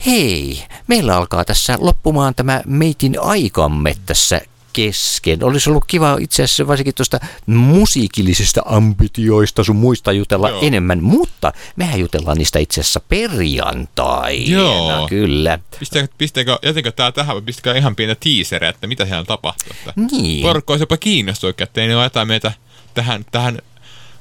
Hei, 0.05 0.63
meillä 0.87 1.17
alkaa 1.17 1.45
tässä 1.45 1.77
loppumaan 1.79 2.35
tämä 2.35 2.61
meitin 2.65 3.15
aikamme 3.21 3.95
tässä 4.05 4.41
kesken. 4.73 5.43
Olisi 5.43 5.69
ollut 5.69 5.85
kiva 5.87 6.17
itse 6.19 6.43
asiassa 6.43 6.67
varsinkin 6.67 6.95
tuosta 6.95 7.19
musiikillisista 7.45 8.61
ambitioista 8.65 9.63
sun 9.63 9.75
muista 9.75 10.11
jutella 10.11 10.49
Joo. 10.49 10.61
enemmän, 10.61 11.03
mutta 11.03 11.53
mehän 11.75 11.99
jutellaan 11.99 12.37
niistä 12.37 12.59
itse 12.59 12.81
asiassa 12.81 12.99
perjantaina. 13.09 14.51
Joo. 14.51 15.07
Kyllä. 15.09 15.59
Pistä, 15.79 16.07
pistäkö, 16.17 16.59
jätinkö 16.63 16.91
tää 16.91 17.11
tähän 17.11 17.35
vai 17.35 17.41
pistäkö 17.41 17.77
ihan 17.77 17.95
pientä 17.95 18.15
tiiseriä, 18.19 18.69
että 18.69 18.87
mitä 18.87 19.05
siellä 19.05 19.23
tapahtuu? 19.23 19.73
Niin. 20.11 20.41
Porukka 20.41 20.73
olisi 20.73 20.83
jopa 20.83 20.97
kiinnostunut, 20.97 21.61
että 21.61 21.81
ei 21.81 21.87
ne 21.87 21.93
jätä 21.93 22.25
meitä 22.25 22.51
tähän, 22.93 23.25
tähän 23.31 23.59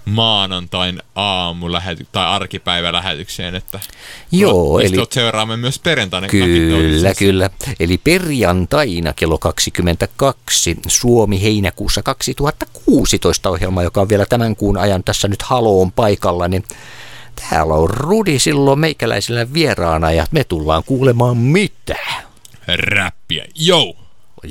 maanantain 0.04 1.02
aamulähety- 1.14 2.06
tai 2.12 2.26
arkipäivälähetykseen, 2.26 3.54
että 3.54 3.80
Joo, 4.32 4.80
eli... 4.80 4.96
eli 4.96 5.06
seuraamme 5.10 5.56
myös 5.56 5.78
perjantaina. 5.78 6.28
Kyllä, 6.28 7.14
kyllä. 7.14 7.50
Eli 7.80 7.98
perjantaina 7.98 9.12
kello 9.12 9.38
22 9.38 10.76
Suomi 10.88 11.42
heinäkuussa 11.42 12.02
2016 12.02 13.50
ohjelma, 13.50 13.82
joka 13.82 14.00
on 14.00 14.08
vielä 14.08 14.26
tämän 14.26 14.56
kuun 14.56 14.76
ajan 14.76 15.04
tässä 15.04 15.28
nyt 15.28 15.42
haloon 15.42 15.92
paikalla, 15.92 16.48
niin 16.48 16.64
täällä 17.50 17.74
on 17.74 17.90
Rudi 17.90 18.38
silloin 18.38 18.78
meikäläisellä 18.78 19.52
vieraana 19.52 20.12
ja 20.12 20.26
me 20.30 20.44
tullaan 20.44 20.84
kuulemaan 20.84 21.36
mitä. 21.36 21.96
Räppiä, 22.66 23.44
jou! 23.54 23.96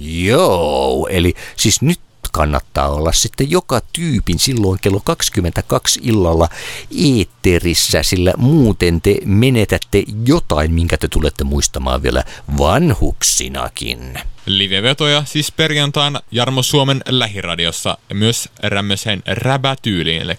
Joo, 0.01 1.07
eli 1.11 1.33
siis 1.55 1.81
nyt 1.81 1.99
kannattaa 2.31 2.89
olla 2.89 3.11
sitten 3.11 3.51
joka 3.51 3.81
tyypin 3.93 4.39
silloin 4.39 4.79
kello 4.81 4.99
22 5.03 5.99
illalla 6.03 6.49
eetterissä, 6.97 8.03
sillä 8.03 8.33
muuten 8.37 9.01
te 9.01 9.15
menetätte 9.25 10.03
jotain, 10.25 10.73
minkä 10.73 10.97
te 10.97 11.07
tulette 11.07 11.43
muistamaan 11.43 12.03
vielä 12.03 12.23
vanhuksinakin. 12.57 14.19
Livevetoja 14.45 15.23
siis 15.25 15.51
perjantaina 15.51 16.21
Jarmo 16.31 16.63
Suomen 16.63 17.01
lähiradiossa 17.09 17.97
ja 18.09 18.15
myös 18.15 18.49
rämmöseen 18.63 19.23
räbätyyliin, 19.27 20.21
eli 20.21 20.37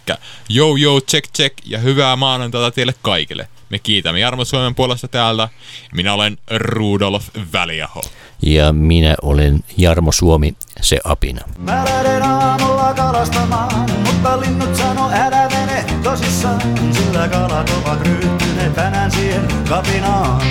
jou 0.49 0.77
jou 0.77 1.01
check 1.01 1.33
check 1.37 1.59
ja 1.67 1.79
hyvää 1.79 2.17
maanantaita 2.17 2.71
teille 2.71 2.95
kaikille. 3.03 3.49
Me 3.71 3.79
kiitämme 3.79 4.21
Jarmo 4.21 4.45
Suomen 4.45 4.75
puolesta 4.75 5.09
täältä. 5.09 5.49
Minä 5.93 6.15
olen 6.15 6.39
Rudolf 6.51 7.29
Väliaho. 7.53 8.03
Ja 8.43 8.73
minä 8.73 9.15
olen 9.23 9.61
Jarmo 9.77 10.13
Suomi, 10.13 10.55
se 10.81 10.99
apina. 11.05 11.41
Mä 11.59 11.85
lähden 11.85 12.23
aamulla 12.23 12.95
kalastamaan, 12.95 13.91
mutta 14.07 14.41
linnut 14.41 14.77
sano 14.77 15.11
älä 15.13 15.49
mene 15.49 15.85
tosissaan, 16.03 16.61
sillä 16.93 17.29
kalat 17.29 17.71
ovat 17.71 18.07
ryhtyneet 18.07 18.75
tänään 18.75 19.11
siihen 19.11 19.49
kapinaan. 19.69 20.43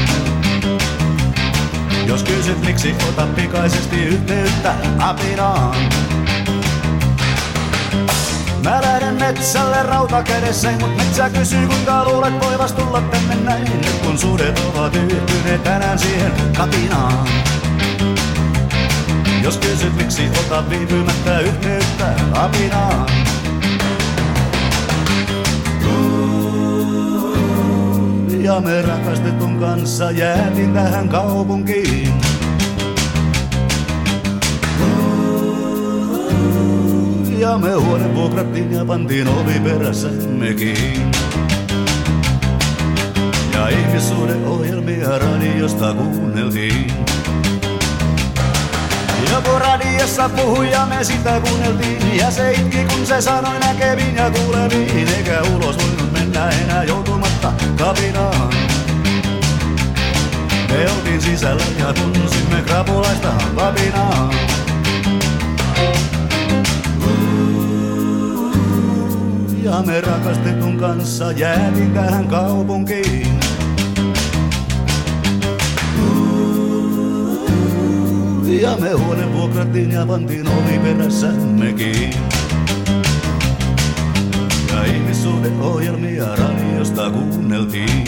Jos 2.06 2.24
kysyt 2.24 2.66
miksi, 2.66 2.96
ota 3.10 3.28
pikaisesti 3.36 4.04
yhteyttä 4.04 4.74
apinaan. 5.00 5.76
Mä 8.64 8.82
lähden 8.82 9.16
metsälle 9.16 9.84
rauta 9.84 10.24
kädessä, 10.24 10.72
mut 10.72 10.98
metsä 10.98 11.30
kysyy 11.30 11.68
kuinka 11.68 12.06
luulet 12.06 12.46
voivas 12.46 12.72
tulla 12.74 13.02
tänne 13.02 13.36
näin. 13.36 13.64
Nyt 13.64 14.00
kun 14.06 14.18
sudet 14.18 14.60
ovat 14.60 14.96
yhtyneet 14.96 15.64
tänään 15.64 16.00
siihen 16.00 16.32
kapinaan. 16.58 17.28
Jos 19.44 19.58
kysyt 19.58 19.96
miksi, 19.96 20.22
ota 20.40 20.70
viipymättä 20.70 21.40
yhteyttä 21.40 22.16
apinaan. 22.34 23.10
Ja 28.44 28.60
me 28.60 28.82
rakastetun 28.82 29.60
kanssa 29.60 30.12
jäätiin 30.12 30.74
tähän 30.74 31.10
kaupunkiin. 31.10 32.14
Ja 37.38 37.58
me 37.58 37.74
huone 37.74 38.16
vuokrattiin 38.16 38.72
ja 38.72 38.86
pantiin 38.86 39.28
ovi 39.28 39.60
perässä 39.60 40.08
mekin. 40.28 41.12
Ja 43.54 43.70
ihmissuhdeohjelmia 43.70 45.20
radiosta 45.20 45.94
kuunneltiin. 45.94 46.92
Joku 49.32 49.60
radiossa 49.60 50.30
puhui 50.30 50.72
ja 50.72 50.86
me 50.86 51.04
sitä 51.04 51.40
kuunneltiin. 51.40 52.18
Ja 52.18 52.32
se 52.32 52.52
itki 52.52 52.78
kun 52.78 53.06
se 53.06 53.22
sanoi 53.22 53.60
näkeviin 53.60 54.16
ja 54.16 54.32
kuuleviin 54.32 55.08
Eikä 55.18 55.42
ulos 55.42 55.78
voinut 55.78 56.12
mennä 56.12 56.50
enää 56.50 56.84
joutumatta 56.84 57.54
kapinaan. 57.78 58.54
Me 60.70 60.92
oltiin 60.92 61.22
sisällä 61.22 61.64
ja 61.80 61.94
tunsimme 61.94 62.62
krapulaista 62.66 63.32
papinaa 63.56 64.30
Ja 69.64 69.82
me 69.86 70.02
rakastetun 70.02 70.78
kanssa 70.78 71.32
jäätiin 71.32 71.94
tähän 71.94 72.28
kaupunkiin 72.28 73.40
Ja 78.50 78.78
me 78.78 78.94
huone 78.94 79.34
vuokrattiin 79.34 79.92
ja 79.92 80.06
pantiin 80.06 80.48
ovi 80.48 80.80
perässä 80.80 81.28
mekin. 81.28 82.14
Ja 84.74 84.86
ihmissuhdeohjelmia 84.86 86.26
radio 86.26 86.60
radiosta 86.80 87.10
kuunneltiin. 87.10 88.04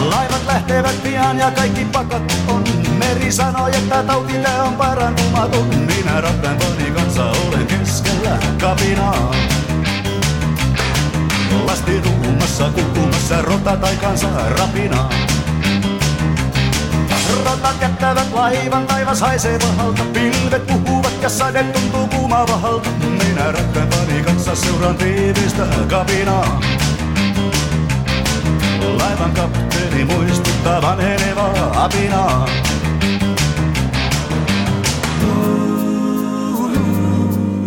Laivat 0.00 0.46
lähtevät 0.46 1.02
pian 1.02 1.38
ja 1.38 1.50
kaikki 1.50 1.84
pakattu 1.84 2.34
on. 2.48 2.64
Meri 2.98 3.32
sanoi, 3.32 3.70
että 3.76 4.02
tauti 4.02 4.32
tää 4.32 4.62
on 4.62 4.74
parantumaton. 4.74 5.66
Minä 5.66 6.20
rakkaan 6.20 6.58
fani 6.58 6.90
kanssa 6.90 7.30
olen 7.30 7.66
keskellä 7.66 8.38
kapinaa. 8.60 9.34
Lasti 11.66 12.00
ruumassa 12.00 12.70
kukkumassa 12.70 13.42
rota 13.42 13.76
tai 13.76 13.96
kansa 13.96 14.28
rapinaa. 14.48 15.27
Rotat 17.44 17.80
jättävät 17.80 18.32
laivan, 18.32 18.86
taivas 18.86 19.20
haisee 19.20 19.58
pahalta. 19.58 20.02
Pilvet 20.12 20.66
puhuvat 20.66 21.22
ja 21.22 21.28
sade 21.28 21.62
tuntuu 21.62 22.08
kuumavahalta. 22.08 22.88
Minä 22.90 23.52
rakkaan 23.52 23.88
fani 23.88 24.22
kanssa 24.22 24.54
seuraan 24.54 24.96
tiivistä 24.96 25.66
kapinaa. 25.88 26.60
Laivan 28.98 29.30
kapteeni 29.30 30.04
muistuttaa 30.04 30.82
vanhenevaa 30.82 31.84
apinaa. 31.84 32.48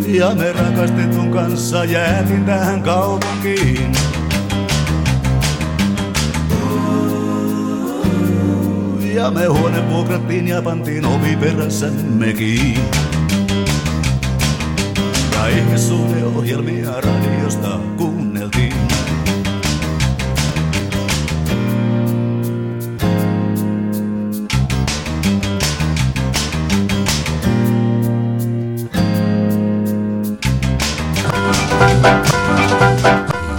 Ja 0.08 0.36
me 0.36 0.52
rakastetun 0.52 1.32
kanssa 1.32 1.86
jäätin 1.86 2.46
tähän 2.46 2.84
kaupunkiin. 2.84 3.92
Ja 9.22 9.32
me 9.32 9.46
huone 9.46 9.90
vuokrattiin 9.90 10.48
ja 10.48 10.62
pantiin 10.62 11.06
ovi 11.06 11.36
perässämme 11.36 12.34
kiinni. 12.34 12.80
Ja 15.36 15.48
ihmissuhdeohjelmia 15.48 16.92
radiosta 17.02 17.80
kuunneltiin. 17.98 18.74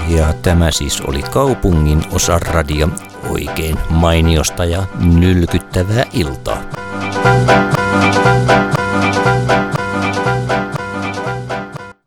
Ja 0.09 0.35
tämä 0.43 0.71
siis 0.71 1.01
oli 1.01 1.23
kaupungin 1.23 2.03
osaradio. 2.13 2.89
Oikein 3.33 3.79
mainiosta 3.91 4.65
ja 4.65 4.83
nylkyttävää 5.19 6.05
iltaa. 6.13 6.72